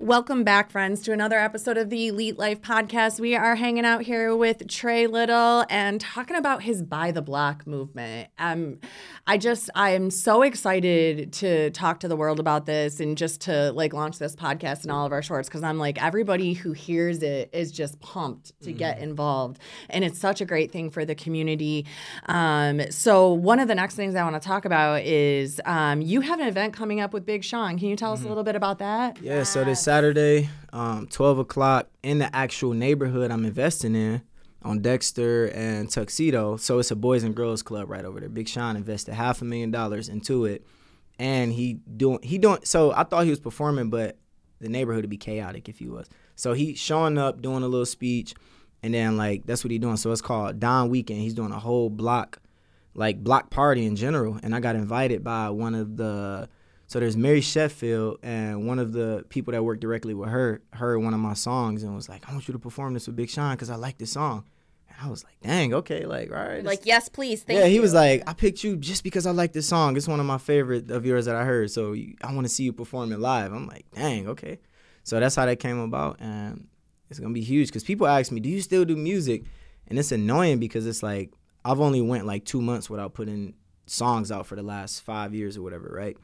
Welcome 0.00 0.42
back, 0.42 0.72
friends, 0.72 1.02
to 1.02 1.12
another 1.12 1.38
episode 1.38 1.78
of 1.78 1.88
the 1.88 2.08
Elite 2.08 2.36
Life 2.36 2.60
Podcast. 2.60 3.20
We 3.20 3.36
are 3.36 3.54
hanging 3.54 3.84
out 3.84 4.02
here 4.02 4.34
with 4.34 4.66
Tray 4.66 5.06
Little 5.06 5.64
and 5.70 6.00
talking 6.00 6.34
about 6.34 6.64
his 6.64 6.82
Buy 6.82 7.12
the 7.12 7.22
Block 7.22 7.64
movement. 7.64 8.28
Um, 8.36 8.80
I 9.24 9.38
just, 9.38 9.70
I 9.76 9.90
am 9.90 10.10
so 10.10 10.42
excited 10.42 11.32
to 11.34 11.70
talk 11.70 12.00
to 12.00 12.08
the 12.08 12.16
world 12.16 12.40
about 12.40 12.66
this 12.66 12.98
and 12.98 13.16
just 13.16 13.42
to 13.42 13.70
like 13.70 13.92
launch 13.92 14.18
this 14.18 14.34
podcast 14.34 14.82
and 14.82 14.90
all 14.90 15.06
of 15.06 15.12
our 15.12 15.22
shorts 15.22 15.48
because 15.48 15.62
I'm 15.62 15.78
like, 15.78 16.02
everybody 16.02 16.54
who 16.54 16.72
hears 16.72 17.22
it 17.22 17.50
is 17.52 17.70
just 17.70 18.00
pumped 18.00 18.60
to 18.62 18.72
get 18.72 18.98
involved. 18.98 19.60
And 19.90 20.04
it's 20.04 20.18
such 20.18 20.40
a 20.40 20.44
great 20.44 20.72
thing 20.72 20.90
for 20.90 21.04
the 21.04 21.14
community. 21.14 21.86
Um, 22.26 22.90
so, 22.90 23.32
one 23.32 23.60
of 23.60 23.68
the 23.68 23.76
next 23.76 23.94
things 23.94 24.16
I 24.16 24.24
want 24.24 24.42
to 24.42 24.46
talk 24.46 24.64
about 24.64 25.02
is 25.02 25.60
um, 25.64 26.02
you 26.02 26.20
have 26.20 26.40
an 26.40 26.48
event 26.48 26.74
coming 26.74 27.00
up 27.00 27.12
with 27.12 27.24
Big 27.24 27.44
Sean. 27.44 27.78
Can 27.78 27.86
you 27.88 27.96
tell 27.96 28.12
us 28.12 28.24
a 28.24 28.28
little 28.28 28.44
bit 28.44 28.56
about 28.56 28.80
that? 28.80 29.22
Yeah, 29.22 29.44
so 29.44 29.62
this 29.62 29.83
Saturday, 29.84 30.48
um, 30.72 31.06
12 31.08 31.40
o'clock 31.40 31.90
in 32.02 32.18
the 32.18 32.34
actual 32.34 32.72
neighborhood 32.72 33.30
I'm 33.30 33.44
investing 33.44 33.94
in 33.94 34.22
on 34.62 34.80
Dexter 34.80 35.48
and 35.48 35.90
Tuxedo. 35.90 36.56
So 36.56 36.78
it's 36.78 36.90
a 36.90 36.96
boys 36.96 37.22
and 37.22 37.36
girls 37.36 37.62
club 37.62 37.90
right 37.90 38.06
over 38.06 38.18
there. 38.18 38.30
Big 38.30 38.48
Sean 38.48 38.76
invested 38.76 39.12
half 39.12 39.42
a 39.42 39.44
million 39.44 39.70
dollars 39.70 40.08
into 40.08 40.46
it. 40.46 40.64
And 41.18 41.52
he 41.52 41.74
doing 41.74 42.18
he 42.22 42.38
doing 42.38 42.60
so 42.64 42.92
I 42.92 43.04
thought 43.04 43.24
he 43.24 43.30
was 43.30 43.40
performing, 43.40 43.90
but 43.90 44.16
the 44.58 44.70
neighborhood 44.70 45.02
would 45.02 45.10
be 45.10 45.18
chaotic 45.18 45.68
if 45.68 45.80
he 45.80 45.88
was. 45.90 46.08
So 46.34 46.54
he 46.54 46.74
showing 46.74 47.18
up, 47.18 47.42
doing 47.42 47.62
a 47.62 47.68
little 47.68 47.84
speech, 47.84 48.32
and 48.82 48.94
then 48.94 49.18
like 49.18 49.44
that's 49.44 49.64
what 49.64 49.70
he 49.70 49.78
doing. 49.78 49.98
So 49.98 50.10
it's 50.12 50.22
called 50.22 50.60
Don 50.60 50.88
Weekend. 50.88 51.20
He's 51.20 51.34
doing 51.34 51.52
a 51.52 51.58
whole 51.58 51.90
block, 51.90 52.40
like 52.94 53.22
block 53.22 53.50
party 53.50 53.84
in 53.84 53.96
general. 53.96 54.40
And 54.42 54.54
I 54.54 54.60
got 54.60 54.76
invited 54.76 55.22
by 55.22 55.50
one 55.50 55.74
of 55.74 55.98
the 55.98 56.48
so 56.86 57.00
there's 57.00 57.16
Mary 57.16 57.40
Sheffield, 57.40 58.18
and 58.22 58.66
one 58.66 58.78
of 58.78 58.92
the 58.92 59.24
people 59.28 59.52
that 59.52 59.62
worked 59.62 59.80
directly 59.80 60.14
with 60.14 60.28
her 60.28 60.60
heard 60.72 60.98
one 60.98 61.14
of 61.14 61.20
my 61.20 61.34
songs 61.34 61.82
and 61.82 61.94
was 61.94 62.08
like, 62.08 62.28
"I 62.28 62.32
want 62.32 62.46
you 62.46 62.52
to 62.52 62.58
perform 62.58 62.94
this 62.94 63.06
with 63.06 63.16
Big 63.16 63.30
Sean 63.30 63.54
because 63.54 63.70
I 63.70 63.76
like 63.76 63.98
this 63.98 64.12
song." 64.12 64.44
And 64.88 64.98
I 65.02 65.08
was 65.08 65.24
like, 65.24 65.40
"Dang, 65.42 65.72
okay, 65.74 66.04
like, 66.04 66.30
all 66.30 66.36
right." 66.36 66.62
Like, 66.62 66.84
yes, 66.84 67.08
please. 67.08 67.42
Thank 67.42 67.58
yeah, 67.58 67.64
you. 67.64 67.72
he 67.72 67.80
was 67.80 67.94
like, 67.94 68.22
"I 68.26 68.34
picked 68.34 68.62
you 68.62 68.76
just 68.76 69.02
because 69.02 69.26
I 69.26 69.30
like 69.30 69.52
this 69.52 69.66
song. 69.66 69.96
It's 69.96 70.06
one 70.06 70.20
of 70.20 70.26
my 70.26 70.38
favorite 70.38 70.90
of 70.90 71.06
yours 71.06 71.24
that 71.24 71.36
I 71.36 71.44
heard. 71.44 71.70
So 71.70 71.94
I 72.22 72.34
want 72.34 72.46
to 72.46 72.52
see 72.52 72.64
you 72.64 72.72
perform 72.72 73.12
it 73.12 73.18
live." 73.18 73.52
I'm 73.52 73.66
like, 73.66 73.86
"Dang, 73.94 74.28
okay." 74.28 74.60
So 75.02 75.18
that's 75.20 75.36
how 75.36 75.46
that 75.46 75.58
came 75.60 75.78
about, 75.78 76.20
and 76.20 76.66
it's 77.10 77.18
gonna 77.18 77.34
be 77.34 77.42
huge 77.42 77.68
because 77.68 77.84
people 77.84 78.06
ask 78.06 78.30
me, 78.30 78.40
"Do 78.40 78.48
you 78.48 78.60
still 78.60 78.84
do 78.84 78.96
music?" 78.96 79.44
And 79.88 79.98
it's 79.98 80.12
annoying 80.12 80.58
because 80.58 80.86
it's 80.86 81.02
like 81.02 81.32
I've 81.64 81.80
only 81.80 82.00
went 82.00 82.26
like 82.26 82.44
two 82.44 82.60
months 82.60 82.90
without 82.90 83.14
putting 83.14 83.54
songs 83.86 84.30
out 84.30 84.46
for 84.46 84.56
the 84.56 84.62
last 84.62 85.00
five 85.00 85.34
years 85.34 85.56
or 85.56 85.62
whatever, 85.62 85.90
right? 85.94 86.16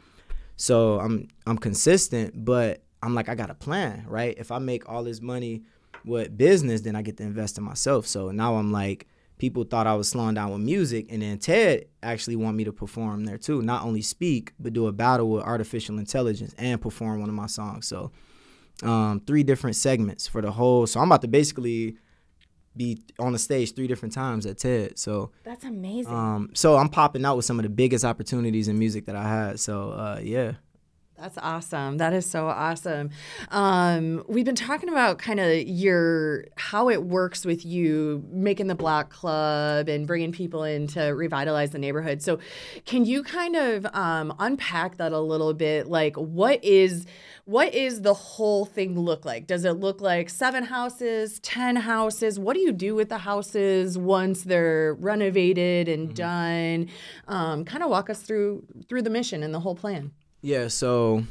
So 0.60 1.00
I'm 1.00 1.26
I'm 1.46 1.56
consistent, 1.56 2.44
but 2.44 2.82
I'm 3.02 3.14
like 3.14 3.30
I 3.30 3.34
got 3.34 3.48
a 3.48 3.54
plan, 3.54 4.04
right? 4.06 4.34
If 4.36 4.52
I 4.52 4.58
make 4.58 4.86
all 4.86 5.02
this 5.02 5.22
money 5.22 5.62
with 6.04 6.36
business, 6.36 6.82
then 6.82 6.94
I 6.94 7.00
get 7.00 7.16
to 7.16 7.22
invest 7.22 7.56
in 7.56 7.64
myself. 7.64 8.06
So 8.06 8.30
now 8.30 8.56
I'm 8.56 8.70
like 8.70 9.06
people 9.38 9.64
thought 9.64 9.86
I 9.86 9.94
was 9.94 10.06
slowing 10.06 10.34
down 10.34 10.52
with 10.52 10.60
music, 10.60 11.06
and 11.08 11.22
then 11.22 11.38
Ted 11.38 11.86
actually 12.02 12.36
want 12.36 12.58
me 12.58 12.64
to 12.64 12.74
perform 12.74 13.24
there 13.24 13.38
too. 13.38 13.62
Not 13.62 13.84
only 13.84 14.02
speak, 14.02 14.52
but 14.60 14.74
do 14.74 14.86
a 14.86 14.92
battle 14.92 15.30
with 15.30 15.44
artificial 15.44 15.98
intelligence 15.98 16.54
and 16.58 16.78
perform 16.78 17.20
one 17.20 17.30
of 17.30 17.34
my 17.34 17.46
songs. 17.46 17.88
So 17.88 18.12
um, 18.82 19.22
three 19.26 19.42
different 19.42 19.76
segments 19.76 20.26
for 20.26 20.42
the 20.42 20.52
whole. 20.52 20.86
So 20.86 21.00
I'm 21.00 21.06
about 21.08 21.22
to 21.22 21.28
basically 21.28 21.96
be 22.76 23.02
on 23.18 23.32
the 23.32 23.38
stage 23.38 23.74
three 23.74 23.86
different 23.86 24.14
times 24.14 24.46
at 24.46 24.58
TED. 24.58 24.98
So 24.98 25.30
That's 25.44 25.64
amazing. 25.64 26.12
um, 26.14 26.50
so 26.54 26.76
I'm 26.76 26.88
popping 26.88 27.24
out 27.24 27.36
with 27.36 27.44
some 27.44 27.58
of 27.58 27.64
the 27.64 27.68
biggest 27.68 28.04
opportunities 28.04 28.68
in 28.68 28.78
music 28.78 29.06
that 29.06 29.16
I 29.16 29.28
had. 29.28 29.60
So 29.60 29.90
uh, 29.90 30.20
yeah. 30.22 30.52
That's 31.20 31.36
awesome. 31.36 31.98
That 31.98 32.14
is 32.14 32.24
so 32.24 32.46
awesome. 32.46 33.10
Um, 33.50 34.24
we've 34.26 34.46
been 34.46 34.54
talking 34.54 34.88
about 34.88 35.18
kind 35.18 35.38
of 35.38 35.68
your 35.68 36.46
how 36.56 36.88
it 36.88 37.02
works 37.02 37.44
with 37.44 37.66
you 37.66 38.24
making 38.32 38.68
the 38.68 38.74
block 38.74 39.10
club 39.10 39.90
and 39.90 40.06
bringing 40.06 40.32
people 40.32 40.64
in 40.64 40.86
to 40.88 41.08
revitalize 41.08 41.72
the 41.72 41.78
neighborhood. 41.78 42.22
So, 42.22 42.38
can 42.86 43.04
you 43.04 43.22
kind 43.22 43.54
of 43.54 43.84
um, 43.92 44.34
unpack 44.38 44.96
that 44.96 45.12
a 45.12 45.20
little 45.20 45.52
bit? 45.52 45.88
Like, 45.88 46.16
what 46.16 46.64
is 46.64 47.04
what 47.44 47.74
is 47.74 48.00
the 48.00 48.14
whole 48.14 48.64
thing 48.64 48.98
look 48.98 49.26
like? 49.26 49.46
Does 49.46 49.66
it 49.66 49.72
look 49.72 50.00
like 50.00 50.30
seven 50.30 50.64
houses, 50.64 51.38
ten 51.40 51.76
houses? 51.76 52.38
What 52.38 52.54
do 52.54 52.60
you 52.60 52.72
do 52.72 52.94
with 52.94 53.10
the 53.10 53.18
houses 53.18 53.98
once 53.98 54.44
they're 54.44 54.94
renovated 54.94 55.86
and 55.86 56.16
done? 56.16 56.88
Um, 57.28 57.66
kind 57.66 57.84
of 57.84 57.90
walk 57.90 58.08
us 58.08 58.22
through 58.22 58.64
through 58.88 59.02
the 59.02 59.10
mission 59.10 59.42
and 59.42 59.52
the 59.52 59.60
whole 59.60 59.74
plan. 59.74 60.12
Yeah, 60.42 60.68
so 60.68 61.24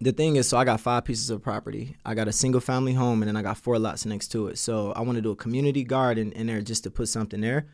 the 0.00 0.12
thing 0.12 0.36
is, 0.36 0.48
so 0.48 0.56
I 0.56 0.64
got 0.64 0.80
five 0.80 1.04
pieces 1.04 1.30
of 1.30 1.42
property. 1.42 1.96
I 2.04 2.14
got 2.14 2.28
a 2.28 2.32
single 2.32 2.60
family 2.60 2.92
home, 2.92 3.22
and 3.22 3.28
then 3.28 3.36
I 3.36 3.42
got 3.42 3.58
four 3.58 3.78
lots 3.78 4.06
next 4.06 4.28
to 4.28 4.48
it. 4.48 4.58
So 4.58 4.92
I 4.92 5.00
want 5.00 5.16
to 5.16 5.22
do 5.22 5.32
a 5.32 5.36
community 5.36 5.82
garden 5.82 6.32
in 6.32 6.46
there 6.46 6.60
just 6.60 6.84
to 6.84 6.90
put 6.90 7.08
something 7.08 7.40
there. 7.40 7.66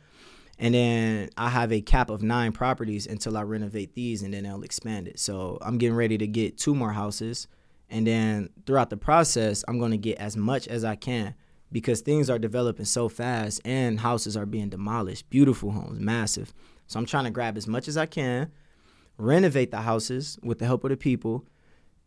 And 0.58 0.74
then 0.74 1.30
I 1.36 1.48
have 1.48 1.72
a 1.72 1.80
cap 1.80 2.08
of 2.08 2.22
nine 2.22 2.52
properties 2.52 3.06
until 3.06 3.36
I 3.36 3.42
renovate 3.42 3.94
these, 3.94 4.22
and 4.22 4.32
then 4.32 4.46
I'll 4.46 4.62
expand 4.62 5.08
it. 5.08 5.18
So 5.18 5.58
I'm 5.60 5.76
getting 5.76 5.96
ready 5.96 6.16
to 6.18 6.26
get 6.26 6.56
two 6.56 6.74
more 6.74 6.92
houses. 6.92 7.48
And 7.90 8.06
then 8.06 8.48
throughout 8.64 8.88
the 8.88 8.96
process, 8.96 9.64
I'm 9.68 9.78
going 9.78 9.90
to 9.90 9.98
get 9.98 10.18
as 10.18 10.36
much 10.36 10.68
as 10.68 10.84
I 10.84 10.96
can 10.96 11.34
because 11.70 12.00
things 12.00 12.30
are 12.30 12.38
developing 12.38 12.86
so 12.86 13.08
fast 13.08 13.60
and 13.64 14.00
houses 14.00 14.36
are 14.36 14.46
being 14.46 14.70
demolished. 14.70 15.28
Beautiful 15.28 15.72
homes, 15.72 16.00
massive. 16.00 16.54
So 16.86 16.98
I'm 16.98 17.06
trying 17.06 17.24
to 17.24 17.30
grab 17.30 17.56
as 17.58 17.66
much 17.66 17.88
as 17.88 17.96
I 17.96 18.06
can 18.06 18.50
renovate 19.18 19.70
the 19.70 19.82
houses 19.82 20.38
with 20.42 20.58
the 20.58 20.66
help 20.66 20.84
of 20.84 20.90
the 20.90 20.96
people, 20.96 21.46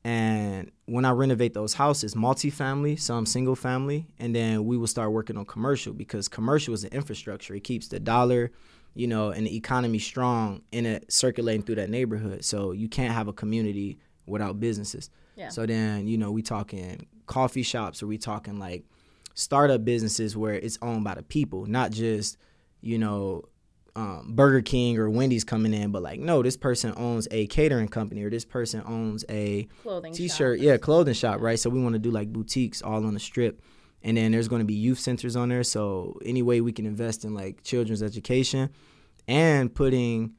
And 0.06 0.72
when 0.86 1.04
I 1.04 1.10
renovate 1.10 1.56
those 1.56 1.74
houses, 1.74 2.14
multifamily, 2.14 3.00
some 3.00 3.26
single 3.26 3.56
family, 3.56 4.06
and 4.20 4.36
then 4.36 4.64
we 4.64 4.78
will 4.78 4.86
start 4.86 5.12
working 5.12 5.36
on 5.36 5.46
commercial 5.46 5.94
because 5.94 6.28
commercial 6.28 6.76
is 6.76 6.84
an 6.84 6.94
infrastructure. 6.94 7.56
It 7.56 7.64
keeps 7.64 7.88
the 7.88 8.00
dollar, 8.00 8.52
you 8.94 9.08
know, 9.08 9.32
and 9.32 9.48
the 9.48 9.58
economy 9.58 9.98
strong 9.98 10.62
in 10.72 10.86
it 10.86 11.12
circulating 11.12 11.64
through 11.64 11.78
that 11.78 11.90
neighborhood. 11.90 12.46
So 12.46 12.72
you 12.72 12.88
can't 12.88 13.16
have 13.16 13.28
a 13.28 13.34
community 13.34 13.98
without 14.28 14.60
businesses. 14.60 15.10
Yeah. 15.36 15.50
So 15.50 15.66
then, 15.66 16.08
you 16.08 16.20
know, 16.20 16.30
we 16.30 16.44
talking 16.44 17.08
coffee 17.26 17.64
shops 17.64 18.04
or 18.04 18.08
we 18.08 18.20
talking 18.20 18.60
like 18.60 18.86
startup 19.34 19.84
businesses 19.86 20.38
where 20.38 20.54
it's 20.54 20.78
owned 20.84 21.04
by 21.04 21.16
the 21.16 21.24
people, 21.24 21.66
not 21.66 21.90
just, 21.90 22.38
you 22.82 23.00
know, 23.00 23.46
um, 23.96 24.34
Burger 24.36 24.62
King 24.62 24.98
or 24.98 25.10
Wendy's 25.10 25.44
coming 25.44 25.74
in, 25.74 25.92
but 25.92 26.02
like, 26.02 26.20
no, 26.20 26.44
this 26.44 26.58
person 26.58 26.94
owns 26.98 27.28
a 27.32 27.48
catering 27.48 27.88
company 27.88 28.24
or 28.24 28.30
this 28.30 28.44
person 28.46 28.84
owns 28.86 29.24
a 29.30 29.68
Clothing 29.84 30.14
t-shirt, 30.14 30.60
shop. 30.60 30.64
yeah, 30.66 30.78
clothing 30.78 31.14
shop, 31.14 31.40
right? 31.40 31.58
So 31.58 31.70
we 31.70 31.82
want 31.82 31.94
to 31.94 32.00
do 32.00 32.12
like 32.12 32.32
boutiques 32.34 32.82
all 32.82 33.06
on 33.06 33.14
the 33.14 33.20
strip, 33.20 33.62
and 34.04 34.18
then 34.18 34.32
there's 34.34 34.48
going 34.50 34.60
to 34.60 34.66
be 34.66 34.74
youth 34.74 35.00
centers 35.00 35.36
on 35.36 35.50
there. 35.50 35.64
So 35.64 36.20
any 36.26 36.42
way 36.42 36.60
we 36.62 36.72
can 36.74 36.86
invest 36.86 37.24
in 37.24 37.34
like 37.34 37.64
children's 37.64 38.04
education 38.04 38.70
and 39.28 39.74
putting, 39.74 40.34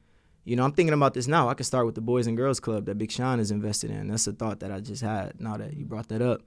you 0.45 0.55
know, 0.55 0.63
I'm 0.63 0.71
thinking 0.71 0.93
about 0.93 1.13
this 1.15 1.27
now. 1.27 1.49
I 1.49 1.53
could 1.55 1.65
start 1.65 1.85
with 1.85 1.95
the 1.95 2.01
Boys 2.01 2.27
and 2.27 2.37
Girls 2.37 2.59
Club 2.59 2.85
that 2.85 2.97
Big 2.97 3.11
Sean 3.11 3.39
is 3.39 3.49
invested 3.51 3.89
in. 3.91 4.07
That's 4.07 4.27
a 4.27 4.33
thought 4.33 4.59
that 4.59 4.71
I 4.71 4.79
just 4.81 5.01
had 5.01 5.41
now 5.41 5.57
that 5.57 5.73
you 5.75 5.83
brought 5.85 6.09
that 6.09 6.21
up. 6.21 6.41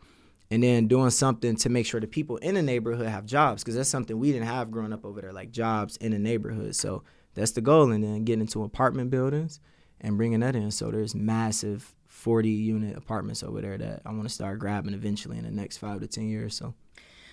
And 0.50 0.62
then 0.62 0.88
doing 0.88 1.10
something 1.10 1.54
to 1.56 1.68
make 1.68 1.86
sure 1.86 2.00
the 2.00 2.08
people 2.08 2.36
in 2.38 2.56
the 2.56 2.62
neighborhood 2.62 3.06
have 3.06 3.24
jobs 3.24 3.62
because 3.62 3.76
that's 3.76 3.88
something 3.88 4.18
we 4.18 4.32
didn't 4.32 4.48
have 4.48 4.70
growing 4.70 4.92
up 4.92 5.04
over 5.04 5.20
there, 5.20 5.32
like 5.32 5.52
jobs 5.52 5.96
in 5.98 6.10
the 6.10 6.18
neighborhood. 6.18 6.74
So 6.74 7.04
that's 7.34 7.52
the 7.52 7.60
goal. 7.60 7.92
And 7.92 8.02
then 8.02 8.24
getting 8.24 8.40
into 8.40 8.64
apartment 8.64 9.10
buildings 9.10 9.60
and 10.00 10.16
bringing 10.16 10.40
that 10.40 10.56
in. 10.56 10.72
So 10.72 10.90
there's 10.90 11.14
massive 11.14 11.94
40 12.08 12.48
unit 12.48 12.96
apartments 12.96 13.44
over 13.44 13.60
there 13.60 13.78
that 13.78 14.02
I 14.04 14.10
want 14.10 14.24
to 14.24 14.28
start 14.28 14.58
grabbing 14.58 14.94
eventually 14.94 15.38
in 15.38 15.44
the 15.44 15.50
next 15.52 15.78
five 15.78 16.00
to 16.00 16.08
10 16.08 16.28
years. 16.28 16.56
So 16.56 16.74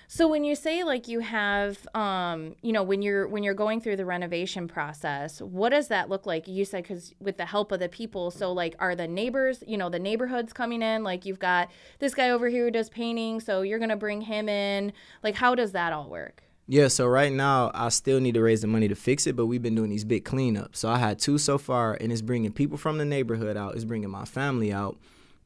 So 0.10 0.30
when 0.30 0.46
you 0.46 0.56
say 0.56 0.86
like 0.86 1.10
you 1.10 1.20
have, 1.20 1.86
um, 1.94 2.56
you 2.62 2.72
know, 2.72 2.82
when 2.82 3.02
you're 3.02 3.28
when 3.28 3.44
you're 3.44 3.54
going 3.54 3.82
through 3.82 3.98
the 3.98 4.06
renovation 4.06 4.66
process, 4.70 5.42
what 5.42 5.70
does 5.70 5.90
that 5.90 6.08
look 6.08 6.26
like? 6.26 6.48
You 6.48 6.64
said 6.64 6.84
because 6.84 7.14
with 7.20 7.36
the 7.36 7.46
help 7.46 7.74
of 7.74 7.82
the 7.82 7.90
people. 7.90 8.32
So 8.32 8.54
like, 8.54 8.76
are 8.80 8.96
the 8.96 9.08
neighbors, 9.08 9.66
you 9.68 9.78
know, 9.78 9.90
the 9.90 10.00
neighborhoods 10.00 10.54
coming 10.54 10.82
in? 10.82 11.04
Like 11.04 11.26
you've 11.26 11.40
got 11.40 11.70
this 12.00 12.14
guy 12.16 12.30
over 12.30 12.48
here 12.48 12.66
who 12.66 12.72
does 12.72 12.90
painting, 12.90 13.42
so 13.42 13.64
you're 13.64 13.80
gonna 13.80 13.98
bring 13.98 14.22
him 14.22 14.48
in. 14.48 14.94
Like, 15.24 15.36
how 15.36 15.56
does 15.56 15.74
that 15.74 15.92
all 15.92 16.10
work? 16.10 16.42
Yeah, 16.68 16.88
so 16.88 17.06
right 17.06 17.32
now 17.32 17.72
I 17.74 17.90
still 17.90 18.22
need 18.22 18.36
to 18.36 18.42
raise 18.42 18.62
the 18.62 18.68
money 18.68 18.88
to 18.88 18.96
fix 18.96 19.28
it, 19.28 19.36
but 19.36 19.48
we've 19.48 19.62
been 19.62 19.76
doing 19.76 19.90
these 19.90 20.06
big 20.06 20.24
cleanups. 20.24 20.78
So 20.78 20.90
I 20.90 21.00
had 21.00 21.20
two 21.20 21.38
so 21.38 21.58
far, 21.58 21.96
and 22.00 22.14
it's 22.14 22.22
bringing 22.22 22.54
people 22.54 22.78
from 22.78 22.98
the 22.98 23.06
neighborhood 23.06 23.58
out, 23.58 23.76
it's 23.76 23.84
bringing 23.84 24.10
my 24.10 24.24
family 24.24 24.72
out, 24.72 24.98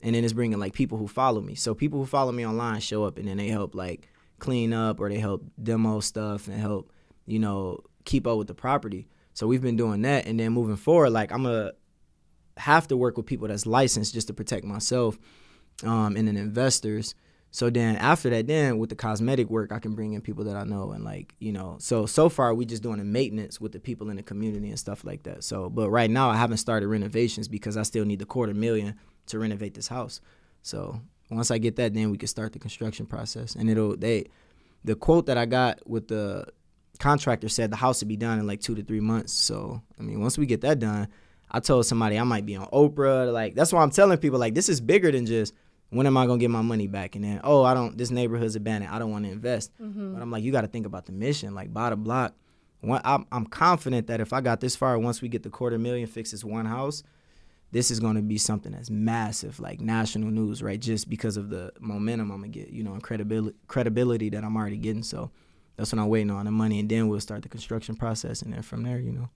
and 0.02 0.14
then 0.14 0.24
it's 0.24 0.34
bringing 0.34 0.60
like 0.60 0.74
people 0.74 1.00
who 1.00 1.08
follow 1.08 1.42
me. 1.42 1.56
So 1.56 1.74
people 1.74 1.98
who 1.98 2.06
follow 2.06 2.32
me 2.32 2.46
online 2.46 2.80
show 2.80 3.06
up, 3.06 3.18
and 3.18 3.28
then 3.28 3.38
they 3.38 3.48
help 3.48 3.74
like 3.74 4.11
clean 4.42 4.74
up 4.74 5.00
or 5.00 5.08
they 5.08 5.20
help 5.20 5.44
demo 5.62 6.02
stuff 6.02 6.48
and 6.48 6.60
help, 6.60 6.92
you 7.26 7.40
know, 7.40 7.80
keep 8.04 8.28
up 8.28 8.38
with 8.38 8.48
the 8.48 8.54
property. 8.54 9.08
So 9.34 9.48
we've 9.48 9.62
been 9.62 9.78
doing 9.78 10.02
that, 10.02 10.26
and 10.26 10.38
then 10.38 10.52
moving 10.52 10.76
forward, 10.76 11.12
like 11.12 11.32
I'm 11.32 11.44
gonna 11.44 11.72
have 12.58 12.88
to 12.90 12.98
work 12.98 13.16
with 13.16 13.26
people 13.26 13.48
that's 13.48 13.66
licensed 13.66 14.14
just 14.14 14.28
to 14.28 14.34
protect 14.34 14.66
myself, 14.66 15.18
um, 15.86 16.18
and 16.18 16.28
then 16.28 16.36
investors. 16.36 17.16
So 17.52 17.70
then 17.70 17.98
after 17.98 18.30
that, 18.30 18.48
then 18.48 18.78
with 18.78 18.90
the 18.90 18.96
cosmetic 18.96 19.50
work, 19.50 19.72
I 19.72 19.80
can 19.80 19.94
bring 19.94 20.14
in 20.14 20.22
people 20.22 20.46
that 20.46 20.56
I 20.56 20.64
know 20.64 20.92
and 20.92 21.04
like 21.04 21.36
you 21.40 21.52
know. 21.52 21.78
So 21.80 22.06
so 22.06 22.28
far 22.28 22.54
we 22.54 22.66
just 22.66 22.84
doing 22.84 22.98
the 22.98 23.06
maintenance 23.06 23.62
with 23.62 23.72
the 23.72 23.80
people 23.80 24.10
in 24.10 24.18
the 24.18 24.24
community 24.24 24.70
and 24.70 24.80
stuff 24.80 25.04
like 25.04 25.24
that. 25.24 25.44
So 25.44 25.70
but 25.70 25.90
right 25.90 26.10
now 26.10 26.30
I 26.30 26.36
haven't 26.36 26.58
started 26.58 26.88
renovations 26.88 27.48
because 27.48 27.78
I 27.78 27.84
still 27.84 28.06
need 28.06 28.20
the 28.20 28.26
quarter 28.26 28.54
million 28.54 28.96
to 29.28 29.40
renovate 29.40 29.76
this 29.76 29.88
house. 29.88 30.20
So 30.62 31.00
once 31.32 31.52
I 31.52 31.58
get 31.58 31.78
that, 31.78 31.94
then 31.94 32.12
we 32.12 32.18
can 32.18 32.28
start 32.28 32.54
the 32.54 32.60
construction 32.60 33.06
process 33.06 33.56
and 33.56 33.70
it'll 33.70 33.96
they 33.96 34.26
the 34.84 34.96
quote 34.96 35.28
that 35.28 35.38
I 35.38 35.46
got 35.46 35.88
with 35.88 36.08
the 36.08 36.46
contractor 37.00 37.50
said 37.50 37.72
the 37.72 37.78
house 37.78 38.02
would 38.02 38.08
be 38.08 38.18
done 38.18 38.40
in 38.40 38.48
like 38.48 38.62
two 38.62 38.76
to 38.76 38.84
three 38.84 39.00
months. 39.00 39.34
So 39.34 39.82
I 40.00 40.04
mean 40.04 40.22
once 40.22 40.38
we 40.38 40.46
get 40.46 40.62
that 40.62 40.80
done, 40.80 41.08
I 41.50 41.60
told 41.60 41.86
somebody 41.86 42.20
I 42.20 42.24
might 42.24 42.46
be 42.46 42.56
on 42.56 42.68
Oprah. 42.68 43.32
Like 43.32 43.56
that's 43.56 43.72
why 43.74 43.82
I'm 43.82 43.92
telling 43.92 44.18
people 44.18 44.40
like 44.40 44.54
this 44.54 44.70
is 44.70 44.82
bigger 44.82 45.12
than 45.12 45.26
just 45.26 45.54
when 45.90 46.06
am 46.08 46.18
I 46.18 46.26
gonna 46.26 46.40
get 46.40 46.50
my 46.50 46.62
money 46.62 46.88
back? 46.88 47.16
And 47.16 47.24
then 47.24 47.42
oh 47.44 47.64
I 47.64 47.74
don't 47.74 47.98
this 47.98 48.12
neighborhood's 48.12 48.56
abandoned. 48.56 48.94
I 48.94 49.00
don't 49.00 49.12
want 49.12 49.26
to 49.26 49.32
invest. 49.32 49.72
Mm-hmm. 49.82 50.14
But 50.14 50.22
I'm 50.22 50.32
like 50.32 50.44
you 50.44 50.52
got 50.52 50.62
to 50.62 50.68
think 50.68 50.86
about 50.86 51.06
the 51.06 51.14
mission. 51.14 51.56
Like 51.56 51.74
buy 51.74 51.90
the 51.90 51.96
block. 51.96 52.34
One, 52.82 53.02
I'm, 53.06 53.28
I'm 53.32 53.46
confident 53.46 54.08
that 54.08 54.22
if 54.22 54.34
I 54.34 54.42
got 54.42 54.60
this 54.60 54.76
far, 54.76 54.98
once 54.98 55.22
we 55.22 55.30
get 55.30 55.44
the 55.44 55.50
quarter 55.50 55.78
million, 55.78 56.08
fix 56.08 56.32
this 56.32 56.44
one 56.44 56.66
house, 56.66 57.04
this 57.72 57.90
is 57.90 58.00
going 58.00 58.16
to 58.16 58.22
be 58.22 58.38
something 58.38 58.72
that's 58.72 58.90
massive, 58.90 59.60
like 59.60 59.80
national 59.80 60.30
news, 60.30 60.62
right? 60.62 60.80
Just 60.80 61.10
because 61.10 61.38
of 61.38 61.50
the 61.50 61.72
momentum 61.80 62.32
I'm 62.32 62.42
gonna 62.42 62.50
get, 62.50 62.70
you 62.70 62.84
know, 62.84 62.94
and 62.94 63.02
credibility 63.02 63.56
credibility 63.68 64.30
that 64.30 64.44
I'm 64.44 64.58
already 64.58 64.78
getting. 64.78 65.04
So 65.04 65.32
that's 65.78 65.92
what 65.94 66.00
I'm 66.00 66.10
waiting 66.10 66.32
on 66.32 66.46
the 66.46 66.52
money, 66.52 66.80
and 66.80 66.90
then 66.90 67.08
we'll 67.08 67.20
start 67.22 67.44
the 67.44 67.50
construction 67.50 67.96
process, 67.96 68.42
and 68.42 68.54
then 68.54 68.62
from 68.62 68.84
there, 68.84 69.00
you 69.00 69.12
know. 69.12 69.30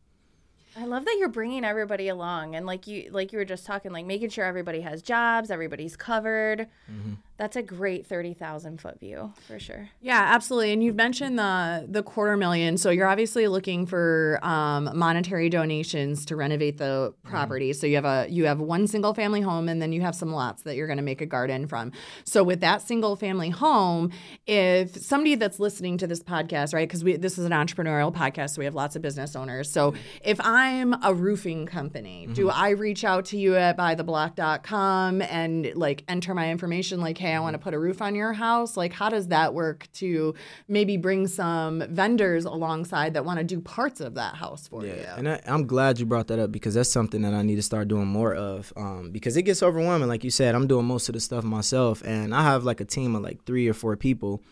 I 0.77 0.83
love 0.83 1.05
that 1.05 1.15
you're 1.17 1.29
bringing 1.29 1.63
everybody 1.63 2.09
along, 2.09 2.55
and 2.55 2.65
like 2.65 2.85
you 2.85 3.09
like 3.11 3.31
you 3.31 3.39
were 3.39 3.45
just 3.45 3.65
talking, 3.65 3.91
like 3.91 4.05
making 4.05 4.29
sure 4.29 4.43
everybody 4.43 4.81
has 4.81 5.01
jobs, 5.01 5.49
everybody's 5.49 5.95
covered. 5.95 6.67
Mm-hmm. 6.91 7.13
That's 7.37 7.57
a 7.57 7.61
great 7.61 8.07
thirty 8.07 8.33
thousand 8.33 8.79
foot 8.79 8.99
view 8.99 9.33
for 9.45 9.59
sure. 9.59 9.89
Yeah, 10.01 10.21
absolutely. 10.21 10.71
And 10.71 10.81
you've 10.81 10.95
mentioned 10.95 11.37
the 11.37 11.85
the 11.85 12.01
quarter 12.01 12.37
million, 12.37 12.77
so 12.77 12.89
you're 12.89 13.07
obviously 13.07 13.47
looking 13.49 13.85
for 13.85 14.39
um, 14.41 14.89
monetary 14.93 15.49
donations 15.49 16.25
to 16.27 16.37
renovate 16.37 16.77
the 16.77 17.13
property. 17.23 17.73
So 17.73 17.87
you 17.87 17.95
have 17.95 18.05
a 18.05 18.27
you 18.29 18.45
have 18.45 18.61
one 18.61 18.87
single 18.87 19.13
family 19.13 19.41
home, 19.41 19.67
and 19.67 19.81
then 19.81 19.91
you 19.91 19.99
have 19.99 20.15
some 20.15 20.31
lots 20.31 20.63
that 20.63 20.77
you're 20.77 20.87
going 20.87 20.97
to 20.97 21.03
make 21.03 21.19
a 21.19 21.25
garden 21.25 21.67
from. 21.67 21.91
So 22.23 22.41
with 22.41 22.61
that 22.61 22.81
single 22.81 23.17
family 23.17 23.49
home, 23.49 24.11
if 24.47 24.95
somebody 24.95 25.35
that's 25.35 25.59
listening 25.59 25.97
to 25.97 26.07
this 26.07 26.23
podcast, 26.23 26.73
right, 26.73 26.87
because 26.87 27.03
we 27.03 27.17
this 27.17 27.37
is 27.37 27.43
an 27.43 27.51
entrepreneurial 27.51 28.13
podcast, 28.15 28.51
so 28.51 28.59
we 28.59 28.65
have 28.65 28.75
lots 28.75 28.95
of 28.95 29.01
business 29.01 29.35
owners. 29.35 29.69
So 29.69 29.93
if 30.23 30.39
I'm 30.41 30.95
a 31.03 31.13
roofing 31.13 31.65
company, 31.65 32.27
do 32.31 32.49
I 32.49 32.69
reach 32.69 33.03
out 33.03 33.25
to 33.25 33.37
you 33.37 33.55
at 33.55 33.77
buytheblock.com 33.77 35.21
and 35.21 35.71
like 35.75 36.03
enter 36.07 36.33
my 36.33 36.49
information, 36.49 37.01
like, 37.01 37.17
hey, 37.25 37.33
I 37.33 37.39
want 37.39 37.55
to 37.55 37.59
put 37.59 37.73
a 37.73 37.79
roof 37.79 38.01
on 38.01 38.13
your 38.13 38.33
house? 38.33 38.77
Like, 38.77 38.93
how 38.93 39.09
does 39.09 39.29
that 39.29 39.53
work 39.53 39.87
to 39.93 40.35
maybe 40.67 40.95
bring 40.97 41.27
some 41.27 41.83
vendors 41.89 42.45
alongside 42.45 43.15
that 43.15 43.25
want 43.25 43.39
to 43.39 43.43
do 43.43 43.59
parts 43.59 43.99
of 43.99 44.13
that 44.15 44.35
house 44.35 44.67
for 44.67 44.85
you? 44.85 44.93
Yeah, 44.93 45.15
and 45.17 45.27
I, 45.27 45.41
I'm 45.45 45.65
glad 45.65 45.99
you 45.99 46.05
brought 46.05 46.27
that 46.27 46.39
up 46.39 46.51
because 46.51 46.75
that's 46.75 46.91
something 46.91 47.23
that 47.23 47.33
I 47.33 47.41
need 47.41 47.55
to 47.55 47.63
start 47.63 47.87
doing 47.87 48.07
more 48.07 48.35
of. 48.35 48.71
Um, 48.77 49.09
because 49.11 49.35
it 49.37 49.43
gets 49.43 49.63
overwhelming. 49.63 50.07
Like 50.07 50.23
you 50.23 50.29
said, 50.29 50.53
I'm 50.53 50.67
doing 50.67 50.85
most 50.85 51.09
of 51.09 51.13
the 51.13 51.19
stuff 51.19 51.43
myself, 51.43 52.03
and 52.05 52.33
I 52.33 52.43
have 52.43 52.63
like 52.63 52.79
a 52.79 52.85
team 52.85 53.15
of 53.15 53.23
like 53.23 53.43
three 53.45 53.67
or 53.67 53.73
four 53.73 53.95
people. 53.97 54.43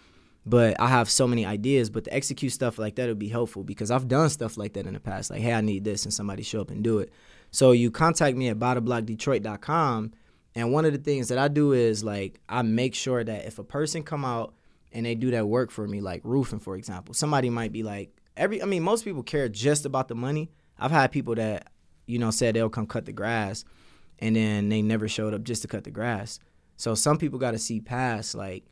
But 0.46 0.78
I 0.78 0.90
have 0.90 1.10
so 1.10 1.26
many 1.26 1.46
ideas. 1.46 1.90
But 1.90 2.06
to 2.06 2.14
execute 2.14 2.52
stuff 2.52 2.78
like 2.78 2.96
that 2.96 3.08
would 3.08 3.20
be 3.20 3.30
helpful 3.30 3.64
because 3.64 3.92
I've 3.92 4.08
done 4.08 4.30
stuff 4.30 4.58
like 4.58 4.74
that 4.74 4.86
in 4.86 4.94
the 4.94 5.00
past. 5.00 5.30
Like, 5.30 5.42
hey, 5.42 5.54
I 5.54 5.62
need 5.62 5.84
this, 5.84 6.06
and 6.06 6.14
somebody 6.14 6.44
show 6.44 6.62
up 6.62 6.72
and 6.72 6.84
do 6.84 7.00
it. 7.00 7.12
So 7.52 7.72
you 7.72 7.92
contact 7.92 8.36
me 8.36 8.50
at 8.50 8.58
buytheblockdetroit.com, 8.58 10.14
and 10.56 10.72
one 10.72 10.86
of 10.86 10.92
the 10.94 11.00
things 11.00 11.30
that 11.30 11.38
I 11.38 11.48
do 11.48 11.72
is 11.74 12.04
like 12.04 12.40
I 12.48 12.62
make 12.62 12.96
sure 12.96 13.24
that 13.24 13.46
if 13.46 13.60
a 13.60 13.64
person 13.64 14.04
come 14.04 14.24
out 14.26 14.54
and 14.92 15.06
they 15.06 15.16
do 15.16 15.32
that 15.32 15.48
work 15.48 15.72
for 15.72 15.88
me, 15.88 16.02
like 16.02 16.22
roofing, 16.24 16.60
for 16.60 16.76
example, 16.76 17.14
somebody 17.14 17.50
might 17.50 17.72
be 17.72 17.84
like, 17.84 18.12
every. 18.38 18.62
I 18.62 18.66
mean, 18.66 18.84
most 18.84 19.04
people 19.04 19.24
care 19.24 19.50
just 19.50 19.86
about 19.86 20.08
the 20.08 20.16
money. 20.16 20.52
I've 20.78 20.92
had 20.92 21.12
people 21.12 21.36
that, 21.36 21.72
you 22.06 22.20
know, 22.20 22.32
said 22.32 22.56
they'll 22.56 22.70
come 22.70 22.86
cut 22.88 23.06
the 23.06 23.14
grass, 23.14 23.66
and 24.20 24.36
then 24.36 24.70
they 24.70 24.82
never 24.82 25.08
showed 25.08 25.34
up 25.34 25.44
just 25.44 25.62
to 25.64 25.68
cut 25.68 25.84
the 25.84 25.92
grass. 25.92 26.40
So 26.76 26.96
some 26.96 27.18
people 27.18 27.40
got 27.40 27.52
to 27.52 27.60
see 27.60 27.80
past 27.80 28.36
like, 28.36 28.66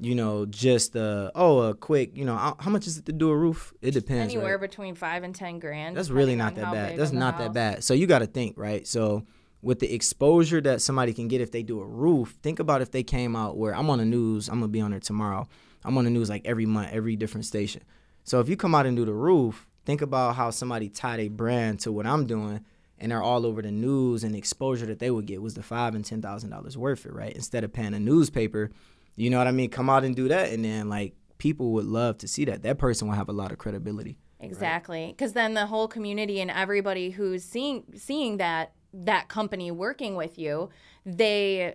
you 0.00 0.14
know, 0.14 0.44
just 0.46 0.96
uh 0.96 1.30
oh 1.34 1.60
a 1.60 1.74
quick, 1.74 2.16
you 2.16 2.24
know, 2.24 2.36
how 2.36 2.70
much 2.70 2.86
is 2.86 2.98
it 2.98 3.06
to 3.06 3.12
do 3.12 3.30
a 3.30 3.36
roof? 3.36 3.72
It 3.80 3.92
depends. 3.92 4.34
right? 4.34 4.40
Anywhere 4.40 4.58
between 4.58 4.94
five 4.94 5.22
and 5.22 5.34
ten 5.34 5.58
grand. 5.60 5.96
That's 5.96 6.10
really 6.10 6.36
not 6.36 6.56
that 6.56 6.72
bad. 6.72 6.98
That's 6.98 7.12
not 7.12 7.38
that 7.38 7.52
bad. 7.52 7.84
So 7.84 7.94
you 7.94 8.06
got 8.06 8.18
to 8.18 8.26
think, 8.26 8.58
right? 8.58 8.86
So 8.86 9.24
with 9.64 9.78
the 9.80 9.92
exposure 9.92 10.60
that 10.60 10.82
somebody 10.82 11.12
can 11.12 11.26
get 11.26 11.40
if 11.40 11.50
they 11.50 11.62
do 11.62 11.80
a 11.80 11.86
roof, 11.86 12.36
think 12.42 12.58
about 12.58 12.82
if 12.82 12.90
they 12.90 13.02
came 13.02 13.34
out 13.34 13.56
where 13.56 13.74
I'm 13.74 13.88
on 13.88 13.98
the 13.98 14.04
news, 14.04 14.48
I'm 14.48 14.60
to 14.60 14.68
be 14.68 14.80
on 14.80 14.90
there 14.90 15.00
tomorrow. 15.00 15.48
I'm 15.84 15.96
on 15.98 16.04
the 16.04 16.10
news 16.10 16.28
like 16.28 16.42
every 16.44 16.66
month, 16.66 16.90
every 16.92 17.16
different 17.16 17.46
station. 17.46 17.82
So 18.24 18.40
if 18.40 18.48
you 18.48 18.56
come 18.56 18.74
out 18.74 18.86
and 18.86 18.96
do 18.96 19.04
the 19.04 19.12
roof, 19.12 19.66
think 19.84 20.02
about 20.02 20.36
how 20.36 20.50
somebody 20.50 20.88
tied 20.88 21.20
a 21.20 21.28
brand 21.28 21.80
to 21.80 21.92
what 21.92 22.06
I'm 22.06 22.26
doing 22.26 22.64
and 22.98 23.10
they're 23.10 23.22
all 23.22 23.44
over 23.44 23.60
the 23.60 23.70
news 23.70 24.22
and 24.22 24.34
the 24.34 24.38
exposure 24.38 24.86
that 24.86 24.98
they 24.98 25.10
would 25.10 25.26
get 25.26 25.42
was 25.42 25.54
the 25.54 25.62
five 25.62 25.94
and 25.94 26.04
ten 26.04 26.22
thousand 26.22 26.50
dollars 26.50 26.78
worth 26.78 27.06
it, 27.06 27.12
right? 27.12 27.32
Instead 27.34 27.64
of 27.64 27.72
paying 27.72 27.94
a 27.94 28.00
newspaper, 28.00 28.70
you 29.16 29.30
know 29.30 29.38
what 29.38 29.46
I 29.46 29.52
mean? 29.52 29.70
Come 29.70 29.90
out 29.90 30.04
and 30.04 30.14
do 30.14 30.28
that 30.28 30.52
and 30.52 30.64
then 30.64 30.88
like 30.88 31.14
people 31.38 31.72
would 31.72 31.86
love 31.86 32.18
to 32.18 32.28
see 32.28 32.44
that. 32.44 32.62
That 32.62 32.78
person 32.78 33.08
will 33.08 33.14
have 33.14 33.28
a 33.28 33.32
lot 33.32 33.50
of 33.50 33.58
credibility. 33.58 34.18
Exactly, 34.40 35.06
because 35.08 35.32
then 35.32 35.54
the 35.54 35.66
whole 35.66 35.88
community 35.88 36.38
and 36.40 36.50
everybody 36.50 37.10
who's 37.10 37.42
seeing 37.42 37.84
seeing 37.96 38.36
that 38.36 38.72
that 38.94 39.28
company 39.28 39.70
working 39.70 40.14
with 40.14 40.38
you, 40.38 40.70
they 41.04 41.74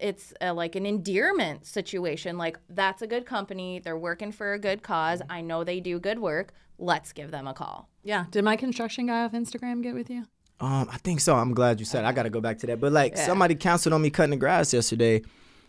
it's 0.00 0.32
a, 0.40 0.52
like 0.52 0.76
an 0.76 0.86
endearment 0.86 1.66
situation. 1.66 2.38
Like 2.38 2.58
that's 2.68 3.02
a 3.02 3.06
good 3.06 3.26
company. 3.26 3.80
They're 3.80 3.98
working 3.98 4.32
for 4.32 4.52
a 4.52 4.58
good 4.58 4.82
cause. 4.82 5.22
I 5.28 5.40
know 5.40 5.64
they 5.64 5.80
do 5.80 5.98
good 5.98 6.18
work. 6.18 6.52
Let's 6.78 7.12
give 7.12 7.30
them 7.30 7.46
a 7.46 7.54
call. 7.54 7.88
Yeah. 8.02 8.26
Did 8.30 8.44
my 8.44 8.56
construction 8.56 9.06
guy 9.06 9.24
off 9.24 9.32
Instagram 9.32 9.82
get 9.82 9.94
with 9.94 10.10
you? 10.10 10.26
Um, 10.60 10.88
I 10.90 10.98
think 10.98 11.20
so. 11.20 11.36
I'm 11.36 11.54
glad 11.54 11.80
you 11.80 11.86
said. 11.86 12.04
It. 12.04 12.08
I 12.08 12.12
got 12.12 12.24
to 12.24 12.30
go 12.30 12.40
back 12.40 12.58
to 12.58 12.66
that. 12.68 12.80
But 12.80 12.92
like 12.92 13.16
somebody 13.16 13.54
canceled 13.54 13.92
on 13.92 14.02
me 14.02 14.10
cutting 14.10 14.30
the 14.30 14.36
grass 14.36 14.72
yesterday. 14.72 15.22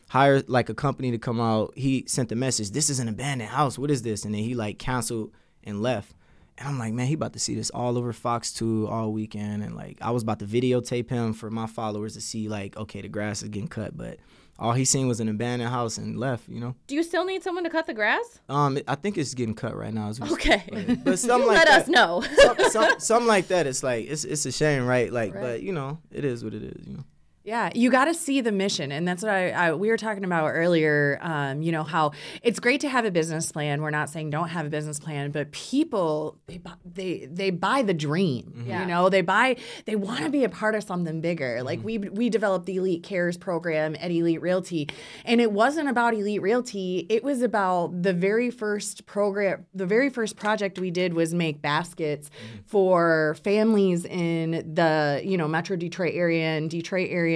Hired 0.09 0.49
like 0.49 0.69
a 0.69 0.73
company 0.73 1.11
to 1.11 1.19
come 1.19 1.39
out. 1.39 1.73
He 1.75 2.03
sent 2.07 2.29
the 2.29 2.35
message. 2.35 2.71
This 2.71 2.89
is 2.89 2.99
an 2.99 3.07
abandoned 3.07 3.51
house. 3.51 3.77
What 3.77 3.91
is 3.91 4.01
this? 4.01 4.25
And 4.25 4.33
then 4.33 4.41
he 4.41 4.55
like 4.55 4.79
canceled 4.79 5.31
and 5.63 5.83
left. 5.83 6.13
And 6.59 6.67
I'm 6.67 6.77
like, 6.77 6.93
man, 6.93 7.07
he 7.07 7.13
about 7.13 7.33
to 7.33 7.39
see 7.39 7.55
this 7.55 7.69
all 7.69 7.97
over 7.97 8.11
Fox 8.13 8.51
2 8.53 8.87
all 8.87 9.11
weekend. 9.13 9.63
And 9.63 9.75
like, 9.75 9.97
I 10.01 10.11
was 10.11 10.23
about 10.23 10.39
to 10.39 10.45
videotape 10.45 11.09
him 11.09 11.31
for 11.33 11.49
my 11.49 11.65
followers 11.67 12.13
to 12.15 12.21
see, 12.21 12.49
like, 12.49 12.75
okay, 12.77 13.01
the 13.01 13.07
grass 13.07 13.41
is 13.41 13.47
getting 13.49 13.69
cut, 13.69 13.95
but 13.95 14.17
all 14.59 14.73
he 14.73 14.83
seen 14.83 15.07
was 15.07 15.21
an 15.21 15.29
abandoned 15.29 15.69
house 15.71 15.97
and 15.97 16.17
left. 16.19 16.49
You 16.49 16.59
know. 16.59 16.75
Do 16.87 16.95
you 16.95 17.01
still 17.03 17.23
need 17.23 17.43
someone 17.43 17.63
to 17.63 17.69
cut 17.69 17.87
the 17.87 17.93
grass? 17.93 18.39
Um, 18.49 18.77
I 18.89 18.95
think 18.95 19.17
it's 19.17 19.33
getting 19.33 19.55
cut 19.55 19.73
right 19.73 19.93
now. 19.93 20.11
okay. 20.33 20.63
But, 20.69 21.03
but 21.05 21.19
something 21.29 21.47
like 21.47 21.59
let 21.59 21.67
that, 21.67 21.81
us 21.83 21.87
know. 21.87 22.21
some, 22.35 22.57
some, 22.69 22.99
something 22.99 23.27
like 23.27 23.47
that. 23.47 23.65
It's 23.65 23.81
like 23.83 24.07
it's 24.09 24.25
it's 24.25 24.45
a 24.45 24.51
shame, 24.51 24.85
right? 24.85 25.13
Like, 25.13 25.33
Right. 25.33 25.41
but 25.41 25.61
you 25.63 25.71
know, 25.71 25.99
it 26.11 26.25
is 26.25 26.43
what 26.43 26.53
it 26.53 26.63
is. 26.63 26.85
You 26.85 26.97
know. 26.97 27.03
Yeah, 27.43 27.69
you 27.73 27.89
got 27.89 28.05
to 28.05 28.13
see 28.13 28.41
the 28.41 28.51
mission, 28.51 28.91
and 28.91 29.07
that's 29.07 29.23
what 29.23 29.31
I, 29.31 29.51
I 29.51 29.73
we 29.73 29.87
were 29.87 29.97
talking 29.97 30.25
about 30.25 30.49
earlier. 30.49 31.17
Um, 31.21 31.61
you 31.61 31.71
know 31.71 31.83
how 31.83 32.11
it's 32.43 32.59
great 32.59 32.81
to 32.81 32.89
have 32.89 33.05
a 33.05 33.11
business 33.11 33.49
plan. 33.49 33.81
We're 33.81 33.91
not 33.91 34.09
saying 34.09 34.29
don't 34.29 34.49
have 34.49 34.65
a 34.65 34.69
business 34.69 34.99
plan, 34.99 35.31
but 35.31 35.49
people 35.51 36.37
they 36.47 36.59
they 36.85 37.25
they 37.31 37.49
buy 37.49 37.81
the 37.81 37.93
dream. 37.93 38.53
Mm-hmm. 38.55 38.69
Yeah. 38.69 38.81
You 38.81 38.87
know, 38.87 39.09
they 39.09 39.21
buy 39.21 39.55
they 39.85 39.95
want 39.95 40.19
to 40.25 40.29
be 40.29 40.43
a 40.43 40.49
part 40.49 40.75
of 40.75 40.83
something 40.83 41.21
bigger. 41.21 41.55
Mm-hmm. 41.55 41.65
Like 41.65 41.83
we 41.83 41.97
we 41.97 42.29
developed 42.29 42.65
the 42.65 42.75
Elite 42.75 43.03
Cares 43.03 43.37
program 43.37 43.95
at 44.01 44.11
Elite 44.11 44.41
Realty, 44.41 44.89
and 45.23 45.39
it 45.39 45.53
wasn't 45.53 45.87
about 45.87 46.13
Elite 46.13 46.41
Realty. 46.41 47.05
It 47.09 47.23
was 47.23 47.41
about 47.41 48.03
the 48.03 48.13
very 48.13 48.51
first 48.51 49.05
program. 49.05 49.65
The 49.73 49.85
very 49.85 50.09
first 50.09 50.35
project 50.35 50.77
we 50.77 50.91
did 50.91 51.13
was 51.13 51.33
make 51.33 51.61
baskets 51.61 52.29
mm-hmm. 52.29 52.63
for 52.65 53.37
families 53.45 54.03
in 54.03 54.73
the 54.73 55.21
you 55.23 55.37
know 55.37 55.47
Metro 55.47 55.77
Detroit 55.77 56.13
area 56.15 56.45
and 56.45 56.69
Detroit 56.69 57.07
area 57.09 57.28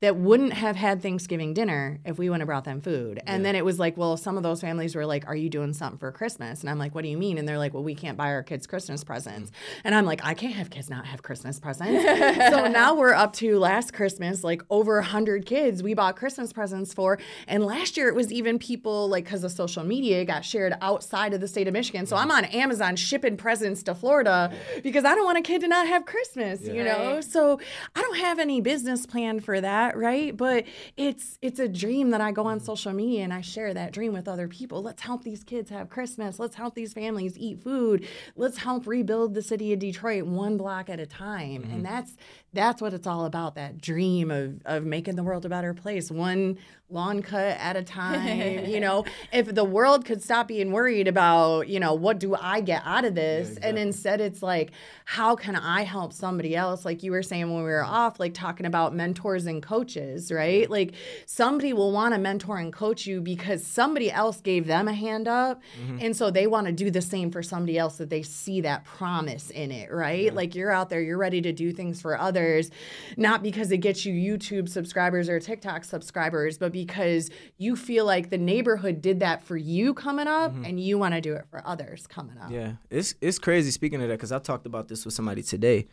that 0.00 0.16
wouldn't 0.16 0.52
have 0.54 0.76
had 0.76 1.02
Thanksgiving 1.02 1.54
dinner 1.54 2.00
if 2.04 2.18
we 2.18 2.28
wouldn't 2.28 2.42
have 2.42 2.46
brought 2.46 2.64
them 2.64 2.80
food. 2.80 3.20
And 3.26 3.44
then 3.44 3.54
it 3.54 3.64
was 3.64 3.78
like, 3.78 3.96
well, 3.96 4.16
some 4.16 4.36
of 4.36 4.42
those 4.42 4.60
families 4.60 4.94
were 4.94 5.06
like, 5.06 5.26
"Are 5.26 5.36
you 5.36 5.50
doing 5.50 5.72
something 5.72 5.98
for 5.98 6.10
Christmas?" 6.12 6.60
And 6.60 6.70
I'm 6.70 6.78
like, 6.78 6.94
"What 6.94 7.02
do 7.02 7.08
you 7.08 7.18
mean?" 7.18 7.38
And 7.38 7.46
they're 7.46 7.58
like, 7.58 7.74
"Well, 7.74 7.84
we 7.84 7.94
can't 7.94 8.16
buy 8.16 8.28
our 8.28 8.42
kids 8.42 8.66
Christmas 8.66 9.04
presents." 9.04 9.50
And 9.84 9.94
I'm 9.94 10.06
like, 10.06 10.24
"I 10.24 10.34
can't 10.34 10.54
have 10.54 10.70
kids 10.70 10.88
not 10.88 11.06
have 11.06 11.22
Christmas 11.22 11.60
presents." 11.60 12.04
so 12.50 12.68
now 12.68 12.94
we're 12.94 13.12
up 13.12 13.32
to 13.34 13.58
last 13.58 13.92
Christmas, 13.92 14.42
like 14.42 14.62
over 14.70 14.98
a 14.98 15.04
hundred 15.04 15.44
kids 15.46 15.82
we 15.82 15.94
bought 15.94 16.16
Christmas 16.16 16.52
presents 16.52 16.94
for. 16.94 17.18
And 17.46 17.64
last 17.64 17.96
year 17.96 18.08
it 18.08 18.14
was 18.14 18.32
even 18.32 18.58
people 18.58 19.08
like 19.08 19.26
because 19.26 19.42
of 19.42 19.50
social 19.50 19.82
media 19.82 20.24
got 20.24 20.44
shared 20.44 20.74
outside 20.80 21.34
of 21.34 21.40
the 21.40 21.48
state 21.48 21.66
of 21.66 21.72
Michigan. 21.72 22.06
So 22.06 22.16
I'm 22.16 22.30
on 22.30 22.44
Amazon 22.46 22.94
shipping 22.94 23.36
presents 23.36 23.82
to 23.84 23.94
Florida 23.94 24.52
because 24.82 25.04
I 25.04 25.14
don't 25.14 25.24
want 25.24 25.38
a 25.38 25.42
kid 25.42 25.60
to 25.62 25.68
not 25.68 25.88
have 25.88 26.06
Christmas, 26.06 26.62
you 26.62 26.84
know. 26.84 27.16
Right. 27.16 27.24
So 27.24 27.60
I 27.94 28.00
don't 28.00 28.18
have 28.18 28.38
any 28.38 28.60
business 28.60 29.04
plan 29.04 29.35
for 29.40 29.60
that, 29.60 29.96
right? 29.96 30.36
But 30.36 30.64
it's 30.96 31.38
it's 31.42 31.58
a 31.58 31.68
dream 31.68 32.10
that 32.10 32.20
I 32.20 32.32
go 32.32 32.46
on 32.46 32.58
mm-hmm. 32.58 32.66
social 32.66 32.92
media 32.92 33.22
and 33.22 33.32
I 33.32 33.40
share 33.40 33.72
that 33.74 33.92
dream 33.92 34.12
with 34.12 34.28
other 34.28 34.48
people. 34.48 34.82
Let's 34.82 35.02
help 35.02 35.24
these 35.24 35.44
kids 35.44 35.70
have 35.70 35.88
Christmas. 35.88 36.38
Let's 36.38 36.56
help 36.56 36.74
these 36.74 36.92
families 36.92 37.38
eat 37.38 37.62
food. 37.62 38.06
Let's 38.36 38.58
help 38.58 38.86
rebuild 38.86 39.34
the 39.34 39.42
city 39.42 39.72
of 39.72 39.78
Detroit 39.78 40.24
one 40.24 40.56
block 40.56 40.88
at 40.88 41.00
a 41.00 41.06
time. 41.06 41.62
And 41.64 41.72
mm-hmm. 41.72 41.82
that's 41.82 42.16
that's 42.52 42.80
what 42.80 42.94
it's 42.94 43.06
all 43.06 43.26
about, 43.26 43.54
that 43.56 43.80
dream 43.80 44.30
of 44.30 44.60
of 44.64 44.84
making 44.84 45.16
the 45.16 45.22
world 45.22 45.44
a 45.44 45.48
better 45.48 45.74
place, 45.74 46.10
one 46.10 46.58
lawn 46.88 47.20
cut 47.20 47.58
at 47.58 47.76
a 47.76 47.82
time. 47.82 48.66
you 48.66 48.80
know, 48.80 49.04
if 49.32 49.52
the 49.54 49.64
world 49.64 50.04
could 50.04 50.22
stop 50.22 50.48
being 50.48 50.72
worried 50.72 51.08
about, 51.08 51.68
you 51.68 51.80
know, 51.80 51.94
what 51.94 52.18
do 52.18 52.34
I 52.34 52.60
get 52.60 52.82
out 52.84 53.04
of 53.04 53.14
this? 53.14 53.56
And 53.58 53.78
instead 53.78 54.20
it's 54.20 54.42
like, 54.42 54.70
how 55.04 55.34
can 55.36 55.56
I 55.56 55.82
help 55.82 56.12
somebody 56.12 56.54
else? 56.54 56.84
Like 56.84 57.02
you 57.02 57.10
were 57.10 57.22
saying 57.22 57.52
when 57.52 57.64
we 57.64 57.70
were 57.70 57.84
off, 57.84 58.20
like 58.20 58.34
talking 58.34 58.66
about 58.66 58.94
mentors 59.26 59.46
and 59.46 59.62
coaches, 59.62 60.30
right? 60.30 60.70
Like 60.70 60.94
somebody 61.26 61.72
will 61.72 61.92
want 61.92 62.14
to 62.14 62.20
mentor 62.20 62.58
and 62.58 62.72
coach 62.72 63.06
you 63.06 63.20
because 63.20 63.66
somebody 63.66 64.10
else 64.10 64.40
gave 64.40 64.66
them 64.66 64.88
a 64.88 64.92
hand 64.92 65.26
up. 65.28 65.60
Mm-hmm. 65.80 65.98
And 66.00 66.16
so 66.16 66.30
they 66.30 66.46
want 66.46 66.66
to 66.66 66.72
do 66.72 66.90
the 66.90 67.02
same 67.02 67.30
for 67.30 67.42
somebody 67.42 67.78
else 67.78 67.96
that 67.98 68.10
they 68.10 68.22
see 68.22 68.60
that 68.62 68.84
promise 68.84 69.50
in 69.50 69.70
it, 69.70 69.92
right? 69.92 70.32
Like 70.32 70.54
you're 70.54 70.70
out 70.70 70.90
there, 70.90 71.00
you're 71.00 71.18
ready 71.18 71.40
to 71.42 71.52
do 71.52 71.72
things 71.72 72.00
for 72.00 72.18
others, 72.18 72.70
not 73.16 73.42
because 73.42 73.72
it 73.72 73.78
gets 73.78 74.06
you 74.06 74.14
YouTube 74.14 74.68
subscribers 74.68 75.28
or 75.28 75.40
TikTok 75.40 75.84
subscribers, 75.84 76.58
but 76.58 76.72
because 76.72 77.30
you 77.58 77.76
feel 77.76 78.04
like 78.04 78.30
the 78.30 78.38
neighborhood 78.38 79.02
did 79.02 79.20
that 79.20 79.42
for 79.42 79.56
you 79.56 79.94
coming 79.94 80.28
up 80.28 80.52
mm-hmm. 80.52 80.64
and 80.64 80.80
you 80.80 80.98
want 80.98 81.14
to 81.14 81.20
do 81.20 81.34
it 81.34 81.46
for 81.50 81.66
others 81.66 82.06
coming 82.06 82.38
up. 82.38 82.50
Yeah, 82.50 82.74
it's 82.90 83.14
it's 83.20 83.38
crazy. 83.38 83.70
Speaking 83.70 84.00
of 84.02 84.08
that, 84.08 84.14
because 84.14 84.32
I 84.32 84.38
talked 84.38 84.66
about 84.66 84.88
this 84.88 85.04
with 85.04 85.14
somebody 85.14 85.42
today. 85.42 85.86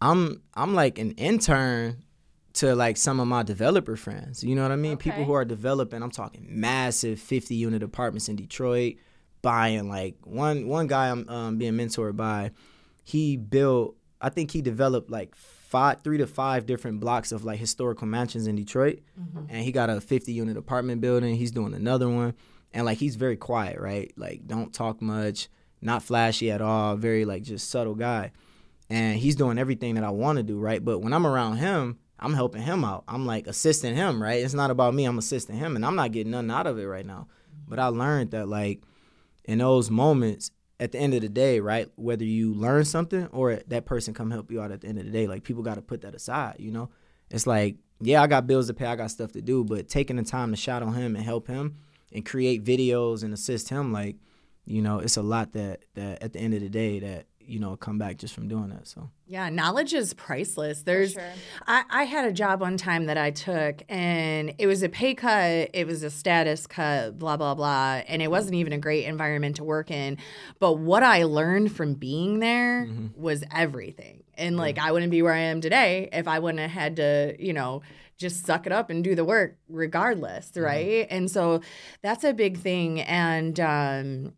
I'm 0.00 0.42
I'm 0.54 0.74
like 0.74 0.98
an 0.98 1.12
intern 1.12 2.04
to 2.58 2.74
like 2.74 2.96
some 2.96 3.20
of 3.20 3.28
my 3.28 3.44
developer 3.44 3.96
friends. 3.96 4.42
You 4.42 4.56
know 4.56 4.62
what 4.62 4.72
I 4.72 4.76
mean? 4.76 4.96
People 4.96 5.24
who 5.24 5.32
are 5.32 5.44
developing. 5.44 6.02
I'm 6.02 6.10
talking 6.10 6.44
massive 6.48 7.20
50 7.20 7.54
unit 7.54 7.82
apartments 7.82 8.28
in 8.28 8.34
Detroit, 8.34 8.96
buying 9.42 9.88
like 9.88 10.16
one 10.24 10.66
one 10.66 10.88
guy 10.88 11.10
I'm 11.10 11.28
um, 11.28 11.58
being 11.58 11.74
mentored 11.74 12.16
by. 12.16 12.50
He 13.04 13.36
built. 13.36 13.96
I 14.20 14.28
think 14.30 14.50
he 14.50 14.60
developed 14.60 15.08
like 15.08 15.36
five, 15.36 16.02
three 16.02 16.18
to 16.18 16.26
five 16.26 16.66
different 16.66 16.98
blocks 16.98 17.30
of 17.30 17.44
like 17.44 17.60
historical 17.60 18.08
mansions 18.08 18.48
in 18.48 18.56
Detroit, 18.56 19.00
and 19.48 19.64
he 19.64 19.70
got 19.70 19.88
a 19.88 20.00
50 20.00 20.32
unit 20.32 20.56
apartment 20.56 21.00
building. 21.00 21.36
He's 21.36 21.52
doing 21.52 21.74
another 21.74 22.08
one, 22.08 22.34
and 22.74 22.84
like 22.84 22.98
he's 22.98 23.14
very 23.14 23.36
quiet, 23.36 23.78
right? 23.78 24.12
Like 24.16 24.48
don't 24.48 24.74
talk 24.74 25.00
much, 25.00 25.48
not 25.80 26.02
flashy 26.02 26.50
at 26.50 26.60
all, 26.60 26.96
very 26.96 27.24
like 27.24 27.44
just 27.44 27.70
subtle 27.70 27.94
guy 27.94 28.32
and 28.90 29.18
he's 29.18 29.36
doing 29.36 29.58
everything 29.58 29.96
that 29.96 30.04
I 30.04 30.08
want 30.08 30.38
to 30.38 30.42
do, 30.42 30.58
right? 30.58 30.82
But 30.82 31.00
when 31.00 31.12
I'm 31.12 31.26
around 31.26 31.58
him, 31.58 31.98
I'm 32.18 32.34
helping 32.34 32.62
him 32.62 32.84
out. 32.84 33.04
I'm 33.08 33.26
like 33.26 33.46
assisting 33.46 33.94
him, 33.94 34.22
right? 34.22 34.42
It's 34.42 34.54
not 34.54 34.70
about 34.70 34.94
me. 34.94 35.04
I'm 35.04 35.18
assisting 35.18 35.56
him, 35.56 35.76
and 35.76 35.84
I'm 35.84 35.96
not 35.96 36.12
getting 36.12 36.32
nothing 36.32 36.50
out 36.50 36.66
of 36.66 36.78
it 36.78 36.86
right 36.86 37.06
now. 37.06 37.28
But 37.66 37.78
I 37.78 37.86
learned 37.86 38.32
that 38.32 38.48
like 38.48 38.82
in 39.44 39.58
those 39.58 39.90
moments, 39.90 40.50
at 40.80 40.92
the 40.92 40.98
end 40.98 41.14
of 41.14 41.20
the 41.20 41.28
day, 41.28 41.60
right? 41.60 41.88
Whether 41.96 42.24
you 42.24 42.54
learn 42.54 42.84
something 42.84 43.26
or 43.32 43.56
that 43.66 43.84
person 43.84 44.14
come 44.14 44.30
help 44.30 44.50
you 44.50 44.60
out 44.60 44.70
at 44.70 44.80
the 44.82 44.88
end 44.88 44.98
of 44.98 45.04
the 45.04 45.10
day, 45.10 45.26
like 45.26 45.42
people 45.42 45.62
got 45.62 45.74
to 45.74 45.82
put 45.82 46.02
that 46.02 46.14
aside, 46.14 46.56
you 46.58 46.70
know? 46.70 46.90
It's 47.30 47.46
like, 47.46 47.76
yeah, 48.00 48.22
I 48.22 48.26
got 48.26 48.46
bills 48.46 48.68
to 48.68 48.74
pay, 48.74 48.86
I 48.86 48.96
got 48.96 49.10
stuff 49.10 49.32
to 49.32 49.42
do, 49.42 49.64
but 49.64 49.88
taking 49.88 50.16
the 50.16 50.22
time 50.22 50.50
to 50.50 50.56
shout 50.56 50.82
on 50.82 50.94
him 50.94 51.16
and 51.16 51.24
help 51.24 51.48
him 51.48 51.78
and 52.12 52.24
create 52.24 52.64
videos 52.64 53.22
and 53.24 53.34
assist 53.34 53.68
him, 53.68 53.92
like, 53.92 54.16
you 54.64 54.82
know, 54.82 54.98
it's 54.98 55.16
a 55.16 55.22
lot 55.22 55.52
that 55.52 55.80
that 55.94 56.22
at 56.22 56.32
the 56.32 56.38
end 56.38 56.54
of 56.54 56.60
the 56.60 56.68
day 56.68 57.00
that 57.00 57.26
you 57.48 57.58
know 57.58 57.76
come 57.76 57.98
back 57.98 58.18
just 58.18 58.34
from 58.34 58.46
doing 58.46 58.68
that. 58.68 58.86
So 58.86 59.08
Yeah, 59.26 59.48
knowledge 59.48 59.94
is 59.94 60.14
priceless. 60.14 60.82
There's, 60.82 61.12
sure. 61.12 61.32
I, 61.66 61.84
I 61.90 62.04
had 62.04 62.26
a 62.26 62.32
job 62.32 62.60
one 62.60 62.76
time 62.76 63.06
that 63.06 63.16
I 63.16 63.30
took, 63.30 63.82
and 63.88 64.54
it 64.58 64.66
was 64.66 64.82
a 64.82 64.88
pay 64.88 65.14
cut, 65.14 65.70
it 65.72 65.86
was 65.86 66.02
a 66.02 66.10
status 66.10 66.66
cut, 66.66 67.18
blah 67.18 67.36
blah 67.36 67.54
blah, 67.54 68.02
and 68.06 68.20
it 68.22 68.30
wasn't 68.30 68.54
even 68.54 68.72
a 68.72 68.78
great 68.78 69.06
environment 69.06 69.56
to 69.56 69.64
work 69.64 69.90
in. 69.90 70.18
But 70.58 70.74
what 70.74 71.02
I 71.02 71.24
learned 71.24 71.74
from 71.74 71.94
being 71.94 72.40
there 72.40 72.88
was 73.16 73.42
everything, 73.54 74.24
and 74.34 74.56
like 74.56 74.78
I 74.78 74.92
wouldn't 74.92 75.10
be 75.10 75.22
where 75.22 75.34
I 75.34 75.40
am 75.40 75.60
today 75.60 76.08
if 76.12 76.28
I 76.28 76.38
wouldn't 76.38 76.60
have 76.60 76.70
had 76.70 76.96
to, 76.96 77.36
you 77.38 77.52
know. 77.52 77.82
Just 78.18 78.44
suck 78.44 78.66
it 78.66 78.72
up 78.72 78.90
and 78.90 79.04
do 79.04 79.14
the 79.14 79.24
work 79.24 79.58
regardless, 79.68 80.50
right? 80.56 81.06
And 81.08 81.30
so 81.30 81.60
that's 82.02 82.24
a 82.24 82.32
big 82.32 82.58
thing. 82.58 83.00
And 83.00 83.60
um, 83.60 84.32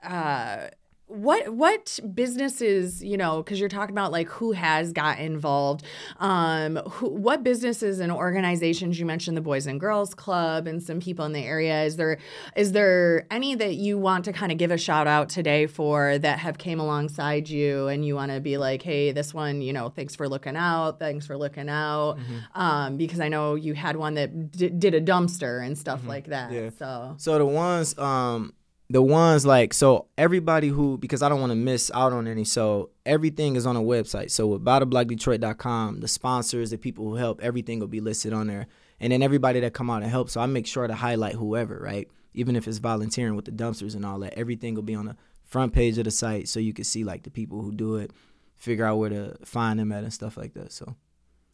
uh, 0.00 0.68
what 1.08 1.54
what 1.54 2.00
businesses 2.14 3.02
you 3.02 3.16
know 3.16 3.40
because 3.42 3.60
you're 3.60 3.68
talking 3.68 3.94
about 3.94 4.10
like 4.10 4.28
who 4.28 4.50
has 4.50 4.92
got 4.92 5.20
involved 5.20 5.84
um 6.18 6.76
who, 6.90 7.08
what 7.08 7.44
businesses 7.44 8.00
and 8.00 8.10
organizations 8.10 8.98
you 8.98 9.06
mentioned 9.06 9.36
the 9.36 9.40
boys 9.40 9.68
and 9.68 9.78
girls 9.78 10.14
club 10.14 10.66
and 10.66 10.82
some 10.82 10.98
people 10.98 11.24
in 11.24 11.32
the 11.32 11.44
area. 11.44 11.84
Is 11.84 11.94
there 11.96 12.18
is 12.56 12.72
there 12.72 13.26
any 13.30 13.54
that 13.54 13.74
you 13.76 13.98
want 13.98 14.24
to 14.24 14.32
kind 14.32 14.50
of 14.50 14.58
give 14.58 14.72
a 14.72 14.78
shout 14.78 15.06
out 15.06 15.28
today 15.28 15.66
for 15.66 16.18
that 16.18 16.40
have 16.40 16.58
came 16.58 16.80
alongside 16.80 17.48
you 17.48 17.86
and 17.86 18.04
you 18.04 18.16
want 18.16 18.32
to 18.32 18.40
be 18.40 18.56
like 18.58 18.82
hey 18.82 19.12
this 19.12 19.32
one 19.32 19.60
you 19.62 19.72
know 19.72 19.88
thanks 19.90 20.16
for 20.16 20.28
looking 20.28 20.56
out 20.56 20.98
thanks 20.98 21.24
for 21.24 21.36
looking 21.36 21.68
out. 21.68 22.18
Um 22.54 22.96
because 22.96 23.20
i 23.20 23.28
know 23.28 23.54
you 23.54 23.74
had 23.74 23.96
one 23.96 24.14
that 24.14 24.50
d- 24.50 24.70
did 24.70 24.94
a 24.94 25.00
dumpster 25.00 25.64
and 25.64 25.78
stuff 25.78 26.04
like 26.06 26.26
that 26.26 26.50
Yeah. 26.52 26.70
so. 26.78 27.14
So 27.18 27.38
the 27.38 27.46
ones, 27.46 27.96
um, 27.98 28.52
the 28.88 29.02
ones 29.02 29.44
like 29.44 29.74
so 29.74 30.06
everybody 30.16 30.68
who 30.68 30.96
because 30.98 31.22
I 31.22 31.28
don't 31.28 31.40
want 31.40 31.50
to 31.50 31.56
miss 31.56 31.90
out 31.92 32.12
on 32.12 32.28
any. 32.28 32.44
So 32.44 32.90
everything 33.04 33.56
is 33.56 33.66
on 33.66 33.76
a 33.76 33.80
website. 33.80 34.30
So 34.30 34.46
with 34.46 34.64
BuyTheBlockDetroit.com, 34.64 36.00
the 36.00 36.08
sponsors, 36.08 36.70
the 36.70 36.78
people 36.78 37.04
who 37.04 37.16
help, 37.16 37.42
everything 37.42 37.80
will 37.80 37.88
be 37.88 38.00
listed 38.00 38.32
on 38.32 38.46
there. 38.46 38.66
And 39.00 39.12
then 39.12 39.22
everybody 39.22 39.60
that 39.60 39.74
come 39.74 39.90
out 39.90 40.02
and 40.02 40.10
help. 40.10 40.30
So 40.30 40.40
I 40.40 40.46
make 40.46 40.66
sure 40.66 40.86
to 40.86 40.94
highlight 40.94 41.34
whoever, 41.34 41.78
right? 41.78 42.08
Even 42.32 42.54
if 42.54 42.68
it's 42.68 42.78
volunteering 42.78 43.34
with 43.34 43.44
the 43.44 43.50
dumpsters 43.50 43.94
and 43.94 44.06
all 44.06 44.20
that, 44.20 44.34
everything 44.34 44.74
will 44.74 44.82
be 44.82 44.94
on 44.94 45.06
the 45.06 45.16
front 45.44 45.72
page 45.72 45.98
of 45.98 46.04
the 46.04 46.10
site 46.10 46.48
so 46.48 46.60
you 46.60 46.72
can 46.72 46.84
see 46.84 47.04
like 47.04 47.22
the 47.22 47.30
people 47.30 47.62
who 47.62 47.72
do 47.72 47.96
it, 47.96 48.12
figure 48.56 48.84
out 48.84 48.98
where 48.98 49.10
to 49.10 49.36
find 49.44 49.78
them 49.78 49.92
at 49.92 50.04
and 50.04 50.12
stuff 50.12 50.36
like 50.36 50.54
that. 50.54 50.72
So 50.72 50.94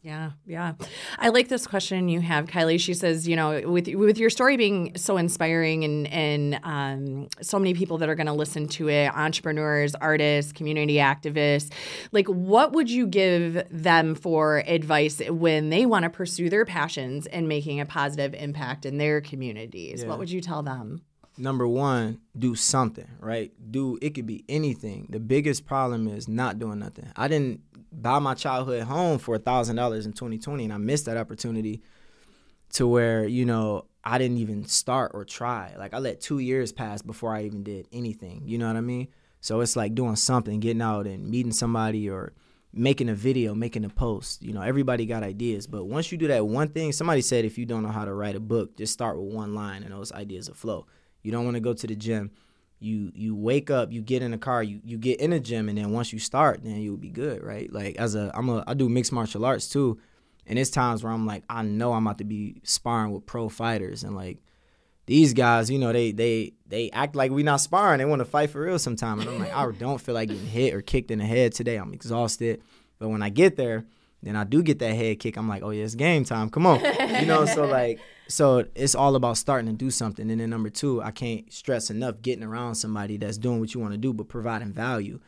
Yeah, 0.03 0.31
yeah. 0.45 0.73
I 1.17 1.29
like 1.29 1.47
this 1.47 1.65
question 1.65 2.09
you 2.09 2.19
have, 2.19 2.47
Kylee. 2.47 2.77
She 2.77 2.93
says, 2.93 3.25
you 3.25 3.37
know, 3.37 3.61
with 3.65 3.87
with 3.87 4.17
your 4.17 4.29
story 4.29 4.57
being 4.57 4.91
so 4.97 5.15
inspiring 5.15 5.85
and 5.85 6.07
and 6.07 6.59
um, 6.63 7.29
so 7.41 7.57
many 7.57 7.73
people 7.73 7.97
that 7.99 8.09
are 8.09 8.15
going 8.15 8.27
to 8.27 8.33
listen 8.33 8.67
to 8.67 8.89
it, 8.89 9.15
entrepreneurs, 9.15 9.95
artists, 9.95 10.51
community 10.51 10.95
activists, 10.95 11.71
like, 12.11 12.27
what 12.27 12.73
would 12.73 12.91
you 12.91 13.07
give 13.07 13.63
them 13.71 14.13
for 14.13 14.57
advice 14.67 15.21
when 15.29 15.69
they 15.69 15.85
want 15.85 16.03
to 16.03 16.09
pursue 16.09 16.49
their 16.49 16.65
passions 16.65 17.25
and 17.27 17.47
making 17.47 17.79
a 17.79 17.85
positive 17.85 18.33
impact 18.33 18.85
in 18.85 18.97
their 18.97 19.21
communities? 19.21 20.03
Yeah. 20.03 20.09
What 20.09 20.19
would 20.19 20.29
you 20.29 20.41
tell 20.41 20.63
them? 20.63 21.01
number 21.37 21.67
one, 21.67 22.19
do 22.37 22.55
something, 22.55 23.07
right? 23.19 23.51
Do 23.71 23.97
it 24.01 24.11
could 24.11 24.25
be 24.25 24.43
anything. 24.47 25.07
The 25.09 25.19
biggest 25.19 25.65
problem 25.65 26.07
is 26.07 26.27
not 26.27 26.59
doing 26.59 26.79
nothing. 26.79 27.11
I 27.15 27.27
didn't 27.27 27.61
buy 28.01 28.19
my 28.19 28.33
childhood 28.33 28.83
home 28.83 29.19
for 29.19 29.35
a 29.35 29.39
thousand 29.39 29.75
dollars 29.75 30.05
in 30.05 30.13
2020, 30.13 30.65
and 30.65 30.73
I 30.73 30.77
missed 30.77 31.05
that 31.05 31.17
opportunity 31.17 31.81
to 32.73 32.87
where 32.87 33.25
you 33.25 33.45
know 33.45 33.85
I 34.03 34.17
didn't 34.17 34.37
even 34.37 34.65
start 34.65 35.11
or 35.13 35.25
try. 35.25 35.73
Like 35.77 35.93
I 35.93 35.99
let 35.99 36.21
two 36.21 36.39
years 36.39 36.71
pass 36.71 37.01
before 37.01 37.33
I 37.33 37.43
even 37.43 37.63
did 37.63 37.87
anything. 37.91 38.43
You 38.45 38.57
know 38.57 38.67
what 38.67 38.75
I 38.75 38.81
mean? 38.81 39.07
So 39.39 39.61
it's 39.61 39.75
like 39.75 39.95
doing 39.95 40.15
something, 40.15 40.59
getting 40.59 40.81
out 40.81 41.05
and 41.05 41.29
meeting 41.29 41.51
somebody 41.51 42.09
or 42.09 42.33
making 42.73 43.09
a 43.09 43.13
video, 43.13 43.53
making 43.53 43.85
a 43.85 43.89
post. 43.89 44.41
You 44.41 44.53
know, 44.53 44.61
everybody 44.61 45.05
got 45.05 45.23
ideas, 45.23 45.67
but 45.67 45.85
once 45.85 46.11
you 46.11 46.17
do 46.17 46.27
that 46.27 46.47
one 46.47 46.69
thing, 46.69 46.91
somebody 46.91 47.21
said 47.21 47.45
if 47.45 47.57
you 47.57 47.65
don't 47.65 47.83
know 47.83 47.89
how 47.89 48.05
to 48.05 48.13
write 48.13 48.35
a 48.35 48.39
book, 48.39 48.75
just 48.77 48.93
start 48.93 49.19
with 49.21 49.33
one 49.33 49.53
line 49.53 49.83
and 49.83 49.93
those 49.93 50.11
ideas 50.11 50.49
will 50.49 50.55
flow. 50.55 50.87
You 51.21 51.31
don't 51.31 51.45
want 51.45 51.55
to 51.55 51.61
go 51.61 51.73
to 51.73 51.87
the 51.87 51.95
gym. 51.95 52.31
You 52.83 53.11
you 53.15 53.35
wake 53.35 53.71
up, 53.71 53.91
you 53.91 54.01
get 54.01 54.21
in 54.21 54.31
the 54.31 54.37
car, 54.37 54.61
you 54.61 54.81
you 54.83 54.97
get 54.97 55.19
in 55.19 55.31
the 55.31 55.39
gym, 55.39 55.69
and 55.69 55.77
then 55.77 55.91
once 55.91 56.11
you 56.11 56.19
start, 56.19 56.63
then 56.63 56.81
you'll 56.81 56.97
be 56.97 57.09
good, 57.09 57.43
right? 57.43 57.71
Like 57.71 57.95
as 57.95 58.15
a 58.15 58.31
I'm 58.33 58.49
a 58.49 58.63
I 58.67 58.73
do 58.73 58.89
mixed 58.89 59.11
martial 59.11 59.45
arts 59.45 59.69
too, 59.69 59.99
and 60.45 60.59
it's 60.59 60.69
times 60.69 61.03
where 61.03 61.13
I'm 61.13 61.25
like 61.25 61.43
I 61.49 61.61
know 61.61 61.93
I'm 61.93 62.05
about 62.05 62.17
to 62.17 62.23
be 62.23 62.61
sparring 62.63 63.11
with 63.11 63.25
pro 63.25 63.47
fighters, 63.49 64.03
and 64.03 64.15
like 64.15 64.39
these 65.05 65.33
guys, 65.33 65.69
you 65.69 65.79
know, 65.79 65.91
they 65.91 66.11
they 66.11 66.53
they 66.67 66.89
act 66.91 67.15
like 67.15 67.31
we 67.31 67.43
not 67.43 67.61
sparring. 67.61 67.99
They 67.99 68.05
want 68.05 68.19
to 68.19 68.25
fight 68.25 68.49
for 68.49 68.61
real 68.61 68.79
sometime, 68.79 69.19
and 69.19 69.29
I'm 69.29 69.39
like 69.39 69.53
I 69.53 69.69
don't 69.71 69.99
feel 69.99 70.15
like 70.15 70.29
getting 70.29 70.45
hit 70.45 70.73
or 70.73 70.81
kicked 70.81 71.11
in 71.11 71.19
the 71.19 71.25
head 71.25 71.53
today. 71.53 71.75
I'm 71.77 71.93
exhausted, 71.93 72.61
but 72.99 73.09
when 73.09 73.21
I 73.21 73.29
get 73.29 73.55
there, 73.55 73.85
then 74.23 74.35
I 74.35 74.45
do 74.45 74.63
get 74.63 74.79
that 74.79 74.95
head 74.95 75.19
kick. 75.19 75.37
I'm 75.37 75.49
like, 75.49 75.63
oh 75.63 75.71
yeah, 75.71 75.83
it's 75.83 75.95
game 75.95 76.23
time. 76.23 76.49
Come 76.49 76.65
on, 76.65 76.79
you 77.19 77.25
know. 77.25 77.45
So 77.45 77.65
like 77.67 77.99
so 78.27 78.65
it's 78.73 78.95
all 78.95 79.15
about 79.15 79.37
starting 79.37 79.67
to 79.67 79.73
do 79.73 79.91
something. 79.91 80.31
And 80.31 80.39
then 80.39 80.49
number 80.49 80.69
two, 80.69 81.01
I 81.01 81.11
can't 81.11 81.51
stress 81.51 81.89
enough 81.89 82.21
getting 82.21 82.43
around 82.43 82.75
somebody 82.75 83.17
that's 83.17 83.37
doing 83.37 83.59
what 83.59 83.73
you 83.73 83.81
want 83.81 83.93
to 83.93 83.97
do, 83.97 84.13
but 84.13 84.29
providing 84.29 84.71
value. 84.71 85.19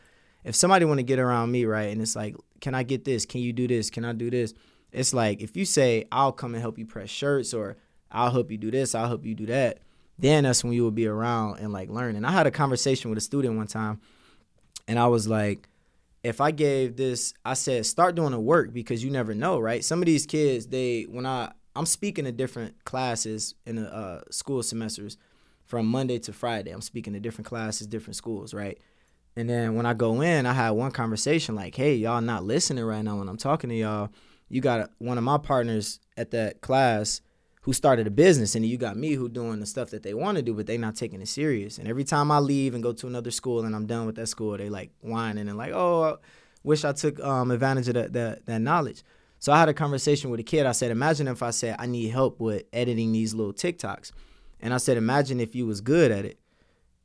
If 0.44 0.54
somebody 0.54 0.84
want 0.84 0.98
to 0.98 1.04
get 1.04 1.18
around 1.18 1.50
me, 1.50 1.64
right, 1.64 1.90
and 1.90 2.00
it's 2.00 2.16
like, 2.16 2.36
can 2.60 2.74
I 2.74 2.84
get 2.84 3.04
this? 3.04 3.26
Can 3.26 3.40
you 3.40 3.52
do 3.52 3.68
this? 3.68 3.90
Can 3.90 4.04
I 4.04 4.12
do 4.12 4.30
this? 4.30 4.54
It's 4.92 5.12
like 5.12 5.42
if 5.42 5.56
you 5.56 5.64
say, 5.64 6.06
I'll 6.10 6.32
come 6.32 6.54
and 6.54 6.62
help 6.62 6.78
you 6.78 6.86
press 6.86 7.10
shirts 7.10 7.52
or 7.52 7.76
I'll 8.10 8.30
help 8.30 8.50
you 8.50 8.56
do 8.56 8.70
this, 8.70 8.94
I'll 8.94 9.08
help 9.08 9.26
you 9.26 9.34
do 9.34 9.46
that, 9.46 9.80
then 10.18 10.44
that's 10.44 10.64
when 10.64 10.72
you 10.72 10.84
will 10.84 10.90
be 10.90 11.06
around 11.06 11.58
and 11.58 11.72
like 11.72 11.90
learn. 11.90 12.16
And 12.16 12.26
I 12.26 12.30
had 12.30 12.46
a 12.46 12.50
conversation 12.50 13.10
with 13.10 13.18
a 13.18 13.22
student 13.22 13.56
one 13.56 13.66
time 13.66 14.00
and 14.88 14.98
I 14.98 15.06
was 15.08 15.28
like, 15.28 15.68
if 16.26 16.40
I 16.40 16.50
gave 16.50 16.96
this, 16.96 17.32
I 17.44 17.54
said, 17.54 17.86
start 17.86 18.16
doing 18.16 18.32
the 18.32 18.40
work 18.40 18.72
because 18.72 19.04
you 19.04 19.10
never 19.10 19.32
know, 19.32 19.60
right? 19.60 19.84
Some 19.84 20.02
of 20.02 20.06
these 20.06 20.26
kids, 20.26 20.66
they, 20.66 21.04
when 21.04 21.24
I, 21.24 21.52
I'm 21.76 21.86
speaking 21.86 22.24
to 22.24 22.32
different 22.32 22.84
classes 22.84 23.54
in 23.64 23.76
the 23.76 23.94
uh, 23.94 24.22
school 24.30 24.62
semesters 24.64 25.18
from 25.66 25.86
Monday 25.86 26.18
to 26.20 26.32
Friday. 26.32 26.72
I'm 26.72 26.80
speaking 26.80 27.12
to 27.12 27.20
different 27.20 27.46
classes, 27.46 27.86
different 27.86 28.16
schools, 28.16 28.54
right? 28.54 28.78
And 29.36 29.48
then 29.48 29.76
when 29.76 29.86
I 29.86 29.94
go 29.94 30.20
in, 30.20 30.46
I 30.46 30.52
had 30.52 30.70
one 30.70 30.90
conversation 30.90 31.54
like, 31.54 31.74
"Hey, 31.74 31.94
y'all 31.94 32.20
not 32.20 32.44
listening 32.44 32.84
right 32.84 33.02
now 33.02 33.18
when 33.18 33.28
I'm 33.28 33.36
talking 33.36 33.68
to 33.70 33.76
y'all. 33.76 34.08
You 34.48 34.60
got 34.60 34.90
one 34.98 35.18
of 35.18 35.24
my 35.24 35.38
partners 35.38 36.00
at 36.16 36.30
that 36.30 36.60
class 36.60 37.20
who 37.66 37.72
started 37.72 38.06
a 38.06 38.10
business, 38.10 38.54
and 38.54 38.64
you 38.64 38.78
got 38.78 38.96
me 38.96 39.12
who 39.12 39.28
doing 39.28 39.60
the 39.60 39.66
stuff 39.66 39.90
that 39.90 40.02
they 40.02 40.14
want 40.14 40.36
to 40.36 40.42
do, 40.42 40.54
but 40.54 40.66
they 40.66 40.78
not 40.78 40.96
taking 40.96 41.20
it 41.20 41.28
serious. 41.28 41.76
And 41.78 41.86
every 41.86 42.04
time 42.04 42.30
I 42.30 42.38
leave 42.38 42.72
and 42.72 42.82
go 42.82 42.92
to 42.94 43.06
another 43.06 43.30
school 43.30 43.64
and 43.64 43.76
I'm 43.76 43.86
done 43.86 44.06
with 44.06 44.16
that 44.16 44.28
school, 44.28 44.56
they 44.56 44.70
like 44.70 44.92
whining 45.00 45.48
and 45.48 45.58
like, 45.58 45.72
"Oh, 45.74 46.02
I 46.04 46.14
wish 46.62 46.84
I 46.84 46.92
took 46.92 47.20
um, 47.20 47.50
advantage 47.50 47.88
of 47.88 47.94
that, 47.94 48.12
that 48.14 48.46
that 48.46 48.60
knowledge." 48.60 49.02
So 49.38 49.52
I 49.52 49.58
had 49.58 49.68
a 49.68 49.74
conversation 49.74 50.30
with 50.30 50.40
a 50.40 50.42
kid. 50.42 50.66
I 50.66 50.72
said, 50.72 50.90
imagine 50.90 51.28
if 51.28 51.42
I 51.42 51.50
said 51.50 51.76
I 51.78 51.86
need 51.86 52.08
help 52.08 52.40
with 52.40 52.64
editing 52.72 53.12
these 53.12 53.34
little 53.34 53.52
TikToks. 53.52 54.12
And 54.60 54.72
I 54.72 54.78
said, 54.78 54.96
imagine 54.96 55.40
if 55.40 55.54
you 55.54 55.66
was 55.66 55.80
good 55.80 56.10
at 56.10 56.24
it. 56.24 56.38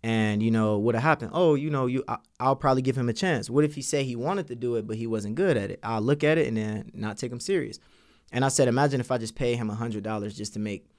And 0.04 0.42
you 0.42 0.50
know 0.50 0.80
what 0.80 0.96
happened? 0.96 1.32
Oh, 1.34 1.54
you 1.54 1.70
know, 1.70 1.86
you 1.86 2.04
I, 2.08 2.18
will 2.40 2.56
probably 2.56 2.82
give 2.82 2.98
him 2.98 3.10
a 3.10 3.14
chance. 3.14 3.50
What 3.50 3.64
if 3.64 3.76
he 3.76 3.84
said 3.84 4.06
he 4.06 4.16
wanted 4.16 4.48
to 4.48 4.56
do 4.56 4.76
it 4.76 4.88
but 4.88 4.96
he 4.96 5.06
wasn't 5.06 5.36
good 5.36 5.58
at 5.58 5.70
it? 5.70 5.80
I'll 5.84 6.02
look 6.02 6.24
at 6.24 6.40
it 6.40 6.48
and 6.48 6.58
then 6.58 6.92
not 6.96 7.18
take 7.18 7.32
him 7.32 7.40
serious. 7.40 7.80
And 8.32 8.46
I 8.46 8.48
said, 8.48 8.68
imagine 8.68 9.00
if 9.00 9.12
I 9.12 9.18
just 9.18 9.36
pay 9.36 9.56
him 9.56 9.70
a 9.70 9.76
hundred 9.76 10.04
dollars 10.04 10.36
just 10.36 10.54
to 10.54 10.60
make, 10.60 10.90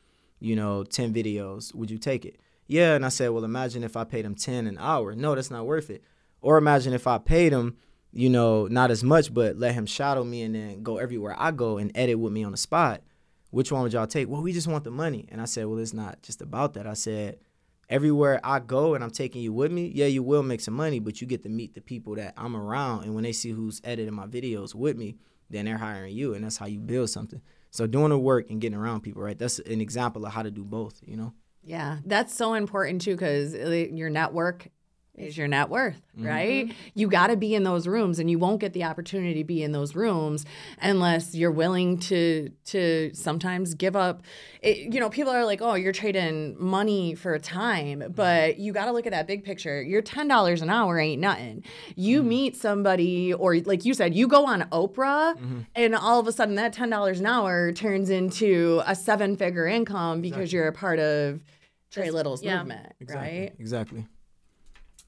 you 0.41 0.57
know, 0.57 0.85
ten 0.85 1.13
videos. 1.13 1.75
Would 1.75 1.91
you 1.91 1.99
take 1.99 2.25
it? 2.25 2.41
Yeah. 2.67 2.95
And 2.95 3.05
I 3.05 3.09
said, 3.09 3.31
well, 3.31 3.45
imagine 3.45 3.85
if 3.85 3.97
I 3.97 4.05
paid 4.05 4.25
him 4.25 4.35
ten 4.35 4.67
an 4.67 4.79
hour. 4.79 5.15
No, 5.15 5.35
that's 5.35 5.51
not 5.51 5.67
worth 5.67 5.91
it. 5.91 6.03
Or 6.41 6.59
imagine 6.59 6.93
if 6.93 7.07
I 7.07 7.19
paid 7.19 7.53
him 7.53 7.77
you 8.13 8.29
know, 8.29 8.67
not 8.67 8.91
as 8.91 9.03
much, 9.03 9.33
but 9.33 9.57
let 9.57 9.75
him 9.75 9.87
shadow 9.87 10.23
me 10.23 10.43
and 10.43 10.55
then 10.55 10.83
go 10.83 10.99
everywhere 10.99 11.35
I 11.39 11.51
go 11.51 11.79
and 11.79 11.91
edit 11.95 12.19
with 12.19 12.33
me 12.33 12.45
on 12.45 12.53
the 12.53 12.59
spot. 12.59 13.01
Which 13.51 13.73
one 13.73 13.83
would 13.83 13.93
y'all 13.93 14.07
take? 14.07 14.29
Well, 14.29 14.43
we 14.43 14.53
just 14.53 14.67
want 14.67 14.85
the 14.85 14.91
money. 14.91 15.27
And 15.31 15.41
I 15.41 15.47
said, 15.47 15.67
well, 15.67 15.79
it's 15.79 15.95
not 15.95 16.23
just 16.23 16.43
about 16.43 16.75
that. 16.75 16.87
I 16.87 16.95
said, 16.95 17.39
everywhere 17.89 18.41
I 18.45 18.61
go 18.61 18.95
and 18.95 19.03
I'm 19.03 19.11
taking 19.11 19.43
you 19.43 19.53
with 19.53 19.73
me, 19.73 19.91
yeah, 19.95 20.07
you 20.07 20.23
will 20.23 20.43
make 20.43 20.61
some 20.61 20.75
money, 20.75 21.01
but 21.01 21.21
you 21.21 21.27
get 21.27 21.43
to 21.43 21.49
meet 21.49 21.75
the 21.75 21.81
people 21.81 22.15
that 22.17 22.35
I'm 22.37 22.57
around. 22.57 23.05
And 23.05 23.15
when 23.15 23.25
they 23.25 23.33
see 23.33 23.51
who's 23.51 23.81
editing 23.85 24.15
my 24.15 24.27
videos 24.27 24.75
with 24.75 24.97
me, 24.97 25.17
then 25.53 25.67
they're 25.67 25.79
hiring 25.79 26.17
you. 26.17 26.35
And 26.35 26.45
that's 26.45 26.57
how 26.57 26.67
you 26.67 26.81
build 26.81 27.11
something. 27.11 27.41
So 27.71 27.87
doing 27.87 28.11
the 28.11 28.19
work 28.19 28.51
and 28.51 28.61
getting 28.61 28.79
around 28.79 29.03
people, 29.03 29.23
right? 29.23 29.39
That's 29.39 29.59
an 29.61 29.81
example 29.81 30.27
of 30.27 30.33
how 30.33 30.43
to 30.43 30.51
do 30.51 30.65
both, 30.65 31.01
you 31.05 31.17
know? 31.17 31.33
Yeah, 31.63 31.99
that's 32.05 32.35
so 32.35 32.55
important 32.55 33.03
too 33.03 33.13
because 33.13 33.55
uh, 33.55 33.69
your 33.71 34.11
network 34.11 34.69
is 35.17 35.37
your 35.37 35.47
net 35.47 35.69
worth, 35.69 36.01
right? 36.17 36.67
Mm-hmm. 36.67 36.79
You 36.95 37.09
got 37.09 37.27
to 37.27 37.37
be 37.37 37.55
in 37.55 37.65
those 37.65 37.87
rooms 37.87 38.19
and 38.19 38.31
you 38.31 38.39
won't 38.39 38.61
get 38.61 38.73
the 38.73 38.85
opportunity 38.85 39.35
to 39.35 39.45
be 39.45 39.63
in 39.63 39.73
those 39.73 39.95
rooms 39.95 40.47
unless 40.81 41.35
you're 41.35 41.51
willing 41.51 41.99
to 41.99 42.51
to 42.67 43.11
sometimes 43.13 43.75
give 43.75 43.95
up 43.95 44.23
it, 44.63 44.95
you 44.95 45.01
know, 45.01 45.11
people 45.11 45.33
are 45.33 45.45
like, 45.45 45.61
"Oh, 45.61 45.75
you're 45.75 45.93
trading 45.93 46.57
money 46.59 47.15
for 47.15 47.39
time." 47.39 48.01
Mm-hmm. 48.01 48.13
But 48.13 48.59
you 48.59 48.73
got 48.73 48.87
to 48.87 48.93
look 48.93 49.07
at 49.07 49.13
that 49.13 49.27
big 49.27 49.45
picture. 49.45 49.83
Your 49.83 50.03
$10 50.03 50.63
an 50.63 50.71
hour 50.71 50.99
ain't 50.99 51.21
nothing. 51.21 51.65
You 51.97 52.21
mm-hmm. 52.21 52.29
meet 52.29 52.57
somebody 52.57 53.35
or 53.35 53.57
like 53.59 53.85
you 53.85 53.93
said, 53.93 54.15
you 54.15 54.27
go 54.29 54.47
on 54.47 54.63
Oprah 54.71 55.37
mm-hmm. 55.37 55.61
and 55.75 55.95
all 55.95 56.21
of 56.21 56.27
a 56.27 56.33
sudden 56.33 56.55
that 56.55 56.75
$10 56.75 57.19
an 57.19 57.27
hour 57.27 57.73
turns 57.73 58.09
into 58.09 58.83
a 58.87 58.95
seven-figure 58.95 59.67
income 59.67 60.21
because 60.21 60.43
exactly. 60.43 60.57
you're 60.57 60.69
a 60.69 60.73
part 60.73 60.99
of 60.99 61.43
Tray 61.91 62.11
Little's 62.11 62.43
yeah. 62.43 62.59
movement, 62.59 62.95
exactly. 63.01 63.41
right? 63.41 63.53
Exactly. 63.59 64.07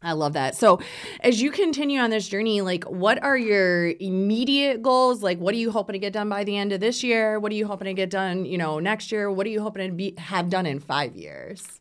I 0.04 0.12
love 0.12 0.34
that. 0.34 0.54
So, 0.54 0.80
as 1.20 1.40
you 1.40 1.50
continue 1.50 1.98
on 1.98 2.10
this 2.10 2.28
journey, 2.28 2.60
like 2.60 2.84
what 2.84 3.22
are 3.22 3.36
your 3.36 3.88
immediate 3.98 4.82
goals? 4.82 5.22
Like 5.22 5.38
what 5.38 5.54
are 5.54 5.58
you 5.58 5.70
hoping 5.70 5.94
to 5.94 5.98
get 5.98 6.12
done 6.12 6.28
by 6.28 6.44
the 6.44 6.56
end 6.56 6.72
of 6.72 6.80
this 6.80 7.02
year? 7.02 7.40
What 7.40 7.50
are 7.50 7.54
you 7.54 7.66
hoping 7.66 7.86
to 7.86 7.94
get 7.94 8.10
done, 8.10 8.44
you 8.44 8.58
know, 8.58 8.78
next 8.78 9.10
year? 9.10 9.30
What 9.30 9.46
are 9.46 9.50
you 9.50 9.62
hoping 9.62 9.88
to 9.88 9.94
be 9.94 10.14
have 10.18 10.50
done 10.50 10.66
in 10.66 10.78
5 10.78 11.16
years? 11.16 11.80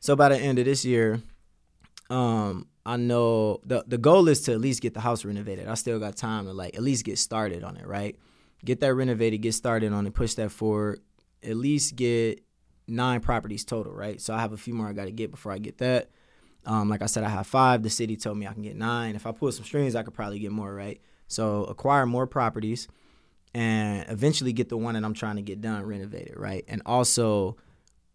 So 0.00 0.16
by 0.16 0.30
the 0.30 0.38
end 0.38 0.58
of 0.58 0.64
this 0.64 0.84
year, 0.84 1.20
um 2.10 2.66
I 2.86 2.96
know 2.96 3.60
the 3.64 3.84
the 3.86 3.98
goal 3.98 4.28
is 4.28 4.40
to 4.42 4.52
at 4.52 4.60
least 4.60 4.80
get 4.80 4.94
the 4.94 5.00
house 5.00 5.24
renovated. 5.24 5.68
I 5.68 5.74
still 5.74 5.98
got 5.98 6.16
time 6.16 6.46
to 6.46 6.54
like 6.54 6.74
at 6.74 6.82
least 6.82 7.04
get 7.04 7.18
started 7.18 7.62
on 7.62 7.76
it, 7.76 7.86
right? 7.86 8.16
Get 8.64 8.80
that 8.80 8.94
renovated, 8.94 9.42
get 9.42 9.52
started 9.52 9.92
on 9.92 10.06
it, 10.06 10.14
push 10.14 10.34
that 10.34 10.50
forward. 10.50 11.00
At 11.42 11.56
least 11.56 11.94
get 11.96 12.42
nine 12.88 13.20
properties 13.20 13.64
total, 13.64 13.92
right? 13.92 14.20
So 14.20 14.34
I 14.34 14.40
have 14.40 14.52
a 14.52 14.56
few 14.56 14.74
more 14.74 14.88
I 14.88 14.92
got 14.94 15.04
to 15.04 15.12
get 15.12 15.30
before 15.30 15.52
I 15.52 15.58
get 15.58 15.78
that. 15.78 16.10
Um, 16.66 16.88
like 16.88 17.02
I 17.02 17.06
said, 17.06 17.24
I 17.24 17.28
have 17.28 17.46
five. 17.46 17.82
The 17.82 17.90
city 17.90 18.16
told 18.16 18.36
me 18.36 18.46
I 18.46 18.52
can 18.52 18.62
get 18.62 18.76
nine. 18.76 19.16
If 19.16 19.26
I 19.26 19.32
pull 19.32 19.50
some 19.52 19.64
strings, 19.64 19.94
I 19.94 20.02
could 20.02 20.14
probably 20.14 20.38
get 20.38 20.52
more, 20.52 20.72
right? 20.74 21.00
So 21.28 21.64
acquire 21.64 22.06
more 22.06 22.26
properties 22.26 22.88
and 23.54 24.04
eventually 24.08 24.52
get 24.52 24.68
the 24.68 24.76
one 24.76 24.94
that 24.94 25.04
I'm 25.04 25.14
trying 25.14 25.36
to 25.36 25.42
get 25.42 25.60
done 25.60 25.84
renovated, 25.84 26.36
right? 26.36 26.64
And 26.68 26.82
also 26.84 27.56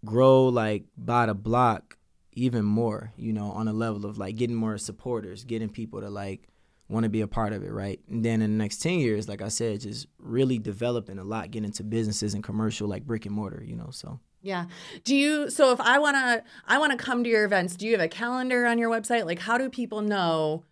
grow 0.05 0.45
like 0.45 0.83
buy 0.97 1.25
the 1.27 1.33
block 1.33 1.97
even 2.33 2.65
more, 2.65 3.13
you 3.15 3.33
know, 3.33 3.51
on 3.51 3.67
a 3.67 3.73
level 3.73 4.05
of 4.05 4.17
like 4.17 4.35
getting 4.35 4.55
more 4.55 4.77
supporters, 4.77 5.43
getting 5.43 5.69
people 5.69 6.01
to 6.01 6.09
like 6.09 6.47
want 6.89 7.03
to 7.03 7.09
be 7.09 7.21
a 7.21 7.27
part 7.27 7.53
of 7.53 7.63
it, 7.63 7.71
right? 7.71 7.99
And 8.09 8.23
then 8.23 8.41
in 8.41 8.51
the 8.51 8.63
next 8.63 8.77
10 8.77 8.99
years, 8.99 9.27
like 9.27 9.41
I 9.41 9.47
said, 9.47 9.81
just 9.81 10.07
really 10.19 10.59
developing 10.59 11.19
a 11.19 11.23
lot, 11.23 11.51
getting 11.51 11.65
into 11.65 11.83
businesses 11.83 12.33
and 12.33 12.43
commercial 12.43 12.87
like 12.87 13.05
brick 13.05 13.25
and 13.25 13.35
mortar, 13.35 13.63
you 13.63 13.75
know, 13.75 13.89
so. 13.91 14.19
Yeah. 14.43 14.65
Do 15.03 15.15
you 15.15 15.49
so 15.49 15.71
if 15.71 15.81
I 15.81 15.97
want 15.97 16.15
to 16.17 16.43
I 16.67 16.77
want 16.77 16.91
to 16.91 16.97
come 17.03 17.23
to 17.23 17.29
your 17.29 17.45
events, 17.45 17.75
do 17.75 17.87
you 17.87 17.93
have 17.93 18.01
a 18.01 18.07
calendar 18.07 18.65
on 18.65 18.77
your 18.77 18.91
website? 18.91 19.25
Like 19.25 19.39
how 19.39 19.57
do 19.57 19.69
people 19.69 20.01
know 20.01 20.65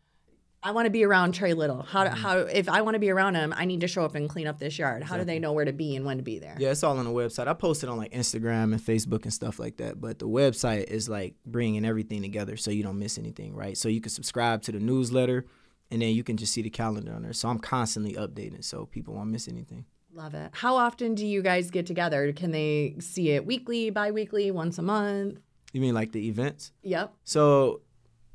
I 0.64 0.72
want 0.72 0.86
to 0.86 0.92
be 0.92 1.04
around 1.04 1.32
Tray 1.32 1.54
Little. 1.54 1.82
How 1.82 2.06
mm-hmm. 2.06 2.16
how 2.16 2.38
if 2.40 2.70
I 2.70 2.82
want 2.82 2.94
to 2.94 3.00
be 3.00 3.10
around 3.10 3.36
him, 3.36 3.54
I 3.56 3.66
need 3.66 3.82
to 3.82 3.88
show 3.88 4.06
up 4.06 4.14
and 4.14 4.30
clean 4.30 4.46
up 4.46 4.60
this 4.60 4.78
yard. 4.78 5.02
How 5.02 5.16
exactly. 5.16 5.20
do 5.20 5.26
they 5.26 5.40
know 5.40 5.54
where 5.54 5.66
to 5.66 5.74
be 5.74 5.96
and 5.96 6.06
when 6.06 6.18
to 6.18 6.24
be 6.24 6.38
there? 6.38 6.56
Yeah, 6.60 6.70
it's 6.70 6.84
all 6.84 6.98
on 6.98 7.06
the 7.06 7.12
website. 7.12 7.48
I 7.48 7.54
post 7.54 7.84
it 7.84 7.90
on 7.90 7.98
like 7.98 8.12
Instagram 8.12 8.72
and 8.72 8.80
Facebook 8.80 9.24
and 9.24 9.34
stuff 9.34 9.58
like 9.58 9.78
that. 9.78 10.00
But 10.00 10.20
the 10.20 10.28
website 10.28 10.84
is 10.86 11.10
like 11.10 11.34
bringing 11.46 11.84
everything 11.84 12.22
together 12.22 12.58
so 12.58 12.70
you 12.70 12.84
don't 12.84 13.00
miss 13.00 13.18
anything, 13.18 13.56
right? 13.56 13.76
So 13.76 13.90
you 13.90 14.02
can 14.02 14.12
subscribe 14.12 14.62
to 14.64 14.72
the 14.72 14.80
newsletter 14.80 15.46
and 15.90 16.02
then 16.02 16.14
you 16.14 16.24
can 16.24 16.38
just 16.38 16.54
see 16.54 16.62
the 16.62 16.70
calendar 16.70 17.14
on 17.14 17.24
there. 17.24 17.34
So 17.34 17.50
I'm 17.50 17.60
constantly 17.60 18.14
updating 18.14 18.64
so 18.64 18.86
people 18.86 19.16
won't 19.16 19.30
miss 19.30 19.48
anything. 19.48 19.86
Love 20.14 20.34
it. 20.34 20.52
How 20.54 20.76
often 20.76 21.16
do 21.16 21.26
you 21.26 21.42
guys 21.42 21.72
get 21.72 21.86
together? 21.86 22.32
Can 22.34 22.52
they 22.52 22.96
see 23.00 23.32
it 23.32 23.46
weekly, 23.46 23.90
bi-weekly, 23.90 24.52
once 24.52 24.78
a 24.78 24.82
month? 24.82 25.40
You 25.74 25.82
mean 25.82 25.94
like 25.94 26.12
the 26.12 26.28
events? 26.28 26.72
Yep. 26.84 27.14
So 27.24 27.82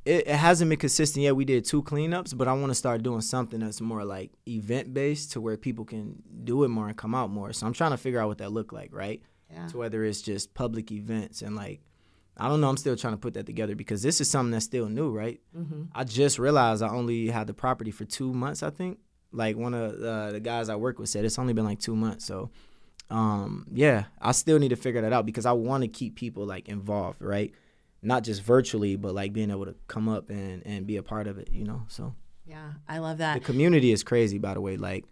it, 0.05 0.27
it 0.27 0.37
hasn't 0.37 0.69
been 0.71 0.79
consistent 0.79 1.25
yet. 1.25 1.37
We 1.37 1.45
did 1.45 1.65
two 1.65 1.83
cleanups, 1.83 2.37
but 2.37 2.49
I 2.49 2.53
want 2.55 2.71
to 2.71 2.75
start 2.75 3.03
doing 3.03 3.21
something 3.21 3.61
that's 3.61 3.81
more 3.81 4.05
like 4.05 4.31
event 4.49 4.95
based 4.95 5.33
to 5.33 5.41
where 5.41 5.57
people 5.57 5.85
can 5.85 6.23
do 6.45 6.65
it 6.65 6.69
more 6.69 6.89
and 6.89 6.97
come 6.97 7.15
out 7.15 7.31
more. 7.31 7.53
So 7.53 7.67
I'm 7.67 7.73
trying 7.73 7.91
to 7.91 7.99
figure 7.99 8.21
out 8.21 8.29
what 8.29 8.39
that 8.39 8.53
look 8.53 8.73
like, 8.73 8.95
right? 8.95 9.21
Yeah. 9.51 9.69
To 9.69 9.79
whether 9.79 10.05
it's 10.05 10.23
just 10.23 10.55
public 10.55 10.91
events 10.91 11.43
and 11.43 11.55
like 11.55 11.81
I 12.39 12.49
don't 12.49 12.61
know. 12.61 12.69
I'm 12.69 12.77
still 12.77 12.97
trying 12.97 13.15
to 13.15 13.19
put 13.19 13.35
that 13.35 13.47
together 13.47 13.75
because 13.75 14.03
this 14.03 14.21
is 14.21 14.29
something 14.29 14.51
that's 14.51 14.67
still 14.67 14.89
new, 14.89 15.11
right? 15.11 15.41
Mm-hmm. 15.57 15.85
I 15.95 16.05
just 16.05 16.39
realized 16.39 16.83
I 16.83 16.89
only 16.89 17.29
had 17.29 17.47
the 17.47 17.55
property 17.55 17.91
for 17.91 18.05
two 18.05 18.33
months. 18.33 18.63
I 18.63 18.71
think. 18.71 18.99
Like 19.37 19.57
one 19.57 19.75
of 19.75 20.03
uh, 20.03 20.33
the 20.33 20.41
guys 20.41 20.69
I 20.69 20.77
work 20.77 20.99
with 20.99 21.09
said, 21.09 21.25
it's 21.25 21.39
only 21.39 21.53
been 21.53 21.65
like 21.65 21.79
two 21.79 21.95
months. 21.95 22.25
So, 22.25 22.51
um, 23.11 23.67
yeah, 23.73 24.05
I 24.21 24.33
still 24.33 24.59
need 24.59 24.71
to 24.71 24.77
figure 24.77 25.03
that 25.03 25.13
out 25.13 25.27
because 25.27 25.47
I 25.47 25.53
want 25.53 25.83
to 25.83 25.89
keep 25.89 26.17
people 26.17 26.45
like 26.47 26.69
involved, 26.69 27.23
right? 27.23 27.53
Not 28.03 28.25
just 28.25 28.43
virtually, 28.43 28.97
but 28.97 29.15
like 29.15 29.33
being 29.33 29.51
able 29.51 29.67
to 29.67 29.75
come 29.89 30.09
up 30.09 30.31
and 30.31 30.63
and 30.67 30.87
be 30.87 30.97
a 30.97 31.03
part 31.03 31.27
of 31.27 31.39
it, 31.39 31.51
you 31.53 31.65
know. 31.65 31.83
So 31.89 32.15
Yeah, 32.47 32.73
I 32.89 32.99
love 32.99 33.19
that. 33.19 33.35
the 33.35 33.41
community 33.41 33.93
is 33.93 34.03
crazy, 34.03 34.39
by 34.39 34.55
the 34.55 34.61
way. 34.61 34.77
Like 34.77 35.05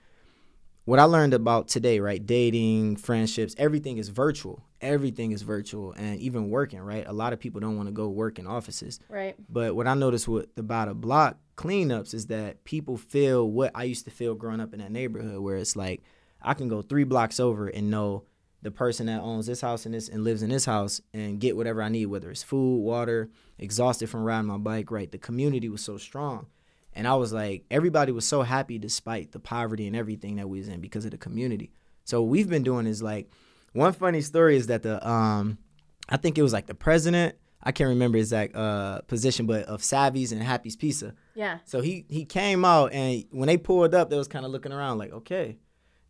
what 0.85 0.99
I 0.99 1.05
learned 1.05 1.35
about 1.35 1.69
today, 1.69 1.99
right? 2.01 2.25
Dating, 2.25 2.97
friendships, 2.97 3.55
everything 3.59 3.99
is 3.99 4.09
virtual. 4.11 4.65
Everything 4.85 5.33
is 5.33 5.41
virtual, 5.43 5.93
and 5.93 6.21
even 6.21 6.51
working, 6.51 6.81
right? 6.81 7.05
A 7.07 7.13
lot 7.13 7.33
of 7.33 7.41
people 7.41 7.61
don't 7.61 7.77
want 7.77 7.89
to 7.89 7.93
go 7.93 8.09
work 8.09 8.39
in 8.39 8.47
offices. 8.47 9.01
Right. 9.09 9.35
But 9.49 9.75
what 9.75 9.89
I 9.89 9.95
noticed 9.95 10.29
with 10.29 10.55
the 10.55 10.63
buy 10.63 10.85
the 10.85 10.95
block 10.95 11.39
cleanups 11.57 12.13
is 12.13 12.27
that 12.27 12.65
people 12.65 12.99
feel 12.99 13.51
what 13.51 13.73
I 13.75 13.85
used 13.85 14.05
to 14.05 14.11
feel 14.11 14.35
growing 14.35 14.61
up 14.61 14.75
in 14.75 14.81
that 14.81 14.93
neighborhood, 14.93 15.39
where 15.39 15.57
it's 15.57 15.75
like 15.75 16.03
I 16.43 16.53
can 16.53 16.69
go 16.69 16.83
three 16.83 17.05
blocks 17.05 17.41
over 17.41 17.69
and 17.69 17.91
know 17.91 18.25
the 18.61 18.71
person 18.71 19.07
that 19.07 19.21
owns 19.21 19.47
this 19.47 19.63
house 19.63 19.87
and 19.87 19.95
this 19.95 20.09
and 20.09 20.23
lives 20.23 20.43
in 20.43 20.51
this 20.51 20.67
house 20.67 21.01
and 21.13 21.41
get 21.41 21.57
whatever 21.57 21.83
I 21.83 21.89
need, 21.89 22.07
whether 22.07 22.31
it's 22.31 22.43
food, 22.43 22.79
water, 22.79 23.31
exhausted 23.59 24.09
from 24.09 24.25
riding 24.25 24.47
my 24.47 24.59
bike, 24.59 24.91
right? 24.91 25.11
The 25.11 25.19
community 25.19 25.69
was 25.69 25.83
so 25.83 25.97
strong. 25.97 26.47
And 26.95 27.09
I 27.09 27.15
was 27.15 27.33
like, 27.33 27.65
everybody 27.71 28.13
was 28.13 28.27
so 28.27 28.43
happy 28.43 28.79
despite 28.79 29.33
the 29.33 29.41
poverty 29.41 29.87
and 29.87 29.97
everything 29.97 30.37
that 30.37 30.49
we 30.49 30.59
was 30.59 30.69
in 30.69 30.81
because 30.81 31.05
of 31.05 31.11
the 31.11 31.19
community. 31.19 31.73
So 32.05 32.23
what 32.23 32.31
we've 32.31 32.49
been 32.49 32.63
doing 32.63 32.87
is 32.87 33.03
like 33.03 33.31
one 33.75 33.93
funny 33.93 34.23
story 34.23 34.57
is 34.57 34.69
that 34.69 34.83
the 34.83 35.07
um 35.07 35.59
I 36.09 36.17
think 36.17 36.39
it 36.39 36.43
was 36.43 36.53
like 36.53 36.67
the 36.67 36.75
president, 36.75 37.35
I 37.63 37.73
can't 37.73 37.89
remember 37.89 38.17
exact 38.17 38.57
uh 38.57 39.03
position, 39.03 39.47
but 39.47 39.65
of 39.67 39.85
Savvy's 39.85 40.33
and 40.33 40.43
Happy's 40.43 40.77
Pizza. 40.77 41.15
Yeah. 41.35 41.59
So 41.67 41.83
he 41.83 42.07
he 42.09 42.25
came 42.25 42.65
out 42.65 42.93
and 42.93 43.25
when 43.31 43.49
they 43.49 43.59
pulled 43.59 43.95
up, 43.95 44.09
they 44.09 44.17
was 44.17 44.29
kind 44.29 44.47
of 44.47 44.51
looking 44.51 44.73
around 44.73 44.97
like, 44.97 45.13
okay. 45.13 45.59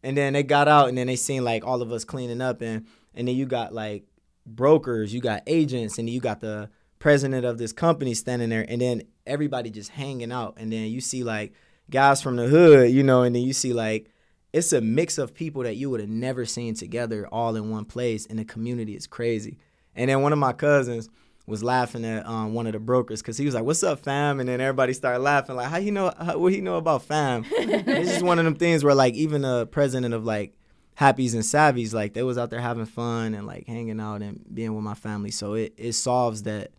And 0.04 0.16
then 0.16 0.34
they 0.34 0.42
got 0.42 0.68
out 0.68 0.88
and 0.88 0.96
then 0.96 1.08
they 1.08 1.16
seen 1.16 1.42
like 1.42 1.66
all 1.66 1.82
of 1.82 1.90
us 1.90 2.04
cleaning 2.04 2.40
up 2.40 2.60
and 2.60 2.86
and 3.14 3.26
then 3.26 3.34
you 3.34 3.46
got 3.46 3.74
like 3.74 4.04
brokers, 4.46 5.14
you 5.14 5.20
got 5.20 5.42
agents, 5.46 5.98
and 5.98 6.08
you 6.08 6.20
got 6.20 6.40
the 6.40 6.70
president 6.98 7.44
of 7.44 7.58
this 7.58 7.72
company 7.72 8.14
standing 8.14 8.50
there, 8.50 8.64
and 8.68 8.80
then 8.80 9.02
everybody 9.26 9.70
just 9.70 9.90
hanging 9.90 10.32
out. 10.32 10.54
And 10.56 10.72
then 10.72 10.86
you 10.90 11.00
see 11.00 11.24
like 11.24 11.52
guys 11.90 12.22
from 12.22 12.36
the 12.36 12.46
hood, 12.46 12.90
you 12.90 13.02
know, 13.02 13.22
and 13.22 13.34
then 13.34 13.42
you 13.42 13.52
see 13.52 13.72
like 13.72 14.10
it's 14.54 14.72
a 14.72 14.80
mix 14.80 15.18
of 15.18 15.34
people 15.34 15.64
that 15.64 15.74
you 15.74 15.90
would 15.90 15.98
have 15.98 16.08
never 16.08 16.44
seen 16.44 16.74
together 16.74 17.26
all 17.32 17.56
in 17.56 17.70
one 17.70 17.84
place, 17.84 18.24
and 18.24 18.38
the 18.38 18.44
community 18.44 18.94
is 18.94 19.04
crazy. 19.04 19.58
And 19.96 20.08
then 20.08 20.22
one 20.22 20.32
of 20.32 20.38
my 20.38 20.52
cousins 20.52 21.08
was 21.44 21.64
laughing 21.64 22.04
at 22.04 22.24
um, 22.24 22.54
one 22.54 22.68
of 22.68 22.72
the 22.72 22.78
brokers 22.78 23.20
because 23.20 23.36
he 23.36 23.44
was 23.44 23.54
like, 23.54 23.64
"What's 23.64 23.82
up, 23.82 24.04
fam?" 24.04 24.38
And 24.38 24.48
then 24.48 24.60
everybody 24.60 24.92
started 24.92 25.18
laughing, 25.18 25.56
like, 25.56 25.66
"How 25.66 25.78
you 25.78 25.90
know? 25.90 26.12
How, 26.16 26.38
what 26.38 26.52
he 26.52 26.60
know 26.60 26.76
about 26.76 27.02
fam?" 27.02 27.44
it's 27.50 28.10
just 28.10 28.22
one 28.22 28.38
of 28.38 28.44
them 28.44 28.54
things 28.54 28.84
where 28.84 28.94
like 28.94 29.14
even 29.14 29.42
the 29.42 29.66
president 29.66 30.14
of 30.14 30.24
like 30.24 30.54
Happies 31.00 31.34
and 31.34 31.42
Savvies, 31.42 31.92
like 31.92 32.14
they 32.14 32.22
was 32.22 32.38
out 32.38 32.50
there 32.50 32.60
having 32.60 32.86
fun 32.86 33.34
and 33.34 33.48
like 33.48 33.66
hanging 33.66 33.98
out 33.98 34.22
and 34.22 34.40
being 34.54 34.72
with 34.72 34.84
my 34.84 34.94
family. 34.94 35.32
So 35.32 35.54
it 35.54 35.74
it 35.76 35.94
solves 35.94 36.44
that 36.44 36.70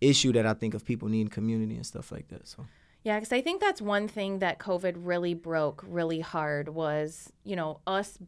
issue 0.00 0.32
that 0.34 0.46
I 0.46 0.54
think 0.54 0.74
of 0.74 0.84
people 0.84 1.08
needing 1.08 1.28
community 1.28 1.74
and 1.74 1.84
stuff 1.84 2.12
like 2.12 2.28
that. 2.28 2.46
So 2.46 2.66
Yeah, 3.02 3.18
because 3.18 3.32
I 3.32 3.40
think 3.40 3.60
that's 3.60 3.80
one 3.80 4.08
thing 4.08 4.40
that 4.40 4.58
COVID 4.58 4.94
really 4.98 5.34
broke 5.34 5.82
really 5.86 6.20
hard 6.20 6.68
was, 6.68 7.32
you 7.44 7.56
know, 7.56 7.80
us 7.86 8.18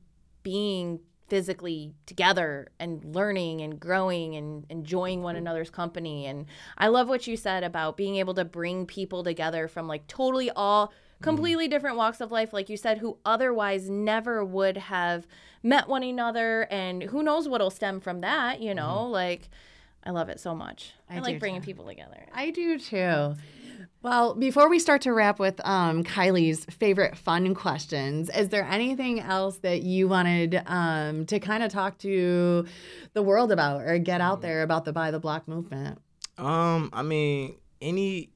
being 0.43 1.01
physically 1.29 1.95
together 2.05 2.69
and 2.79 3.03
learning 3.05 3.63
and 3.63 3.81
growing 3.81 4.37
and 4.37 4.67
enjoying 4.69 5.23
one 5.23 5.35
mm-hmm. 5.35 5.43
another's 5.43 5.71
company. 5.71 6.27
And 6.27 6.45
I 6.77 6.89
love 6.89 7.09
what 7.09 7.27
you 7.27 7.39
said 7.39 7.65
about 7.65 7.97
being 7.97 8.17
able 8.17 8.35
to 8.35 8.45
bring 8.45 8.85
people 8.85 9.25
together 9.25 9.67
from 9.67 9.89
like 9.89 10.07
totally 10.07 10.51
all 10.51 10.89
mm-hmm. 10.89 11.25
completely 11.25 11.69
different 11.69 11.97
walks 11.97 12.21
of 12.21 12.31
life, 12.33 12.53
like 12.53 12.69
you 12.69 12.77
said, 12.77 12.99
who 12.99 13.17
otherwise 13.25 13.89
never 13.89 14.45
would 14.45 14.77
have 14.77 15.27
met 15.63 15.89
one 15.89 16.03
another. 16.03 16.67
And 16.71 17.05
who 17.05 17.23
knows 17.23 17.49
what'll 17.49 17.71
stem 17.71 18.01
from 18.01 18.21
that, 18.21 18.61
you 18.61 18.75
know? 18.75 19.05
Mm-hmm. 19.05 19.13
Like, 19.13 19.49
I 20.05 20.11
love 20.11 20.29
it 20.29 20.41
so 20.41 20.55
much. 20.55 20.93
I, 21.09 21.17
I 21.17 21.21
like 21.21 21.41
bringing 21.41 21.63
too. 21.63 21.67
people 21.67 21.87
together. 21.87 22.27
I 22.35 22.51
do 22.51 22.79
too. 22.79 23.37
Well, 24.03 24.35
before 24.35 24.69
we 24.69 24.81
start 24.81 25.03
to 25.03 25.13
wrap 25.13 25.39
with 25.39 25.61
um, 25.65 26.03
Kylee's 26.03 26.65
favorite 26.65 27.17
fun 27.17 27.55
questions, 27.55 28.31
is 28.31 28.49
there 28.49 28.65
anything 28.65 29.21
else 29.21 29.59
that 29.59 29.83
you 29.83 30.09
wanted 30.09 30.61
um, 30.67 31.25
to 31.27 31.39
kind 31.39 31.63
of 31.63 31.71
talk 31.71 31.99
to 31.99 32.67
the 33.13 33.23
world 33.23 33.53
about 33.53 33.83
or 33.83 33.99
get 33.99 34.21
out 34.21 34.41
there 34.41 34.63
about 34.63 34.85
the 34.85 34.93
Buy 34.93 35.13
the 35.13 35.21
Block 35.21 35.47
movement? 35.47 36.01
Um, 36.37 36.91
I 36.93 37.03
mean, 37.03 37.55
any 37.81 38.31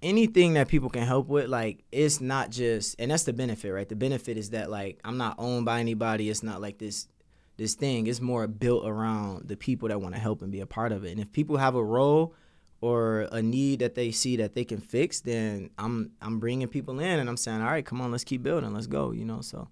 anything 0.00 0.54
that 0.54 0.68
people 0.68 0.88
can 0.88 1.02
help 1.02 1.26
with, 1.26 1.48
like 1.48 1.82
it's 1.90 2.20
not 2.20 2.50
just 2.50 2.94
and 3.00 3.10
that's 3.10 3.24
the 3.24 3.32
benefit, 3.32 3.72
right? 3.72 3.88
The 3.88 3.96
benefit 3.96 4.38
is 4.38 4.50
that 4.50 4.70
like 4.70 5.00
I'm 5.04 5.16
not 5.16 5.34
owned 5.38 5.64
by 5.64 5.80
anybody. 5.80 6.30
It's 6.30 6.44
not 6.44 6.60
like 6.60 6.78
this 6.78 7.08
this 7.56 7.74
thing. 7.74 8.06
It's 8.06 8.20
more 8.20 8.46
built 8.46 8.86
around 8.86 9.48
the 9.48 9.56
people 9.56 9.88
that 9.88 10.00
want 10.00 10.14
to 10.14 10.20
help 10.20 10.42
and 10.42 10.52
be 10.52 10.60
a 10.60 10.66
part 10.66 10.92
of 10.92 11.04
it. 11.04 11.10
And 11.10 11.18
if 11.18 11.32
people 11.32 11.56
have 11.56 11.74
a 11.74 11.82
role 11.82 12.36
or 12.80 13.28
a 13.32 13.42
need 13.42 13.80
that 13.80 13.94
they 13.94 14.10
see 14.10 14.36
that 14.36 14.54
they 14.54 14.64
can 14.64 14.80
fix, 14.80 15.20
then 15.20 15.70
I'm 15.78 16.12
I'm 16.22 16.38
bringing 16.38 16.68
people 16.68 17.00
in 17.00 17.18
and 17.18 17.28
I'm 17.28 17.36
saying, 17.36 17.60
all 17.60 17.68
right, 17.68 17.84
come 17.84 18.00
on, 18.00 18.10
let's 18.10 18.24
keep 18.24 18.42
building, 18.42 18.72
let's 18.72 18.86
go, 18.86 19.12
you 19.12 19.24
know. 19.24 19.40
So, 19.40 19.68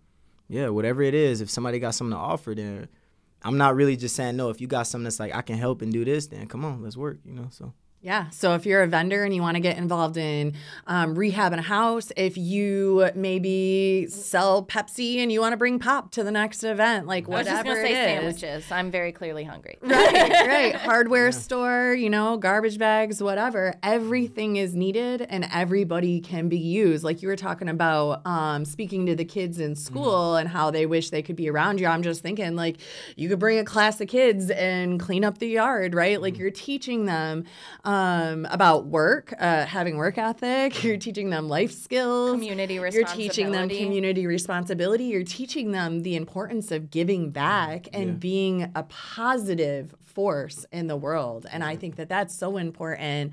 yeah, 0.48 0.68
whatever 0.68 1.02
it 1.02 1.14
is, 1.14 1.40
if 1.40 1.50
somebody 1.50 1.78
got 1.78 1.94
something 1.94 2.16
to 2.16 2.20
offer, 2.20 2.54
then 2.54 2.88
I'm 3.42 3.58
not 3.58 3.76
really 3.76 3.96
just 3.96 4.16
saying 4.16 4.36
no. 4.36 4.50
If 4.50 4.60
you 4.60 4.66
got 4.66 4.86
something 4.86 5.04
that's 5.04 5.20
like 5.20 5.34
I 5.34 5.42
can 5.42 5.56
help 5.56 5.82
and 5.82 5.92
do 5.92 6.04
this, 6.04 6.26
then 6.26 6.46
come 6.46 6.64
on, 6.64 6.82
let's 6.82 6.96
work, 6.96 7.18
you 7.24 7.32
know. 7.32 7.48
So. 7.50 7.72
Yeah. 8.06 8.30
So 8.30 8.54
if 8.54 8.64
you're 8.64 8.84
a 8.84 8.86
vendor 8.86 9.24
and 9.24 9.34
you 9.34 9.42
want 9.42 9.56
to 9.56 9.60
get 9.60 9.78
involved 9.78 10.16
in 10.16 10.54
um, 10.86 11.16
rehabbing 11.16 11.58
a 11.58 11.62
house, 11.62 12.12
if 12.16 12.38
you 12.38 13.10
maybe 13.16 14.06
sell 14.08 14.64
Pepsi 14.64 15.16
and 15.16 15.32
you 15.32 15.40
want 15.40 15.54
to 15.54 15.56
bring 15.56 15.80
pop 15.80 16.12
to 16.12 16.22
the 16.22 16.30
next 16.30 16.62
event, 16.62 17.08
like 17.08 17.26
whatever 17.26 17.50
I 17.50 17.62
was 17.62 17.64
just 17.64 17.66
gonna 17.66 17.82
say 17.82 17.90
it 17.90 18.24
is. 18.24 18.38
sandwiches. 18.38 18.70
I'm 18.70 18.92
very 18.92 19.10
clearly 19.10 19.42
hungry. 19.42 19.78
right, 19.82 20.46
right. 20.46 20.74
Hardware 20.76 21.32
store, 21.32 21.94
you 21.94 22.08
know, 22.08 22.36
garbage 22.36 22.78
bags, 22.78 23.20
whatever. 23.20 23.74
Everything 23.82 24.54
is 24.54 24.76
needed 24.76 25.22
and 25.22 25.44
everybody 25.52 26.20
can 26.20 26.48
be 26.48 26.58
used. 26.58 27.02
Like 27.02 27.22
you 27.22 27.28
were 27.28 27.34
talking 27.34 27.68
about 27.68 28.24
um, 28.24 28.64
speaking 28.64 29.06
to 29.06 29.16
the 29.16 29.24
kids 29.24 29.58
in 29.58 29.74
school 29.74 30.36
and 30.36 30.48
how 30.48 30.70
they 30.70 30.86
wish 30.86 31.10
they 31.10 31.22
could 31.22 31.34
be 31.34 31.50
around 31.50 31.80
you. 31.80 31.88
I'm 31.88 32.04
just 32.04 32.22
thinking, 32.22 32.54
like, 32.54 32.76
you 33.16 33.28
could 33.28 33.40
bring 33.40 33.58
a 33.58 33.64
class 33.64 34.00
of 34.00 34.06
kids 34.06 34.48
and 34.50 35.00
clean 35.00 35.24
up 35.24 35.38
the 35.38 35.48
yard, 35.48 35.92
right? 35.92 36.22
Like 36.22 36.38
you're 36.38 36.52
teaching 36.52 37.06
them 37.06 37.42
um, 37.82 37.95
about 38.50 38.86
work, 38.86 39.32
uh, 39.38 39.66
having 39.66 39.96
work 39.96 40.18
ethic. 40.18 40.82
You're 40.84 40.96
teaching 40.96 41.30
them 41.30 41.48
life 41.48 41.72
skills. 41.72 42.32
Community 42.32 42.78
responsibility. 42.78 43.22
You're 43.22 43.28
teaching 43.28 43.50
them 43.52 43.68
community 43.68 44.26
responsibility. 44.26 45.04
You're 45.04 45.22
teaching 45.24 45.72
them 45.72 46.02
the 46.02 46.16
importance 46.16 46.70
of 46.72 46.90
giving 46.90 47.30
back 47.30 47.88
and 47.92 48.06
Yeah. 48.06 48.12
being 48.14 48.72
a 48.74 48.82
positive 48.84 49.94
force 50.00 50.64
in 50.72 50.86
the 50.86 50.96
world. 50.96 51.46
And 51.52 51.62
I 51.62 51.76
think 51.76 51.96
that 51.96 52.08
that's 52.08 52.34
so 52.34 52.56
important 52.56 53.32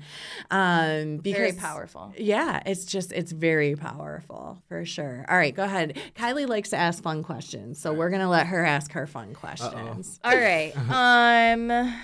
um, 0.50 1.16
because 1.16 1.38
Very 1.40 1.52
powerful. 1.52 2.12
Yeah, 2.18 2.62
it's 2.66 2.84
just 2.84 3.10
it's 3.12 3.32
very 3.32 3.74
powerful 3.74 4.58
for 4.68 4.84
sure. 4.84 5.24
All 5.30 5.36
right, 5.36 5.54
go 5.54 5.64
ahead. 5.64 5.98
Kylee 6.14 6.46
likes 6.46 6.70
to 6.70 6.76
ask 6.76 7.02
fun 7.02 7.22
questions, 7.22 7.78
so 7.80 7.94
we're 7.94 8.10
gonna 8.10 8.28
let 8.28 8.48
her 8.48 8.64
ask 8.64 8.92
her 8.92 9.06
fun 9.06 9.32
questions. 9.34 10.20
All 10.22 10.36
right. 10.36 10.72
Um, 10.90 11.94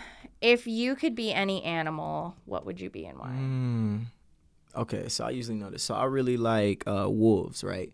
if 0.41 0.67
you 0.67 0.95
could 0.97 1.15
be 1.15 1.33
any 1.33 1.63
animal, 1.65 2.37
what 2.45 2.65
would 2.67 2.81
you 2.81 2.91
be 2.91 3.07
and 3.07 3.19
why? 3.19 3.29
Mm. 3.29 4.05
Okay, 4.77 5.09
so 5.09 5.25
I 5.25 5.31
usually 5.31 5.57
know 5.57 5.71
this. 5.71 5.83
So 5.83 5.95
I 5.95 6.05
really 6.05 6.37
like 6.37 6.85
uh, 6.87 7.09
wolves, 7.11 7.65
right? 7.65 7.93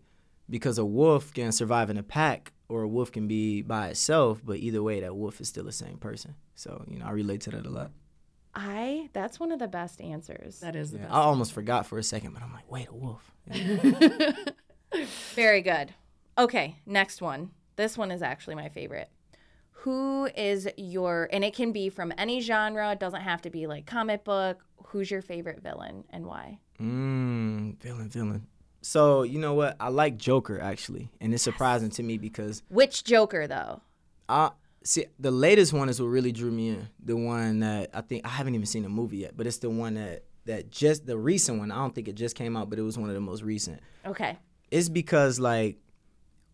Because 0.49 0.77
a 0.77 0.85
wolf 0.85 1.33
can 1.33 1.51
survive 1.51 1.89
in 1.89 1.97
a 1.97 2.03
pack, 2.03 2.53
or 2.69 2.83
a 2.83 2.87
wolf 2.87 3.11
can 3.11 3.27
be 3.27 3.61
by 3.63 3.87
itself. 3.89 4.41
But 4.45 4.57
either 4.59 4.81
way, 4.83 4.99
that 5.01 5.15
wolf 5.15 5.41
is 5.41 5.47
still 5.49 5.63
the 5.65 5.71
same 5.71 5.97
person. 5.97 6.35
So 6.55 6.83
you 6.87 6.99
know, 6.99 7.05
I 7.05 7.11
relate 7.11 7.41
to 7.41 7.49
that 7.51 7.65
a 7.65 7.69
lot. 7.69 7.91
I. 8.55 9.09
That's 9.13 9.39
one 9.39 9.51
of 9.51 9.59
the 9.59 9.67
best 9.67 9.99
answers. 10.01 10.59
That 10.61 10.75
is 10.75 10.91
the 10.91 10.97
Yeah, 10.97 11.03
best. 11.05 11.15
I 11.15 11.19
almost 11.21 11.53
forgot 11.53 11.85
for 11.85 11.97
a 11.97 12.03
second, 12.03 12.33
but 12.33 12.41
I'm 12.43 12.53
like, 12.53 12.69
wait, 12.71 12.87
a 12.89 12.95
wolf. 12.95 13.31
Yeah. 13.51 14.33
Very 15.35 15.61
good. 15.61 15.93
Okay, 16.37 16.77
next 16.85 17.21
one. 17.21 17.51
This 17.75 17.97
one 17.97 18.11
is 18.11 18.21
actually 18.21 18.55
my 18.55 18.69
favorite. 18.69 19.09
Who 19.81 20.25
is 20.35 20.67
your 20.75 21.29
and 21.31 21.43
it 21.43 21.53
can 21.53 21.71
be 21.71 21.89
from 21.89 22.13
any 22.17 22.41
genre, 22.41 22.91
it 22.91 22.99
doesn't 22.99 23.21
have 23.21 23.41
to 23.43 23.49
be 23.49 23.67
like 23.67 23.85
comic 23.85 24.23
book. 24.23 24.63
Who's 24.87 25.11
your 25.11 25.21
favorite 25.21 25.61
villain 25.61 26.03
and 26.09 26.25
why? 26.25 26.59
Mm, 26.81 27.79
villain, 27.79 28.09
villain. 28.09 28.47
So 28.81 29.23
you 29.23 29.39
know 29.39 29.53
what? 29.53 29.75
I 29.79 29.89
like 29.89 30.17
Joker 30.17 30.59
actually, 30.59 31.09
and 31.21 31.33
it's 31.33 31.43
surprising 31.43 31.89
to 31.91 32.03
me 32.03 32.17
because 32.17 32.63
Which 32.69 33.03
Joker 33.03 33.47
though? 33.47 33.81
I 34.27 34.51
see 34.83 35.05
the 35.19 35.31
latest 35.31 35.73
one 35.73 35.89
is 35.89 36.01
what 36.01 36.07
really 36.07 36.31
drew 36.31 36.51
me 36.51 36.69
in. 36.69 36.89
The 37.03 37.15
one 37.15 37.59
that 37.59 37.89
I 37.93 38.01
think 38.01 38.25
I 38.25 38.29
haven't 38.29 38.55
even 38.55 38.65
seen 38.65 38.83
the 38.83 38.89
movie 38.89 39.17
yet, 39.17 39.37
but 39.37 39.45
it's 39.47 39.57
the 39.57 39.69
one 39.69 39.95
that 39.95 40.23
that 40.45 40.71
just 40.71 41.05
the 41.05 41.17
recent 41.17 41.59
one. 41.59 41.71
I 41.71 41.75
don't 41.75 41.93
think 41.93 42.07
it 42.07 42.15
just 42.15 42.35
came 42.35 42.57
out, 42.57 42.69
but 42.69 42.79
it 42.79 42.83
was 42.83 42.97
one 42.97 43.09
of 43.09 43.15
the 43.15 43.21
most 43.21 43.43
recent. 43.43 43.79
Okay. 44.05 44.37
It's 44.71 44.89
because 44.89 45.39
like 45.39 45.77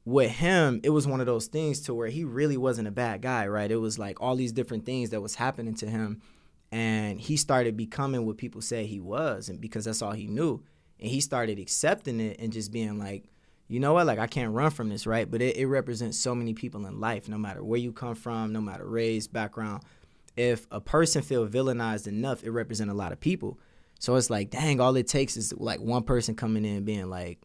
with 0.05 0.31
him, 0.31 0.81
it 0.83 0.89
was 0.89 1.07
one 1.07 1.19
of 1.21 1.25
those 1.25 1.47
things 1.47 1.81
to 1.81 1.93
where 1.93 2.09
he 2.09 2.23
really 2.23 2.57
wasn't 2.57 2.87
a 2.87 2.91
bad 2.91 3.21
guy, 3.21 3.47
right? 3.47 3.71
It 3.71 3.77
was 3.77 3.97
like 3.97 4.21
all 4.21 4.35
these 4.35 4.51
different 4.51 4.85
things 4.85 5.11
that 5.11 5.21
was 5.21 5.35
happening 5.35 5.75
to 5.75 5.87
him, 5.87 6.21
and 6.71 7.19
he 7.19 7.37
started 7.37 7.77
becoming 7.77 8.25
what 8.25 8.37
people 8.37 8.61
say 8.61 8.85
he 8.85 8.99
was, 8.99 9.47
and 9.47 9.61
because 9.61 9.85
that's 9.85 10.01
all 10.01 10.11
he 10.11 10.27
knew, 10.27 10.61
and 10.99 11.09
he 11.09 11.21
started 11.21 11.59
accepting 11.59 12.19
it 12.19 12.37
and 12.39 12.51
just 12.51 12.71
being 12.71 12.99
like, 12.99 13.25
you 13.69 13.79
know 13.79 13.93
what, 13.93 14.05
like 14.05 14.19
I 14.19 14.27
can't 14.27 14.53
run 14.53 14.71
from 14.71 14.89
this, 14.89 15.07
right? 15.07 15.29
But 15.29 15.41
it, 15.41 15.55
it 15.55 15.67
represents 15.67 16.17
so 16.19 16.35
many 16.35 16.53
people 16.53 16.85
in 16.85 16.99
life, 16.99 17.29
no 17.29 17.37
matter 17.37 17.63
where 17.63 17.79
you 17.79 17.93
come 17.93 18.15
from, 18.15 18.51
no 18.51 18.59
matter 18.59 18.85
race, 18.85 19.27
background. 19.27 19.83
If 20.35 20.67
a 20.69 20.81
person 20.81 21.21
feel 21.21 21.47
villainized 21.47 22.07
enough, 22.07 22.43
it 22.43 22.51
represents 22.51 22.91
a 22.91 22.95
lot 22.95 23.11
of 23.11 23.19
people. 23.19 23.59
So 23.99 24.15
it's 24.15 24.29
like, 24.29 24.49
dang, 24.49 24.81
all 24.81 24.95
it 24.97 25.07
takes 25.07 25.37
is 25.37 25.53
like 25.53 25.79
one 25.79 26.03
person 26.03 26.35
coming 26.35 26.65
in 26.65 26.77
and 26.77 26.85
being 26.85 27.09
like, 27.09 27.39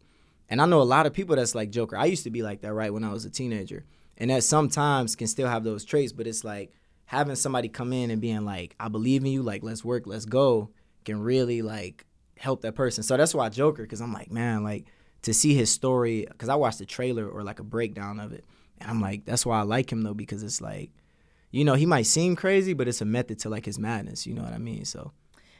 and 0.48 0.60
I 0.60 0.66
know 0.66 0.80
a 0.80 0.82
lot 0.82 1.06
of 1.06 1.12
people 1.12 1.36
that's 1.36 1.54
like 1.54 1.70
Joker. 1.70 1.96
I 1.96 2.06
used 2.06 2.24
to 2.24 2.30
be 2.30 2.42
like 2.42 2.62
that, 2.62 2.72
right, 2.72 2.92
when 2.92 3.04
I 3.04 3.12
was 3.12 3.24
a 3.24 3.30
teenager. 3.30 3.84
And 4.16 4.30
that 4.30 4.42
sometimes 4.42 5.14
can 5.14 5.28
still 5.28 5.48
have 5.48 5.62
those 5.62 5.84
traits, 5.84 6.12
but 6.12 6.26
it's 6.26 6.42
like 6.42 6.72
having 7.04 7.36
somebody 7.36 7.68
come 7.68 7.92
in 7.92 8.10
and 8.10 8.20
being 8.20 8.44
like, 8.44 8.74
I 8.80 8.88
believe 8.88 9.22
in 9.22 9.30
you, 9.30 9.42
like, 9.42 9.62
let's 9.62 9.84
work, 9.84 10.06
let's 10.06 10.24
go, 10.24 10.70
can 11.04 11.20
really 11.22 11.62
like 11.62 12.04
help 12.36 12.62
that 12.62 12.74
person. 12.74 13.04
So 13.04 13.16
that's 13.16 13.34
why 13.34 13.48
Joker, 13.48 13.82
because 13.82 14.00
I'm 14.00 14.12
like, 14.12 14.30
man, 14.30 14.64
like 14.64 14.86
to 15.22 15.32
see 15.32 15.54
his 15.54 15.70
story, 15.70 16.26
because 16.28 16.48
I 16.48 16.56
watched 16.56 16.78
the 16.78 16.86
trailer 16.86 17.28
or 17.28 17.42
like 17.42 17.60
a 17.60 17.64
breakdown 17.64 18.18
of 18.18 18.32
it. 18.32 18.44
And 18.78 18.90
I'm 18.90 19.00
like, 19.00 19.24
that's 19.24 19.46
why 19.46 19.60
I 19.60 19.62
like 19.62 19.90
him 19.90 20.02
though, 20.02 20.14
because 20.14 20.42
it's 20.42 20.60
like, 20.60 20.90
you 21.50 21.64
know, 21.64 21.74
he 21.74 21.86
might 21.86 22.06
seem 22.06 22.36
crazy, 22.36 22.72
but 22.72 22.88
it's 22.88 23.00
a 23.00 23.06
method 23.06 23.38
to 23.40 23.48
like 23.48 23.66
his 23.66 23.78
madness. 23.78 24.26
You 24.26 24.34
know 24.34 24.42
what 24.42 24.52
I 24.52 24.58
mean? 24.58 24.84
So 24.84 25.12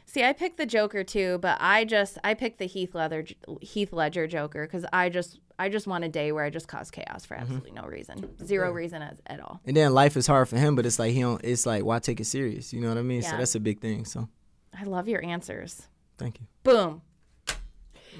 See, 0.09 0.23
I 0.23 0.33
picked 0.33 0.57
the 0.57 0.65
Joker 0.65 1.03
too, 1.03 1.37
but 1.37 1.59
I 1.61 1.85
just 1.85 2.17
I 2.23 2.33
picked 2.33 2.57
the 2.57 2.65
Heath 2.65 2.95
Ledger 2.95 3.25
Heath 3.61 3.93
Ledger 3.93 4.25
Joker 4.25 4.65
because 4.65 4.83
I 4.91 5.07
just 5.07 5.39
I 5.59 5.69
just 5.69 5.85
want 5.85 6.03
a 6.03 6.09
day 6.09 6.31
where 6.31 6.43
I 6.43 6.49
just 6.49 6.67
cause 6.67 6.89
chaos 6.89 7.25
for 7.25 7.35
mm-hmm. 7.35 7.43
absolutely 7.43 7.71
no 7.73 7.83
reason, 7.83 8.43
zero 8.43 8.71
reason 8.71 9.03
as, 9.03 9.17
at 9.27 9.39
all. 9.39 9.59
and 9.65 9.77
then 9.77 9.93
life 9.93 10.17
is 10.17 10.25
hard 10.25 10.49
for 10.49 10.57
him, 10.57 10.75
but 10.75 10.87
it's 10.87 10.97
like 10.97 11.13
he 11.13 11.21
don't. 11.21 11.39
It's 11.43 11.67
like 11.67 11.85
why 11.85 11.99
take 11.99 12.19
it 12.19 12.25
serious? 12.25 12.73
You 12.73 12.81
know 12.81 12.89
what 12.89 12.97
I 12.97 13.03
mean? 13.03 13.21
So 13.21 13.37
that's 13.37 13.53
a 13.53 13.59
big 13.59 13.81
thing. 13.81 14.03
So 14.03 14.27
I 14.75 14.83
love 14.85 15.07
your 15.07 15.23
answers. 15.23 15.83
thank 16.17 16.39
you. 16.39 16.47
Boom. 16.63 17.03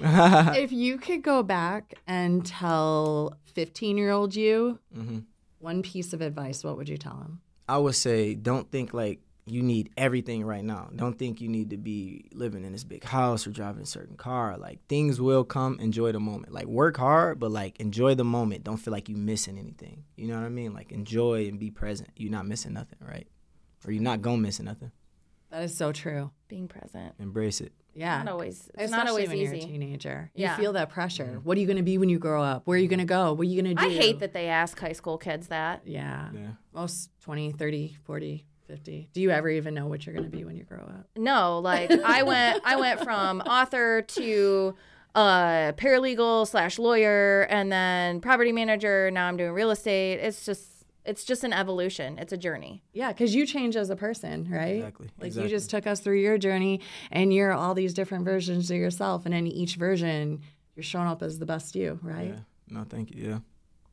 if 0.00 0.70
you 0.70 0.96
could 0.96 1.22
go 1.22 1.42
back 1.42 1.94
and 2.06 2.46
tell 2.46 3.36
15 3.46 3.98
year 3.98 4.10
old 4.10 4.36
you 4.36 4.78
mm-hmm. 4.96 5.18
one 5.58 5.82
piece 5.82 6.12
of 6.12 6.20
advice, 6.20 6.62
what 6.62 6.76
would 6.76 6.88
you 6.88 6.96
tell 6.96 7.16
him? 7.16 7.40
I 7.68 7.78
would 7.78 7.96
say 7.96 8.34
don't 8.34 8.70
think 8.70 8.94
like 8.94 9.18
you 9.46 9.62
need 9.62 9.90
everything 9.96 10.44
right 10.44 10.64
now. 10.64 10.90
Don't 10.94 11.18
think 11.18 11.40
you 11.40 11.48
need 11.48 11.70
to 11.70 11.76
be 11.76 12.26
living 12.32 12.64
in 12.64 12.72
this 12.72 12.84
big 12.84 13.04
house 13.04 13.46
or 13.46 13.50
driving 13.50 13.82
a 13.82 13.86
certain 13.86 14.16
car. 14.16 14.56
Like 14.56 14.86
things 14.88 15.20
will 15.20 15.44
come. 15.44 15.78
Enjoy 15.80 16.12
the 16.12 16.20
moment. 16.20 16.52
Like 16.52 16.66
work 16.66 16.96
hard, 16.96 17.40
but 17.40 17.50
like 17.50 17.80
enjoy 17.80 18.14
the 18.14 18.24
moment. 18.24 18.64
Don't 18.64 18.76
feel 18.76 18.92
like 18.92 19.08
you're 19.08 19.18
missing 19.18 19.58
anything. 19.58 20.04
You 20.16 20.28
know 20.28 20.34
what 20.34 20.44
I 20.44 20.50
mean? 20.50 20.74
Like 20.74 20.92
enjoy 20.92 21.48
and 21.48 21.58
be 21.58 21.70
present. 21.70 22.10
You're 22.16 22.30
not 22.32 22.46
missing 22.46 22.72
nothing, 22.72 22.98
right? 23.00 23.26
Or 23.86 23.92
you're 23.92 24.02
not 24.02 24.22
gonna 24.22 24.38
miss 24.38 24.60
nothing. 24.60 24.92
That 25.50 25.64
is 25.64 25.76
so 25.76 25.92
true. 25.92 26.30
Being 26.48 26.68
present. 26.68 27.14
Embrace 27.18 27.60
it. 27.60 27.72
Yeah. 27.94 28.22
Not 28.22 28.32
always. 28.32 28.70
It's 28.74 28.84
Especially 28.84 28.96
not 28.96 29.08
always 29.08 29.28
when 29.28 29.38
you're 29.38 29.54
a 29.54 29.60
teenager. 29.60 30.30
Yeah. 30.34 30.56
You 30.56 30.62
feel 30.62 30.72
that 30.74 30.90
pressure. 30.90 31.24
Mm-hmm. 31.24 31.38
What 31.38 31.56
are 31.56 31.60
you 31.60 31.66
going 31.66 31.76
to 31.76 31.82
be 31.82 31.98
when 31.98 32.08
you 32.08 32.20
grow 32.20 32.42
up? 32.42 32.62
Where 32.66 32.76
are 32.76 32.80
you 32.80 32.86
going 32.86 33.00
to 33.00 33.04
go? 33.04 33.32
What 33.32 33.42
are 33.42 33.50
you 33.50 33.60
going 33.60 33.76
to 33.76 33.82
do? 33.82 33.88
I 33.88 33.92
hate 33.92 34.20
that 34.20 34.32
they 34.32 34.46
ask 34.46 34.78
high 34.78 34.92
school 34.92 35.18
kids 35.18 35.48
that. 35.48 35.82
Yeah. 35.84 36.28
Yeah. 36.32 36.50
Most 36.72 37.10
20, 37.22 37.50
30, 37.52 37.96
40, 38.04 38.46
50. 38.70 39.08
Do 39.12 39.20
you 39.20 39.30
ever 39.30 39.48
even 39.48 39.74
know 39.74 39.86
what 39.88 40.06
you're 40.06 40.14
going 40.14 40.30
to 40.30 40.34
be 40.36 40.44
when 40.44 40.56
you 40.56 40.62
grow 40.64 40.78
up? 40.78 41.08
No, 41.16 41.58
like 41.58 41.90
I 41.90 42.22
went 42.32 42.62
I 42.64 42.76
went 42.76 43.00
from 43.00 43.40
author 43.40 44.02
to 44.02 44.74
uh 45.14 45.72
paralegal 45.72 46.46
slash 46.46 46.78
lawyer 46.78 47.42
and 47.50 47.70
then 47.72 48.20
property 48.20 48.52
manager. 48.52 49.10
Now 49.10 49.26
I'm 49.26 49.36
doing 49.36 49.50
real 49.52 49.72
estate. 49.72 50.14
It's 50.20 50.46
just 50.46 50.68
it's 51.04 51.24
just 51.24 51.42
an 51.42 51.52
evolution. 51.52 52.18
It's 52.18 52.32
a 52.32 52.36
journey. 52.36 52.84
Yeah, 52.92 53.08
because 53.08 53.34
you 53.34 53.44
change 53.44 53.74
as 53.74 53.90
a 53.90 53.96
person, 53.96 54.46
right? 54.48 54.76
Exactly, 54.76 55.08
Like 55.18 55.26
exactly. 55.28 55.50
you 55.50 55.56
just 55.56 55.68
took 55.70 55.86
us 55.88 55.98
through 56.00 56.20
your 56.20 56.38
journey 56.38 56.80
and 57.10 57.34
you're 57.34 57.52
all 57.52 57.74
these 57.74 57.92
different 57.94 58.24
versions 58.24 58.70
of 58.70 58.76
yourself. 58.76 59.26
And 59.26 59.34
in 59.34 59.46
each 59.48 59.74
version, 59.76 60.42
you're 60.76 60.84
showing 60.84 61.08
up 61.08 61.22
as 61.22 61.38
the 61.40 61.46
best 61.46 61.74
you, 61.74 61.98
right? 62.02 62.34
Yeah. 62.34 62.40
No, 62.78 62.84
thank 62.84 63.10
you. 63.12 63.28
Yeah. 63.30 63.38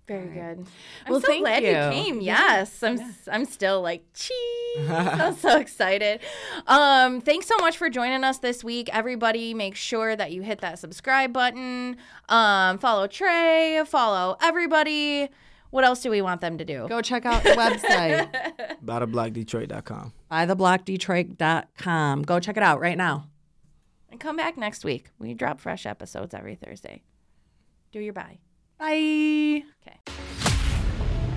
Very 0.07 0.27
good. 0.29 0.65
I'm 1.05 1.11
Well, 1.11 1.19
so 1.19 1.27
thank 1.27 1.41
glad 1.43 1.63
you. 1.63 1.69
you, 1.69 1.75
came. 2.05 2.21
Yes, 2.21 2.81
I'm. 2.81 2.97
s- 2.97 3.27
I'm 3.29 3.43
still 3.43 3.81
like 3.81 4.05
cheese. 4.13 4.33
I'm 4.89 5.35
so 5.35 5.57
excited. 5.59 6.21
Um, 6.65 7.19
thanks 7.19 7.45
so 7.45 7.57
much 7.57 7.77
for 7.77 7.89
joining 7.89 8.23
us 8.23 8.37
this 8.39 8.63
week, 8.63 8.89
everybody. 8.93 9.53
Make 9.53 9.75
sure 9.75 10.15
that 10.15 10.31
you 10.31 10.43
hit 10.43 10.61
that 10.61 10.79
subscribe 10.79 11.33
button. 11.33 11.97
Um, 12.29 12.77
follow 12.77 13.07
Tray. 13.07 13.81
Follow 13.85 14.37
everybody. 14.41 15.27
What 15.71 15.83
else 15.83 16.01
do 16.01 16.09
we 16.09 16.21
want 16.21 16.39
them 16.39 16.57
to 16.57 16.63
do? 16.63 16.87
Go 16.87 17.01
check 17.01 17.25
out 17.25 17.43
the 17.43 17.49
website, 17.49 18.31
BuyTheBlockDetroit.com. 18.85 20.13
buytheblockdetroit.com. 20.31 22.21
Go 22.23 22.39
check 22.39 22.55
it 22.55 22.63
out 22.63 22.79
right 22.79 22.97
now. 22.97 23.27
And 24.09 24.21
come 24.21 24.37
back 24.37 24.57
next 24.57 24.85
week. 24.85 25.09
We 25.19 25.33
drop 25.33 25.59
fresh 25.59 25.85
episodes 25.85 26.33
every 26.33 26.55
Thursday. 26.55 27.03
Do 27.91 27.99
your 27.99 28.13
bye. 28.13 28.39
Bye. 28.79 29.63
Okay. 29.81 29.97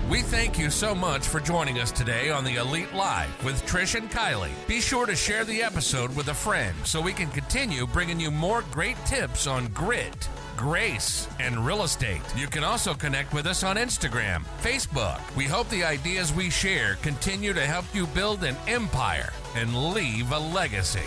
We 0.09 0.21
thank 0.21 0.59
you 0.59 0.69
so 0.69 0.93
much 0.93 1.25
for 1.27 1.39
joining 1.39 1.79
us 1.79 1.91
today 1.91 2.29
on 2.29 2.43
the 2.43 2.57
Elite 2.57 2.93
Life 2.93 3.43
with 3.43 3.65
Trish 3.65 3.95
and 3.95 4.11
Kylee. 4.11 4.51
Be 4.67 4.81
sure 4.81 5.05
to 5.05 5.15
share 5.15 5.45
the 5.45 5.63
episode 5.63 6.15
with 6.15 6.27
a 6.27 6.33
friend 6.33 6.75
so 6.83 7.01
we 7.01 7.13
can 7.13 7.29
continue 7.29 7.87
bringing 7.87 8.19
you 8.19 8.29
more 8.29 8.63
great 8.71 8.97
tips 9.05 9.47
on 9.47 9.67
grit, 9.67 10.27
grace, 10.57 11.27
and 11.39 11.65
real 11.65 11.83
estate. 11.83 12.21
You 12.35 12.47
can 12.47 12.63
also 12.63 12.93
connect 12.93 13.33
with 13.33 13.47
us 13.47 13.63
on 13.63 13.77
Instagram, 13.77 14.43
Facebook. 14.61 15.19
We 15.35 15.45
hope 15.45 15.69
the 15.69 15.85
ideas 15.85 16.33
we 16.33 16.49
share 16.49 16.95
continue 17.01 17.53
to 17.53 17.65
help 17.65 17.85
you 17.93 18.05
build 18.07 18.43
an 18.43 18.57
empire 18.67 19.31
and 19.55 19.93
leave 19.93 20.31
a 20.31 20.39
legacy. 20.39 20.99